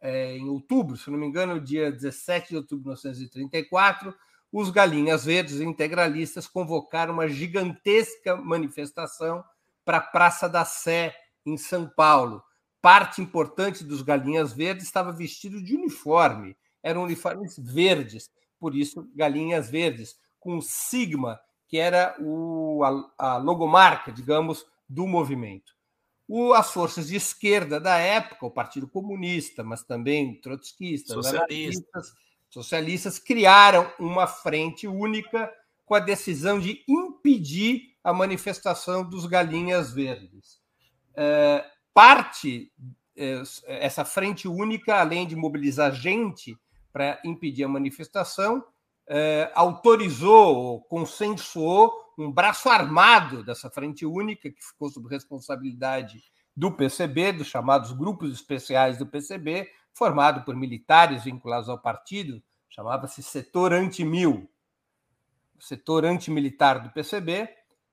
é, 0.00 0.36
em 0.36 0.48
outubro, 0.48 0.96
se 0.96 1.10
não 1.10 1.18
me 1.18 1.26
engano, 1.26 1.60
dia 1.60 1.90
17 1.90 2.50
de 2.50 2.56
outubro 2.56 2.94
de 2.94 3.00
1934, 3.02 4.14
os 4.53 4.70
Galinhas 4.70 5.24
Verdes 5.24 5.61
integralistas 5.61 6.46
convocaram 6.46 7.14
uma 7.14 7.28
gigantesca 7.28 8.36
manifestação 8.36 9.44
para 9.84 9.99
a 9.99 10.03
Praça 10.03 10.49
da 10.49 10.64
Sé, 10.64 11.14
em 11.44 11.57
São 11.57 11.88
Paulo. 11.88 12.42
Parte 12.80 13.20
importante 13.20 13.84
dos 13.84 14.03
Galinhas 14.03 14.53
Verdes 14.53 14.84
estava 14.84 15.12
vestido 15.12 15.62
de 15.62 15.74
uniforme, 15.74 16.57
eram 16.82 17.03
uniformes 17.03 17.59
verdes, 17.59 18.30
por 18.59 18.74
isso 18.74 19.09
Galinhas 19.14 19.70
Verdes, 19.70 20.16
com 20.38 20.61
sigma, 20.61 21.40
que 21.66 21.76
era 21.76 22.16
o, 22.20 22.82
a, 23.18 23.34
a 23.34 23.36
logomarca, 23.36 24.12
digamos, 24.12 24.64
do 24.88 25.07
movimento. 25.07 25.76
O, 26.26 26.53
as 26.53 26.70
forças 26.70 27.09
de 27.09 27.16
esquerda 27.16 27.80
da 27.80 27.96
época, 27.96 28.46
o 28.46 28.51
Partido 28.51 28.86
Comunista, 28.86 29.64
mas 29.64 29.82
também 29.82 30.40
trotskistas, 30.40 31.14
socialistas, 31.14 32.12
socialistas, 32.51 33.18
criaram 33.18 33.90
uma 33.99 34.26
frente 34.26 34.86
única 34.86 35.53
com 35.84 35.94
a 35.94 36.01
decisão 36.01 36.59
de 36.59 36.84
impedir 36.86 37.94
a 38.05 38.12
manifestação 38.12 39.09
dos 39.09 39.26
galinhas 39.26 39.92
verdes. 39.92 40.61
É, 41.14 41.64
parte, 41.92 42.70
é, 43.16 43.42
essa 43.66 44.05
frente 44.05 44.46
única, 44.46 45.01
além 45.01 45.26
de 45.26 45.34
mobilizar 45.34 45.92
gente 45.92 46.59
para 46.92 47.20
impedir 47.24 47.64
a 47.64 47.68
manifestação, 47.68 48.64
é, 49.07 49.51
autorizou, 49.55 50.82
consensuou 50.82 51.92
um 52.18 52.30
braço 52.30 52.68
armado 52.68 53.42
dessa 53.42 53.70
frente 53.70 54.05
única, 54.05 54.51
que 54.51 54.62
ficou 54.62 54.90
sob 54.90 55.09
responsabilidade 55.09 56.22
do 56.57 56.72
PCB, 56.72 57.32
dos 57.32 57.46
chamados 57.46 57.92
grupos 57.92 58.32
especiais 58.32 58.99
do 58.99 59.07
PCB, 59.07 59.68
formado 59.99 60.44
por 60.44 60.55
militares 60.55 61.24
vinculados 61.24 61.68
ao 61.68 61.78
partido, 61.78 62.40
chamava-se 62.70 63.22
Setor 63.22 63.72
Anti-Mil, 63.72 64.49
setor 65.59 66.05
antimilitar 66.05 66.80
do 66.80 66.90
PCB, 66.90 67.49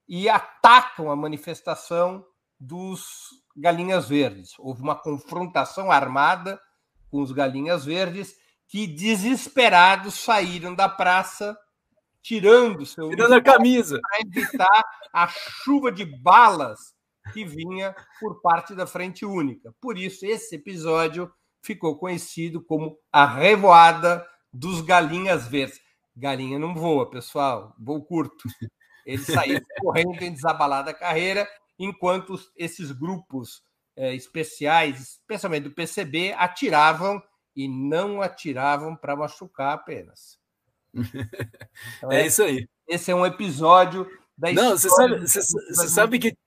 e 0.08 0.30
atacam 0.30 1.10
a 1.10 1.16
manifestação 1.16 2.24
dos 2.60 3.30
Galinhas 3.58 4.08
Verdes. 4.08 4.54
Houve 4.60 4.84
uma 4.84 4.96
confrontação 4.96 5.92
armada 5.92 6.62
com 7.10 7.22
os 7.22 7.32
Galinhas 7.32 7.84
Verdes, 7.84 8.36
que 8.68 8.86
desesperados 8.86 10.14
saíram 10.14 10.76
da 10.76 10.88
praça 10.88 11.58
tirando 12.22 12.86
seu 12.86 13.10
tirando 13.10 13.34
a 13.34 13.42
camisa 13.42 14.00
para 14.02 14.20
evitar 14.22 14.84
a 15.14 15.28
chuva 15.28 15.92
de 15.92 16.06
balas 16.06 16.96
que 17.34 17.44
vinha 17.46 17.96
por 18.20 18.42
parte 18.42 18.76
da 18.76 18.86
Frente 18.86 19.26
Única. 19.26 19.74
Por 19.82 19.98
isso 19.98 20.26
esse 20.26 20.56
episódio 20.56 21.32
ficou 21.66 21.98
conhecido 21.98 22.64
como 22.64 22.98
a 23.12 23.26
revoada 23.26 24.26
dos 24.54 24.82
galinhas 24.82 25.48
verdes. 25.48 25.80
Galinha 26.16 26.58
não 26.60 26.74
voa, 26.74 27.10
pessoal, 27.10 27.76
voo 27.78 28.04
curto. 28.04 28.48
Eles 29.06 29.26
saíram 29.28 29.66
correndo 29.80 30.22
em 30.22 30.32
desabalada 30.32 30.94
carreira, 30.94 31.48
enquanto 31.78 32.40
esses 32.56 32.92
grupos 32.92 33.62
é, 33.96 34.14
especiais, 34.14 35.02
especialmente 35.02 35.64
do 35.64 35.72
PCB, 35.72 36.34
atiravam 36.34 37.22
e 37.56 37.68
não 37.68 38.22
atiravam 38.22 38.96
para 38.96 39.16
machucar 39.16 39.74
apenas. 39.74 40.38
Então, 41.98 42.12
é, 42.12 42.22
é, 42.22 42.28
isso 42.28 42.44
aí. 42.44 42.68
Esse 42.88 43.12
é 43.12 43.16
um 43.16 43.26
episódio 43.26 44.08
da 44.38 44.52
história. 44.52 44.70
Não, 44.70 44.78
você 44.78 44.90
sabe, 44.90 45.20
você, 45.20 45.42
você 45.42 45.90
sabe 45.90 46.20
que 46.20 46.38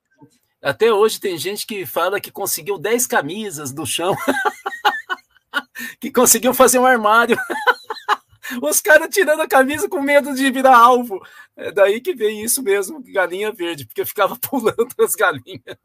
até 0.62 0.92
hoje 0.92 1.20
tem 1.20 1.38
gente 1.38 1.66
que 1.66 1.86
fala 1.86 2.20
que 2.20 2.30
conseguiu 2.30 2.78
10 2.78 3.06
camisas 3.06 3.72
do 3.72 3.86
chão, 3.86 4.14
que 6.00 6.10
conseguiu 6.10 6.54
fazer 6.54 6.78
um 6.78 6.86
armário. 6.86 7.36
Os 8.62 8.80
caras 8.80 9.08
tirando 9.10 9.40
a 9.40 9.48
camisa 9.48 9.88
com 9.88 10.00
medo 10.00 10.34
de 10.34 10.50
virar 10.50 10.76
alvo. 10.76 11.20
É 11.54 11.70
daí 11.70 12.00
que 12.00 12.14
vem 12.14 12.42
isso 12.42 12.62
mesmo, 12.62 13.02
galinha 13.12 13.52
verde, 13.52 13.84
porque 13.84 14.04
ficava 14.04 14.36
pulando 14.40 14.88
as 14.98 15.14
galinhas. 15.14 15.76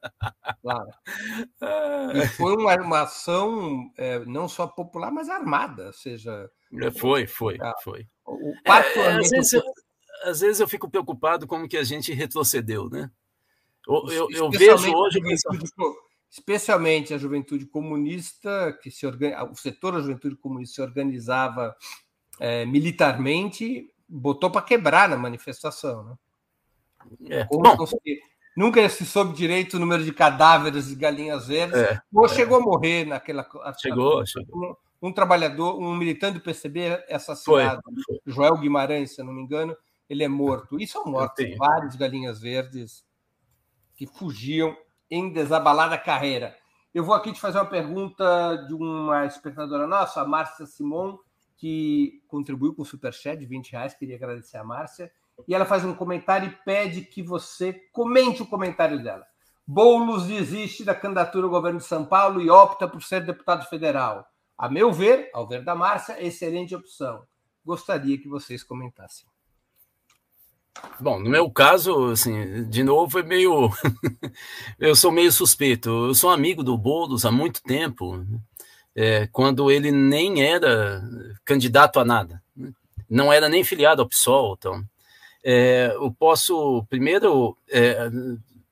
Claro. 0.62 0.90
E 2.16 2.28
foi 2.28 2.56
uma, 2.56 2.76
uma 2.76 3.02
ação 3.02 3.92
é, 3.98 4.20
não 4.20 4.48
só 4.48 4.68
popular, 4.68 5.12
mas 5.12 5.30
armada, 5.30 5.88
ou 5.88 5.94
seja. 5.94 6.50
É, 6.82 6.92
foi, 6.92 7.26
foi, 7.26 7.58
foi. 7.84 8.08
O, 8.26 8.54
é, 8.66 9.18
às, 9.18 9.30
vezes 9.30 9.54
eu, 9.54 9.64
às 10.24 10.40
vezes 10.42 10.60
eu 10.60 10.68
fico 10.68 10.90
preocupado 10.90 11.48
como 11.48 11.68
que 11.68 11.78
a 11.78 11.84
gente 11.84 12.14
retrocedeu, 12.14 12.90
né? 12.90 13.10
Eu, 13.88 14.06
eu, 14.12 14.28
eu 14.32 14.52
vejo 14.52 14.94
hoje. 14.94 15.20
Especialmente 16.34 17.14
a 17.14 17.18
juventude 17.20 17.64
comunista, 17.68 18.76
que 18.82 18.90
se 18.90 19.06
organiza, 19.06 19.44
o 19.44 19.56
setor 19.56 19.94
da 19.94 20.00
juventude 20.00 20.36
comunista 20.36 20.78
se 20.78 20.82
organizava 20.82 21.76
é, 22.40 22.66
militarmente, 22.66 23.94
botou 24.10 24.50
para 24.50 24.64
quebrar 24.64 25.08
na 25.08 25.16
manifestação. 25.16 26.04
Né? 26.04 26.16
É. 27.30 27.44
Bom, 27.46 27.62
nunca 28.58 28.90
se 28.90 29.06
soube 29.06 29.36
direito 29.36 29.76
o 29.76 29.80
número 29.80 30.04
de 30.04 30.12
cadáveres 30.12 30.88
de 30.88 30.96
galinhas 30.96 31.50
verdes, 31.50 31.78
é, 31.78 32.02
ou 32.12 32.26
é. 32.26 32.30
chegou 32.30 32.58
a 32.58 32.62
morrer 32.62 33.06
naquela. 33.06 33.48
Chegou, 33.78 34.26
chegou. 34.26 34.80
Um, 35.00 35.10
um, 35.10 35.14
trabalhador, 35.14 35.80
um 35.80 35.96
militante 35.96 36.40
do 36.40 36.44
PCB 36.44 36.80
é 37.10 37.14
assassinado, 37.14 37.80
foi, 37.84 38.04
foi. 38.06 38.34
Joel 38.34 38.58
Guimarães, 38.58 39.14
se 39.14 39.22
eu 39.22 39.26
não 39.26 39.34
me 39.34 39.44
engano, 39.44 39.78
ele 40.10 40.24
é 40.24 40.28
morto. 40.28 40.82
E 40.82 40.88
são 40.88 41.06
mortos 41.06 41.46
vários 41.60 41.96
galinhas 41.96 42.42
verdes 42.42 43.06
que 43.96 44.08
fugiam 44.08 44.76
em 45.14 45.32
desabalada 45.32 45.96
carreira. 45.96 46.58
Eu 46.92 47.04
vou 47.04 47.14
aqui 47.14 47.32
te 47.32 47.40
fazer 47.40 47.60
uma 47.60 47.70
pergunta 47.70 48.56
de 48.68 48.74
uma 48.74 49.28
espectadora 49.28 49.86
nossa, 49.86 50.22
a 50.22 50.26
Márcia 50.26 50.66
Simon, 50.66 51.20
que 51.56 52.24
contribuiu 52.28 52.74
com 52.74 52.82
o 52.82 52.86
Superchat 52.86 53.38
de 53.38 53.46
20 53.46 53.74
reais, 53.74 53.94
queria 53.94 54.16
agradecer 54.16 54.58
a 54.58 54.64
Márcia. 54.64 55.12
E 55.48 55.54
ela 55.54 55.66
faz 55.66 55.86
um 55.86 55.94
comentário 55.94 56.50
e 56.50 56.66
pede 56.66 57.02
que 57.02 57.22
você 57.22 57.74
comente 57.92 58.42
o 58.42 58.48
comentário 58.48 59.04
dela. 59.04 59.26
Boulos 59.68 60.26
desiste 60.26 60.84
da 60.84 60.96
candidatura 60.96 61.46
ao 61.46 61.52
governo 61.52 61.78
de 61.78 61.86
São 61.86 62.06
Paulo 62.06 62.42
e 62.42 62.50
opta 62.50 62.88
por 62.88 63.04
ser 63.04 63.24
deputado 63.24 63.70
federal. 63.70 64.26
A 64.58 64.68
meu 64.68 64.92
ver, 64.92 65.30
ao 65.32 65.48
ver 65.48 65.64
da 65.64 65.76
Márcia, 65.76 66.24
excelente 66.24 66.76
opção. 66.76 67.24
Gostaria 67.64 68.18
que 68.18 68.28
vocês 68.28 68.64
comentassem. 68.64 69.33
Bom, 71.00 71.20
no 71.20 71.30
meu 71.30 71.50
caso, 71.50 72.12
assim, 72.12 72.64
de 72.66 72.84
novo, 72.84 73.20
é 73.20 73.24
meio. 73.24 73.70
eu 74.80 74.96
sou 74.96 75.12
meio 75.12 75.32
suspeito. 75.32 75.90
Eu 75.90 76.16
sou 76.16 76.30
amigo 76.30 76.64
do 76.64 76.78
Boulos 76.78 77.26
há 77.26 77.32
muito 77.32 77.62
tempo, 77.64 78.26
é, 78.96 79.28
quando 79.28 79.72
ele 79.72 79.92
nem 79.92 80.44
era 80.44 81.02
candidato 81.46 82.00
a 82.00 82.06
nada, 82.06 82.42
né? 82.56 82.72
não 83.10 83.32
era 83.32 83.50
nem 83.50 83.64
filiado 83.64 84.02
ao 84.02 84.08
PSOL. 84.08 84.56
Então, 84.58 84.84
é, 85.44 85.92
eu 85.96 86.12
posso, 86.12 86.86
primeiro, 86.90 87.58
é, 87.70 88.10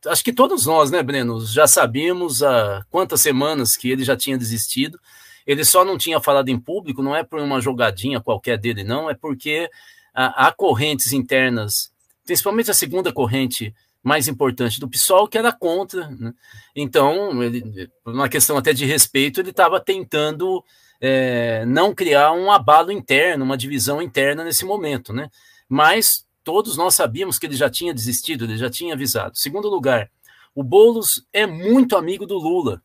acho 0.08 0.24
que 0.24 0.34
todos 0.34 0.66
nós, 0.66 0.90
né, 0.90 1.04
Breno, 1.04 1.46
já 1.46 1.68
sabíamos 1.68 2.42
há 2.42 2.86
quantas 2.90 3.22
semanas 3.22 3.76
que 3.76 3.90
ele 3.90 4.04
já 4.04 4.16
tinha 4.16 4.38
desistido. 4.38 5.00
Ele 5.46 5.66
só 5.66 5.84
não 5.84 5.98
tinha 5.98 6.20
falado 6.22 6.50
em 6.50 6.60
público, 6.60 7.04
não 7.04 7.16
é 7.16 7.24
por 7.24 7.40
uma 7.40 7.60
jogadinha 7.60 8.22
qualquer 8.22 8.58
dele, 8.58 8.84
não, 8.84 9.10
é 9.10 9.16
porque 9.16 9.70
há, 10.14 10.48
há 10.48 10.52
correntes 10.52 11.12
internas, 11.14 11.91
principalmente 12.26 12.72
a 12.72 12.74
segunda 12.74 13.12
corrente 13.12 13.74
mais 14.04 14.28
importante 14.28 14.80
do 14.80 14.90
PSOL, 14.90 15.28
que 15.28 15.38
era 15.38 15.52
contra. 15.52 16.08
Né? 16.10 16.34
Então, 16.76 17.42
ele, 17.44 17.90
uma 18.06 18.28
questão 18.28 18.58
até 18.58 18.74
de 18.74 18.86
respeito, 18.86 19.40
ele 19.40 19.52
estava 19.52 19.80
tentando 19.80 20.64
é, 21.00 21.66
não 21.66 21.94
criar 21.94 22.32
um 22.32 22.52
abalo 22.52 22.92
interno, 22.92 23.46
uma 23.46 23.58
divisão 23.58 24.02
interna 24.02 24.44
nesse 24.44 24.66
momento. 24.66 25.14
Né? 25.14 25.30
Mas 25.70 26.26
todos 26.44 26.78
nós 26.78 26.96
sabíamos 26.96 27.38
que 27.38 27.46
ele 27.46 27.56
já 27.56 27.70
tinha 27.70 27.94
desistido, 27.94 28.46
ele 28.46 28.58
já 28.58 28.70
tinha 28.70 28.94
avisado. 28.94 29.38
Segundo 29.38 29.70
lugar, 29.70 30.10
o 30.56 30.64
Boulos 30.64 31.26
é 31.32 31.46
muito 31.46 31.96
amigo 31.96 32.26
do 32.26 32.38
Lula. 32.38 32.82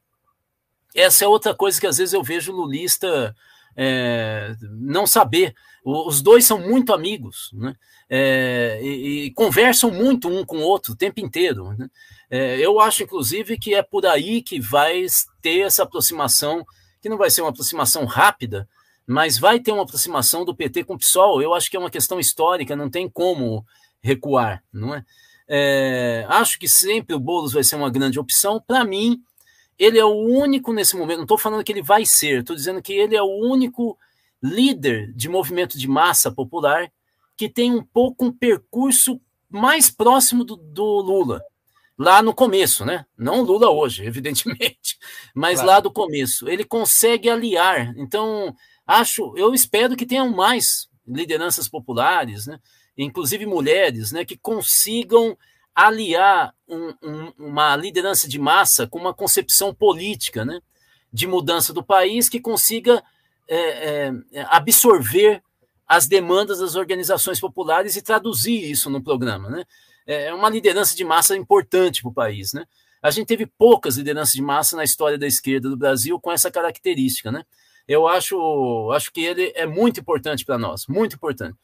Essa 0.95 1.25
é 1.25 1.29
outra 1.29 1.55
coisa 1.55 1.81
que 1.81 1.87
às 1.87 1.99
vezes 1.99 2.15
eu 2.15 2.23
vejo 2.23 2.53
lulista 2.53 3.35
é, 3.77 4.55
não 4.63 5.07
saber. 5.07 5.55
Os 5.89 6.21
dois 6.21 6.45
são 6.45 6.59
muito 6.59 6.93
amigos, 6.93 7.51
né? 7.53 7.77
É, 8.11 8.81
e, 8.83 9.27
e, 9.27 9.31
conversam 9.31 9.89
muito 9.89 10.27
um 10.27 10.45
com 10.45 10.57
o 10.57 10.63
outro 10.63 10.95
o 10.95 10.97
tempo 10.97 11.21
inteiro. 11.21 11.75
Né? 11.75 11.89
É, 12.29 12.59
eu 12.59 12.81
acho, 12.81 13.05
inclusive, 13.05 13.57
que 13.57 13.73
é 13.73 13.85
por 13.85 14.05
aí 14.05 14.43
que 14.43 14.61
vai 14.61 15.07
ter 15.41 15.61
essa 15.61 15.85
aproximação, 15.85 16.67
que 17.01 17.09
não 17.09 17.17
vai 17.17 17.31
ser 17.31 17.43
uma 17.43 17.51
aproximação 17.51 18.05
rápida, 18.05 18.69
mas 19.07 19.39
vai 19.39 19.61
ter 19.61 19.71
uma 19.71 19.85
aproximação 19.85 20.45
do 20.45 20.57
PT 20.57 20.83
com 20.83 20.95
o 20.95 20.99
PSOL. 20.99 21.41
Eu 21.41 21.55
acho 21.55 21.71
que 21.71 21.77
é 21.77 21.81
uma 21.81 21.91
questão 21.91 22.19
histórica, 22.19 22.75
não 22.75 22.91
tem 22.91 23.09
como 23.09 23.65
recuar, 24.03 24.65
não 24.73 24.93
é? 24.93 25.05
é 25.49 26.27
acho 26.29 26.59
que 26.59 26.69
sempre 26.69 27.15
o 27.15 27.21
Boulos 27.21 27.53
vai 27.53 27.63
ser 27.63 27.77
uma 27.77 27.91
grande 27.91 28.19
opção. 28.19 28.61
Para 28.61 28.85
mim, 28.85 29.23
ele 29.79 30.01
é 30.01 30.05
o 30.05 30.17
único 30.17 30.73
nesse 30.73 30.97
momento, 30.97 31.19
não 31.19 31.25
estou 31.25 31.39
falando 31.39 31.63
que 31.63 31.71
ele 31.71 31.83
vai 31.83 32.05
ser, 32.05 32.41
estou 32.41 32.57
dizendo 32.57 32.83
que 32.83 32.93
ele 32.93 33.15
é 33.15 33.23
o 33.23 33.49
único 33.49 33.97
líder 34.43 35.13
de 35.15 35.29
movimento 35.29 35.79
de 35.79 35.89
massa 35.89 36.31
popular 36.31 36.91
que 37.37 37.49
tem 37.49 37.73
um 37.73 37.83
pouco 37.83 38.25
um 38.25 38.33
percurso 38.33 39.21
mais 39.49 39.91
próximo 39.91 40.45
do, 40.45 40.57
do 40.57 40.85
Lula, 41.01 41.43
lá 41.99 42.23
no 42.23 42.35
começo, 42.35 42.85
né? 42.85 43.07
Não 43.17 43.43
Lula 43.43 43.71
hoje, 43.71 44.05
evidentemente, 44.07 44.99
mas 45.35 45.61
claro. 45.61 45.67
lá 45.67 45.81
do 45.81 45.93
começo. 45.93 46.49
Ele 46.49 46.65
consegue 46.65 47.29
aliar. 47.29 47.95
Então, 47.97 48.55
acho, 48.87 49.35
eu 49.37 49.55
espero 49.55 49.97
que 49.97 50.07
tenham 50.07 50.31
mais 50.31 50.89
lideranças 51.07 51.69
populares, 51.69 52.47
né? 52.47 52.59
inclusive 52.97 53.47
mulheres, 53.47 54.11
né? 54.13 54.25
que 54.25 54.37
consigam 54.37 55.37
aliar 55.75 56.55
um, 56.67 56.95
um, 57.03 57.33
uma 57.39 57.77
liderança 57.77 58.27
de 58.27 58.39
massa 58.39 58.87
com 58.87 58.99
uma 58.99 59.13
concepção 59.13 59.75
política, 59.75 60.45
né? 60.45 60.61
de 61.13 61.27
mudança 61.27 61.73
do 61.73 61.85
país, 61.85 62.29
que 62.29 62.41
consiga 62.41 63.03
é, 63.49 64.13
é, 64.33 64.47
absorver 64.49 65.43
as 65.87 66.07
demandas 66.07 66.59
das 66.59 66.75
organizações 66.75 67.39
populares 67.39 67.97
e 67.97 68.03
traduzir 68.03 68.71
isso 68.71 68.91
no 68.91 69.03
programa. 69.03 69.49
Né? 69.49 69.65
É 70.07 70.35
uma 70.35 70.49
liderança 70.49 70.97
de 70.97 71.05
massa 71.05 71.37
importante 71.37 72.03
para 72.03 72.11
o 72.11 72.15
país. 72.15 72.53
Né? 72.53 72.65
A 73.01 73.11
gente 73.11 73.27
teve 73.27 73.47
poucas 73.47 73.97
lideranças 73.97 74.35
de 74.35 74.43
massa 74.43 74.77
na 74.77 74.85
história 74.85 75.17
da 75.17 75.27
esquerda 75.27 75.69
do 75.69 75.77
Brasil 75.77 76.19
com 76.21 76.33
essa 76.33 76.51
característica. 76.51 77.31
Né? 77.31 77.45
Eu 77.87 78.09
acho, 78.09 78.91
acho 78.93 79.13
que 79.13 79.21
ele 79.21 79.53
é 79.55 79.65
muito 79.65 80.01
importante 80.01 80.45
para 80.45 80.59
nós, 80.59 80.87
muito 80.89 81.15
importante. 81.15 81.57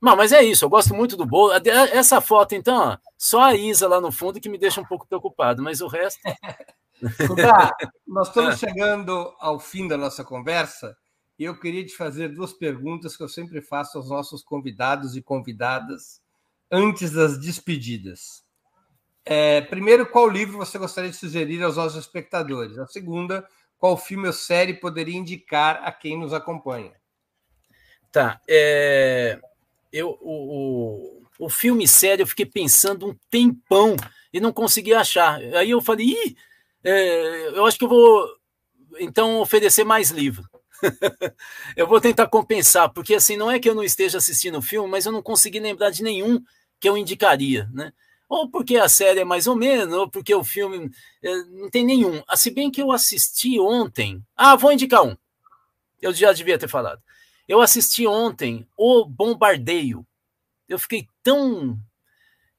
Não, 0.00 0.14
mas 0.14 0.30
é 0.30 0.42
isso, 0.42 0.64
eu 0.64 0.68
gosto 0.68 0.94
muito 0.94 1.16
do 1.16 1.26
bolo. 1.26 1.52
Essa 1.92 2.20
foto, 2.20 2.54
então, 2.54 2.92
ó, 2.92 2.98
só 3.16 3.42
a 3.42 3.54
Isa 3.54 3.88
lá 3.88 4.00
no 4.00 4.12
fundo 4.12 4.40
que 4.40 4.48
me 4.48 4.58
deixa 4.58 4.80
um 4.80 4.84
pouco 4.84 5.06
preocupado, 5.06 5.62
mas 5.62 5.80
o 5.80 5.86
resto. 5.86 6.20
nós 8.06 8.28
estamos 8.28 8.58
chegando 8.58 9.34
ao 9.38 9.58
fim 9.58 9.86
da 9.86 9.98
nossa 9.98 10.24
conversa 10.24 10.96
e 11.38 11.44
eu 11.44 11.58
queria 11.58 11.84
te 11.84 11.94
fazer 11.94 12.28
duas 12.28 12.52
perguntas 12.52 13.16
que 13.16 13.22
eu 13.22 13.28
sempre 13.28 13.60
faço 13.60 13.98
aos 13.98 14.08
nossos 14.08 14.42
convidados 14.42 15.16
e 15.16 15.22
convidadas 15.22 16.20
antes 16.70 17.12
das 17.12 17.38
despedidas. 17.38 18.44
É, 19.24 19.60
primeiro, 19.62 20.06
qual 20.06 20.28
livro 20.28 20.56
você 20.56 20.78
gostaria 20.78 21.10
de 21.10 21.16
sugerir 21.16 21.62
aos 21.62 21.76
nossos 21.76 21.98
espectadores? 21.98 22.78
A 22.78 22.86
segunda, 22.86 23.46
qual 23.76 23.96
filme 23.96 24.28
ou 24.28 24.32
série 24.32 24.74
poderia 24.74 25.16
indicar 25.16 25.82
a 25.82 25.92
quem 25.92 26.18
nos 26.18 26.32
acompanha? 26.32 26.92
Tá. 28.12 28.40
É, 28.48 29.38
eu, 29.92 30.16
o, 30.20 31.22
o, 31.40 31.46
o 31.46 31.50
filme 31.50 31.86
série 31.86 32.22
eu 32.22 32.26
fiquei 32.26 32.46
pensando 32.46 33.06
um 33.08 33.16
tempão 33.28 33.96
e 34.32 34.40
não 34.40 34.52
consegui 34.52 34.94
achar. 34.94 35.40
Aí 35.54 35.70
eu 35.70 35.82
falei, 35.82 36.06
Ih, 36.06 36.36
é, 36.84 37.48
eu 37.48 37.66
acho 37.66 37.78
que 37.78 37.84
eu 37.84 37.88
vou 37.88 38.26
então 39.00 39.40
oferecer 39.40 39.84
mais 39.84 40.10
livro. 40.10 40.48
eu 41.76 41.86
vou 41.86 42.00
tentar 42.00 42.26
compensar, 42.26 42.92
porque 42.92 43.14
assim, 43.14 43.36
não 43.36 43.50
é 43.50 43.58
que 43.58 43.68
eu 43.68 43.74
não 43.74 43.82
esteja 43.82 44.18
assistindo 44.18 44.58
o 44.58 44.62
filme, 44.62 44.88
mas 44.88 45.06
eu 45.06 45.12
não 45.12 45.22
consegui 45.22 45.60
lembrar 45.60 45.90
de 45.90 46.02
nenhum 46.02 46.42
que 46.80 46.88
eu 46.88 46.96
indicaria, 46.96 47.68
né? 47.72 47.92
Ou 48.28 48.50
porque 48.50 48.76
a 48.76 48.88
série 48.88 49.20
é 49.20 49.24
mais 49.24 49.46
ou 49.46 49.54
menos, 49.54 49.94
ou 49.94 50.10
porque 50.10 50.34
o 50.34 50.42
filme 50.42 50.90
é, 51.22 51.36
não 51.44 51.70
tem 51.70 51.84
nenhum. 51.84 52.22
Ah, 52.26 52.36
se 52.36 52.50
bem 52.50 52.70
que 52.70 52.82
eu 52.82 52.90
assisti 52.90 53.58
ontem. 53.60 54.22
Ah, 54.36 54.56
vou 54.56 54.72
indicar 54.72 55.04
um. 55.04 55.16
Eu 56.02 56.12
já 56.12 56.32
devia 56.32 56.58
ter 56.58 56.68
falado. 56.68 57.00
Eu 57.46 57.60
assisti 57.60 58.06
ontem 58.06 58.66
O 58.76 59.04
Bombardeio. 59.04 60.04
Eu 60.68 60.78
fiquei 60.78 61.06
tão. 61.22 61.78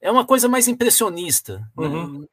É 0.00 0.10
uma 0.10 0.24
coisa 0.24 0.48
mais 0.48 0.68
impressionista. 0.68 1.58
Né? 1.76 1.86
Uhum. 1.86 2.20
Né? 2.20 2.26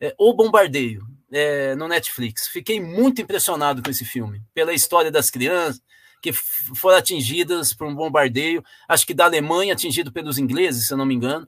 É, 0.00 0.14
o 0.18 0.34
Bombardeio 0.34 1.06
é, 1.34 1.74
no 1.74 1.88
Netflix. 1.88 2.46
Fiquei 2.46 2.80
muito 2.80 3.20
impressionado 3.20 3.82
com 3.82 3.90
esse 3.90 4.04
filme, 4.04 4.40
pela 4.54 4.72
história 4.72 5.10
das 5.10 5.30
crianças 5.30 5.82
que 6.22 6.32
foram 6.32 6.96
atingidas 6.96 7.74
por 7.74 7.86
um 7.86 7.94
bombardeio, 7.94 8.64
acho 8.88 9.06
que 9.06 9.12
da 9.12 9.26
Alemanha, 9.26 9.74
atingido 9.74 10.10
pelos 10.10 10.38
ingleses, 10.38 10.86
se 10.86 10.94
eu 10.94 10.96
não 10.96 11.04
me 11.04 11.14
engano, 11.14 11.46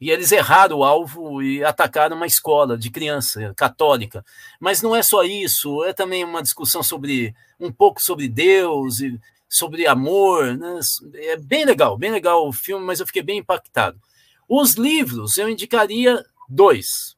e 0.00 0.10
eles 0.10 0.32
erraram 0.32 0.78
o 0.78 0.84
alvo 0.84 1.42
e 1.42 1.62
atacaram 1.62 2.16
uma 2.16 2.26
escola 2.26 2.78
de 2.78 2.90
criança 2.90 3.52
católica. 3.54 4.24
Mas 4.58 4.80
não 4.80 4.96
é 4.96 5.02
só 5.02 5.24
isso, 5.24 5.84
é 5.84 5.92
também 5.92 6.24
uma 6.24 6.42
discussão 6.42 6.82
sobre 6.82 7.34
um 7.60 7.70
pouco 7.70 8.00
sobre 8.00 8.26
Deus 8.26 9.00
e 9.00 9.20
sobre 9.46 9.86
amor. 9.86 10.56
Né? 10.56 10.80
É 11.14 11.36
bem 11.36 11.66
legal, 11.66 11.98
bem 11.98 12.10
legal 12.10 12.48
o 12.48 12.52
filme, 12.52 12.84
mas 12.84 13.00
eu 13.00 13.06
fiquei 13.06 13.22
bem 13.22 13.38
impactado. 13.40 14.00
Os 14.48 14.74
livros 14.74 15.36
eu 15.36 15.50
indicaria 15.50 16.24
dois 16.48 17.13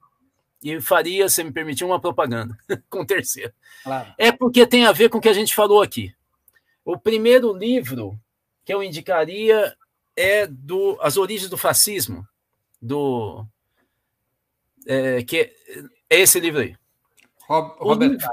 e 0.67 0.81
faria, 0.81 1.29
se 1.29 1.45
me 1.45 1.53
permitir, 1.53 1.85
uma 1.85 2.01
propaganda 2.01 2.59
com 2.91 3.01
o 3.01 3.07
terceiro. 3.07 3.53
Claro. 3.85 4.15
É 4.19 4.33
porque 4.33 4.67
tem 4.67 4.85
a 4.85 4.93
ver 4.93 5.09
com 5.09 5.19
o 5.19 5.21
que 5.21 5.29
a 5.29 5.35
gente 5.35 5.55
falou 5.55 5.81
aqui. 5.81 6.13
O 6.85 6.99
primeiro 6.99 7.57
livro 7.57 8.19
que 8.65 8.75
eu 8.75 8.83
indicaria 8.83 9.77
é 10.17 10.47
do 10.47 10.99
As 11.01 11.17
Origens 11.17 11.49
do 11.49 11.57
Fascismo, 11.57 12.27
do 12.83 13.47
é, 14.87 15.23
que 15.23 15.53
é, 16.11 16.21
esse 16.21 16.41
livro 16.41 16.61
aí. 16.61 16.77
Rob, 17.47 17.77
Robert 17.79 18.11
livro, 18.11 18.29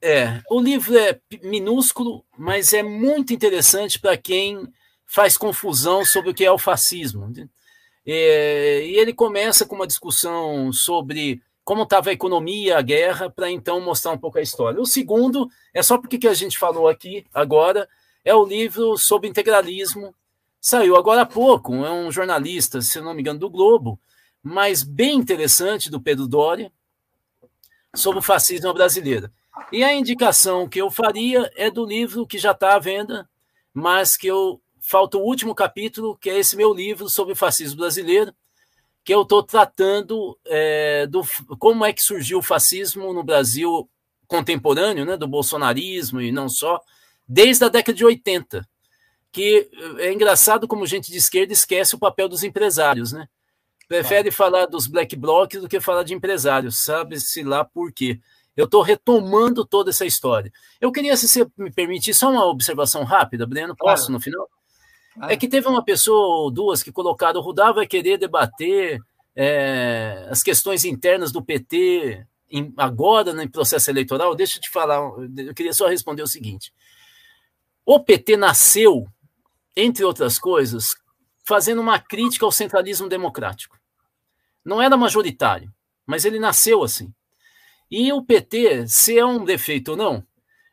É, 0.00 0.40
o 0.50 0.60
livro 0.60 0.96
é 0.96 1.20
minúsculo, 1.42 2.24
mas 2.38 2.72
é 2.72 2.82
muito 2.82 3.34
interessante 3.34 3.98
para 3.98 4.16
quem 4.16 4.66
faz 5.04 5.36
confusão 5.36 6.04
sobre 6.04 6.30
o 6.30 6.34
que 6.34 6.44
é 6.44 6.50
o 6.50 6.58
fascismo. 6.58 7.30
É, 8.06 8.86
e 8.86 8.96
ele 8.96 9.12
começa 9.12 9.66
com 9.66 9.74
uma 9.74 9.86
discussão 9.86 10.72
sobre 10.72 11.42
como 11.70 11.84
estava 11.84 12.10
a 12.10 12.12
economia, 12.12 12.78
a 12.78 12.82
guerra, 12.82 13.30
para 13.30 13.48
então 13.48 13.80
mostrar 13.80 14.10
um 14.10 14.18
pouco 14.18 14.38
a 14.38 14.42
história. 14.42 14.80
O 14.80 14.84
segundo 14.84 15.48
é 15.72 15.84
só 15.84 15.96
porque 15.96 16.18
que 16.18 16.26
a 16.26 16.34
gente 16.34 16.58
falou 16.58 16.88
aqui 16.88 17.24
agora, 17.32 17.88
é 18.24 18.34
o 18.34 18.44
livro 18.44 18.98
sobre 18.98 19.28
integralismo. 19.28 20.12
Saiu 20.60 20.96
agora 20.96 21.22
há 21.22 21.26
pouco, 21.26 21.72
é 21.86 21.92
um 21.92 22.10
jornalista, 22.10 22.82
se 22.82 23.00
não 23.00 23.14
me 23.14 23.20
engano, 23.20 23.38
do 23.38 23.48
Globo, 23.48 24.00
mas 24.42 24.82
bem 24.82 25.14
interessante, 25.14 25.88
do 25.88 26.00
Pedro 26.00 26.26
Doria, 26.26 26.72
sobre 27.94 28.18
o 28.18 28.22
fascismo 28.22 28.74
brasileiro. 28.74 29.30
E 29.70 29.84
a 29.84 29.94
indicação 29.94 30.68
que 30.68 30.80
eu 30.80 30.90
faria 30.90 31.48
é 31.54 31.70
do 31.70 31.86
livro 31.86 32.26
que 32.26 32.36
já 32.36 32.50
está 32.50 32.74
à 32.74 32.80
venda, 32.80 33.30
mas 33.72 34.16
que 34.16 34.26
eu 34.26 34.60
falta 34.80 35.18
o 35.18 35.22
último 35.22 35.54
capítulo, 35.54 36.18
que 36.18 36.30
é 36.30 36.36
esse 36.36 36.56
meu 36.56 36.74
livro 36.74 37.08
sobre 37.08 37.34
o 37.34 37.36
fascismo 37.36 37.78
brasileiro, 37.78 38.34
que 39.10 39.14
eu 39.14 39.22
estou 39.22 39.42
tratando 39.42 40.38
é, 40.46 41.04
do 41.08 41.22
como 41.58 41.84
é 41.84 41.92
que 41.92 42.00
surgiu 42.00 42.38
o 42.38 42.42
fascismo 42.42 43.12
no 43.12 43.24
Brasil 43.24 43.90
contemporâneo, 44.28 45.04
né, 45.04 45.16
do 45.16 45.26
bolsonarismo 45.26 46.20
e 46.20 46.30
não 46.30 46.48
só, 46.48 46.80
desde 47.26 47.64
a 47.64 47.68
década 47.68 47.98
de 47.98 48.04
80. 48.04 48.64
Que 49.32 49.68
é 49.98 50.12
engraçado 50.12 50.68
como 50.68 50.86
gente 50.86 51.10
de 51.10 51.18
esquerda 51.18 51.52
esquece 51.52 51.96
o 51.96 51.98
papel 51.98 52.28
dos 52.28 52.44
empresários, 52.44 53.10
né? 53.10 53.26
Prefere 53.88 54.28
ah. 54.28 54.32
falar 54.32 54.66
dos 54.66 54.86
black 54.86 55.16
blocs 55.16 55.60
do 55.60 55.68
que 55.68 55.80
falar 55.80 56.04
de 56.04 56.14
empresários, 56.14 56.78
sabe-se 56.78 57.42
lá 57.42 57.64
por 57.64 57.92
quê. 57.92 58.20
Eu 58.56 58.66
estou 58.66 58.80
retomando 58.80 59.64
toda 59.64 59.90
essa 59.90 60.06
história. 60.06 60.52
Eu 60.80 60.92
queria, 60.92 61.16
se 61.16 61.26
você 61.26 61.44
me 61.58 61.72
permitir, 61.72 62.14
só 62.14 62.30
uma 62.30 62.46
observação 62.46 63.02
rápida, 63.02 63.44
Breno, 63.44 63.74
posso 63.74 64.04
claro. 64.04 64.12
no 64.12 64.20
final? 64.20 64.48
Ah. 65.18 65.32
É 65.32 65.36
que 65.36 65.48
teve 65.48 65.66
uma 65.66 65.84
pessoa 65.84 66.44
ou 66.44 66.50
duas 66.50 66.82
que 66.82 66.92
colocaram 66.92 67.40
o 67.40 67.42
Rudá 67.42 67.72
vai 67.72 67.86
querer 67.86 68.18
debater 68.18 69.00
é, 69.34 70.26
as 70.30 70.42
questões 70.42 70.84
internas 70.84 71.32
do 71.32 71.42
PT 71.42 72.26
em, 72.50 72.72
agora 72.76 73.32
no 73.32 73.50
processo 73.50 73.90
eleitoral. 73.90 74.34
Deixa 74.34 74.58
eu 74.58 74.62
te 74.62 74.70
falar, 74.70 74.98
eu 75.36 75.54
queria 75.54 75.72
só 75.72 75.88
responder 75.88 76.22
o 76.22 76.26
seguinte: 76.26 76.72
o 77.84 78.00
PT 78.00 78.36
nasceu, 78.36 79.06
entre 79.76 80.04
outras 80.04 80.38
coisas, 80.38 80.88
fazendo 81.44 81.80
uma 81.80 81.98
crítica 81.98 82.44
ao 82.44 82.52
centralismo 82.52 83.08
democrático. 83.08 83.78
Não 84.64 84.80
era 84.80 84.96
majoritário, 84.96 85.72
mas 86.06 86.24
ele 86.24 86.38
nasceu 86.38 86.82
assim. 86.82 87.12
E 87.90 88.12
o 88.12 88.22
PT, 88.22 88.86
se 88.86 89.18
é 89.18 89.24
um 89.24 89.44
defeito 89.44 89.92
ou 89.92 89.96
não, 89.96 90.24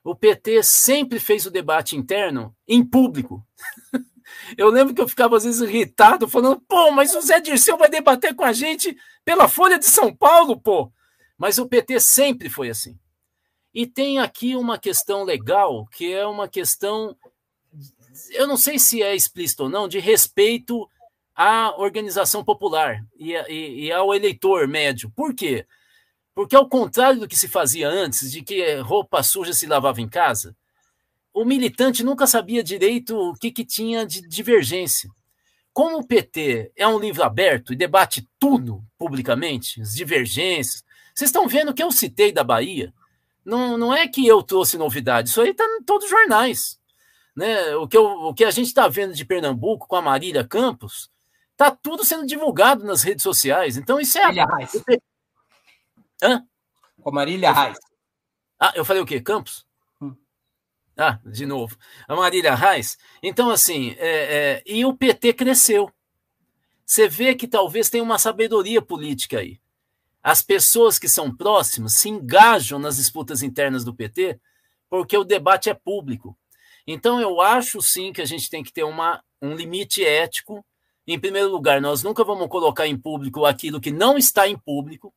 o 0.04 0.16
PT 0.16 0.62
sempre 0.62 1.20
fez 1.20 1.46
o 1.46 1.52
debate 1.52 1.96
interno 1.96 2.56
em 2.68 2.86
público. 2.86 3.46
Eu 4.58 4.70
lembro 4.70 4.94
que 4.94 5.02
eu 5.02 5.08
ficava 5.08 5.38
às 5.38 5.44
vezes 5.44 5.62
irritado, 5.62 6.28
falando, 6.28 6.62
pô, 6.62 6.92
mas 6.92 7.16
o 7.16 7.22
Zé 7.22 7.40
Dirceu 7.40 7.78
vai 7.78 7.90
debater 7.90 8.36
com 8.36 8.44
a 8.44 8.54
gente 8.54 8.98
pela 9.24 9.48
Folha 9.48 9.78
de 9.78 9.86
São 9.86 10.16
Paulo, 10.16 10.60
pô. 10.60 10.92
Mas 11.38 11.58
o 11.58 11.68
PT 11.68 12.00
sempre 12.00 12.50
foi 12.50 12.70
assim. 12.70 12.98
E 13.74 13.86
tem 13.86 14.20
aqui 14.20 14.56
uma 14.56 14.78
questão 14.78 15.24
legal, 15.24 15.86
que 15.88 16.12
é 16.12 16.26
uma 16.26 16.48
questão, 16.48 17.16
eu 18.32 18.48
não 18.48 18.58
sei 18.58 18.80
se 18.80 19.04
é 19.04 19.16
explícito 19.16 19.64
ou 19.64 19.70
não, 19.70 19.88
de 19.88 20.00
respeito 20.00 20.90
à 21.36 21.76
organização 21.78 22.44
popular 22.44 23.06
e, 23.16 23.34
e, 23.34 23.86
e 23.86 23.92
ao 23.92 24.16
eleitor 24.16 24.68
médio. 24.68 25.12
Por 25.16 25.34
quê? 25.36 25.66
Porque, 26.34 26.56
ao 26.56 26.70
contrário 26.70 27.20
do 27.20 27.28
que 27.28 27.36
se 27.36 27.48
fazia 27.48 27.90
antes, 27.90 28.32
de 28.32 28.44
que 28.44 28.76
roupa 28.76 29.24
suja 29.24 29.54
se 29.54 29.66
lavava 29.66 30.02
em 30.02 30.08
casa, 30.08 30.56
o 31.38 31.46
militante 31.46 32.04
nunca 32.04 32.26
sabia 32.26 32.64
direito 32.64 33.16
o 33.16 33.34
que, 33.34 33.52
que 33.52 33.64
tinha 33.64 34.08
de 34.08 34.22
divergência. 34.28 35.08
Como 35.72 36.00
o 36.00 36.06
PT 36.06 36.72
é 36.76 36.88
um 36.88 36.98
livro 36.98 37.24
aberto 37.24 37.72
e 37.72 37.76
debate 37.76 38.28
tudo 38.40 38.84
publicamente, 38.98 39.80
as 39.80 39.94
divergências, 39.94 40.84
vocês 41.14 41.30
estão 41.30 41.48
vendo 41.48 41.70
o 41.70 41.74
que 41.76 41.84
eu 41.84 41.92
citei 41.92 42.32
da 42.32 42.44
Bahia? 42.44 42.92
Não, 43.46 43.78
não 43.78 43.94
é 43.94 44.08
que 44.08 44.26
eu 44.26 44.42
trouxe 44.42 44.80
novidade, 44.80 45.30
isso 45.30 45.40
aí 45.40 45.52
está 45.52 45.64
em 45.64 45.84
todos 45.84 46.06
os 46.06 46.10
jornais. 46.10 46.80
Né? 47.36 47.76
O, 47.76 47.88
que 47.88 47.96
eu, 47.96 48.04
o 48.04 48.34
que 48.34 48.44
a 48.44 48.50
gente 48.50 48.68
está 48.68 48.88
vendo 48.88 49.14
de 49.14 49.24
Pernambuco 49.24 49.88
com 49.88 49.96
a 49.96 50.02
Marília 50.02 50.44
Campos, 50.44 51.12
está 51.52 51.70
tudo 51.70 52.04
sendo 52.04 52.26
divulgado 52.26 52.84
nas 52.84 53.04
redes 53.04 53.22
sociais. 53.22 53.78
Então, 53.78 54.00
isso 54.00 54.18
é. 54.18 54.24
Marília 54.24 54.48
Reis. 54.58 54.72
Hã? 56.24 56.44
Com 57.00 57.10
a 57.12 57.14
Marília 57.14 57.52
Reis. 57.52 57.78
Ah, 58.60 58.74
eu 58.76 58.84
falei 58.84 59.04
o 59.04 59.06
quê? 59.06 59.22
Campos? 59.22 59.67
Ah, 60.98 61.20
de 61.24 61.46
novo. 61.46 61.78
A 62.08 62.16
Marília 62.16 62.56
Reis. 62.56 62.98
Então, 63.22 63.52
assim, 63.52 63.96
é, 64.00 64.08
é, 64.10 64.64
e 64.66 64.84
o 64.84 64.96
PT 64.96 65.34
cresceu. 65.34 65.92
Você 66.84 67.08
vê 67.08 67.36
que 67.36 67.48
talvez 67.48 67.90
tenha 67.90 68.04
uma 68.04 68.18
sabedoria 68.18 68.82
política 68.82 69.40
aí. 69.40 69.60
As 70.24 70.42
pessoas 70.42 70.98
que 70.98 71.08
são 71.08 71.34
próximas 71.36 71.94
se 71.94 72.10
engajam 72.10 72.80
nas 72.80 72.98
disputas 72.98 73.44
internas 73.44 73.84
do 73.84 73.94
PT 73.94 74.40
porque 74.90 75.18
o 75.18 75.24
debate 75.24 75.70
é 75.70 75.74
público. 75.74 76.38
Então, 76.86 77.20
eu 77.20 77.42
acho 77.42 77.82
sim 77.82 78.12
que 78.12 78.22
a 78.22 78.26
gente 78.26 78.50
tem 78.50 78.64
que 78.64 78.72
ter 78.72 78.84
uma, 78.84 79.22
um 79.42 79.54
limite 79.56 80.04
ético. 80.04 80.66
Em 81.06 81.20
primeiro 81.20 81.50
lugar, 81.52 81.82
nós 81.82 82.02
nunca 82.02 82.24
vamos 82.24 82.48
colocar 82.48 82.88
em 82.88 82.98
público 82.98 83.46
aquilo 83.46 83.80
que 83.80 83.92
não 83.92 84.18
está 84.18 84.48
em 84.48 84.58
público. 84.58 85.14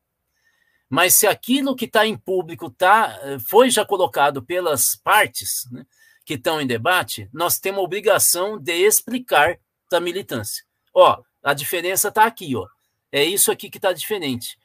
Mas 0.91 1.13
se 1.13 1.25
aquilo 1.25 1.73
que 1.73 1.85
está 1.85 2.05
em 2.05 2.17
público 2.17 2.69
tá, 2.69 3.17
foi 3.47 3.69
já 3.69 3.85
colocado 3.85 4.43
pelas 4.43 4.93
partes 4.93 5.65
né, 5.71 5.85
que 6.25 6.33
estão 6.33 6.59
em 6.59 6.67
debate, 6.67 7.29
nós 7.31 7.57
temos 7.57 7.79
a 7.79 7.83
obrigação 7.83 8.59
de 8.59 8.73
explicar 8.73 9.57
da 9.89 10.01
militância. 10.01 10.65
Ó, 10.93 11.23
a 11.41 11.53
diferença 11.53 12.09
está 12.09 12.25
aqui, 12.25 12.57
ó. 12.57 12.67
É 13.09 13.23
isso 13.23 13.53
aqui 13.53 13.69
que 13.69 13.77
está 13.77 13.93
diferente. 13.93 14.57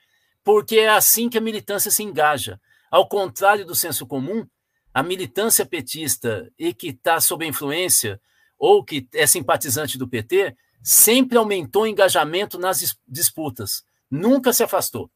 Porque 0.43 0.79
é 0.79 0.89
assim 0.89 1.29
que 1.29 1.39
a 1.39 1.41
militância 1.41 1.93
se 1.93 2.03
engaja. 2.03 2.61
Ao 2.91 3.09
contrário 3.09 3.65
do 3.65 3.77
senso 3.77 4.05
comum, 4.05 4.45
a 4.93 5.05
militância 5.05 5.65
petista 5.65 6.51
e 6.59 6.75
que 6.75 6.89
está 6.89 7.21
sob 7.21 7.47
influência 7.47 8.21
ou 8.59 8.83
que 8.83 9.07
é 9.15 9.29
simpatizante 9.29 9.97
do 9.97 10.09
PT 10.09 10.57
sempre 10.83 11.39
aumentou 11.39 11.83
o 11.83 11.87
engajamento 11.87 12.59
nas 12.59 12.99
disputas, 13.07 13.85
nunca 14.11 14.53
se 14.53 14.65
afastou. 14.65 15.09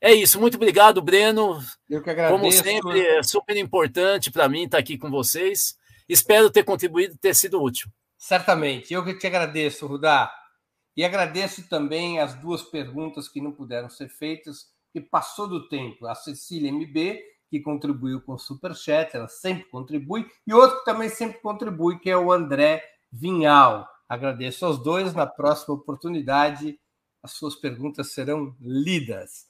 É 0.00 0.14
isso, 0.14 0.40
muito 0.40 0.56
obrigado, 0.56 1.02
Breno. 1.02 1.60
Eu 1.88 2.02
que 2.02 2.08
agradeço. 2.08 2.40
Como 2.40 2.50
sempre, 2.50 3.00
é 3.00 3.22
super 3.22 3.56
importante 3.56 4.30
para 4.30 4.48
mim 4.48 4.64
estar 4.64 4.78
aqui 4.78 4.96
com 4.96 5.10
vocês. 5.10 5.76
Espero 6.08 6.50
ter 6.50 6.64
contribuído 6.64 7.14
e 7.14 7.18
ter 7.18 7.34
sido 7.34 7.62
útil. 7.62 7.90
Certamente. 8.16 8.94
Eu 8.94 9.04
que 9.04 9.14
te 9.14 9.26
agradeço, 9.26 9.86
Rudá. 9.86 10.32
E 10.96 11.04
agradeço 11.04 11.68
também 11.68 12.18
as 12.18 12.34
duas 12.34 12.62
perguntas 12.62 13.28
que 13.28 13.40
não 13.40 13.52
puderam 13.52 13.88
ser 13.88 14.08
feitas, 14.08 14.66
que 14.92 15.00
passou 15.00 15.46
do 15.46 15.68
tempo. 15.68 16.06
A 16.06 16.14
Cecília 16.14 16.72
MB, 16.72 17.20
que 17.50 17.60
contribuiu 17.60 18.22
com 18.22 18.32
o 18.32 18.38
Superchat, 18.38 19.14
ela 19.14 19.28
sempre 19.28 19.64
contribui, 19.64 20.26
e 20.46 20.52
outro 20.54 20.78
que 20.78 20.84
também 20.84 21.08
sempre 21.08 21.40
contribui, 21.40 21.98
que 21.98 22.10
é 22.10 22.16
o 22.16 22.32
André 22.32 22.82
Vinhal. 23.12 23.86
Agradeço 24.08 24.64
aos 24.64 24.82
dois. 24.82 25.14
Na 25.14 25.26
próxima 25.26 25.74
oportunidade, 25.74 26.78
as 27.22 27.32
suas 27.32 27.54
perguntas 27.54 28.12
serão 28.12 28.56
lidas. 28.60 29.49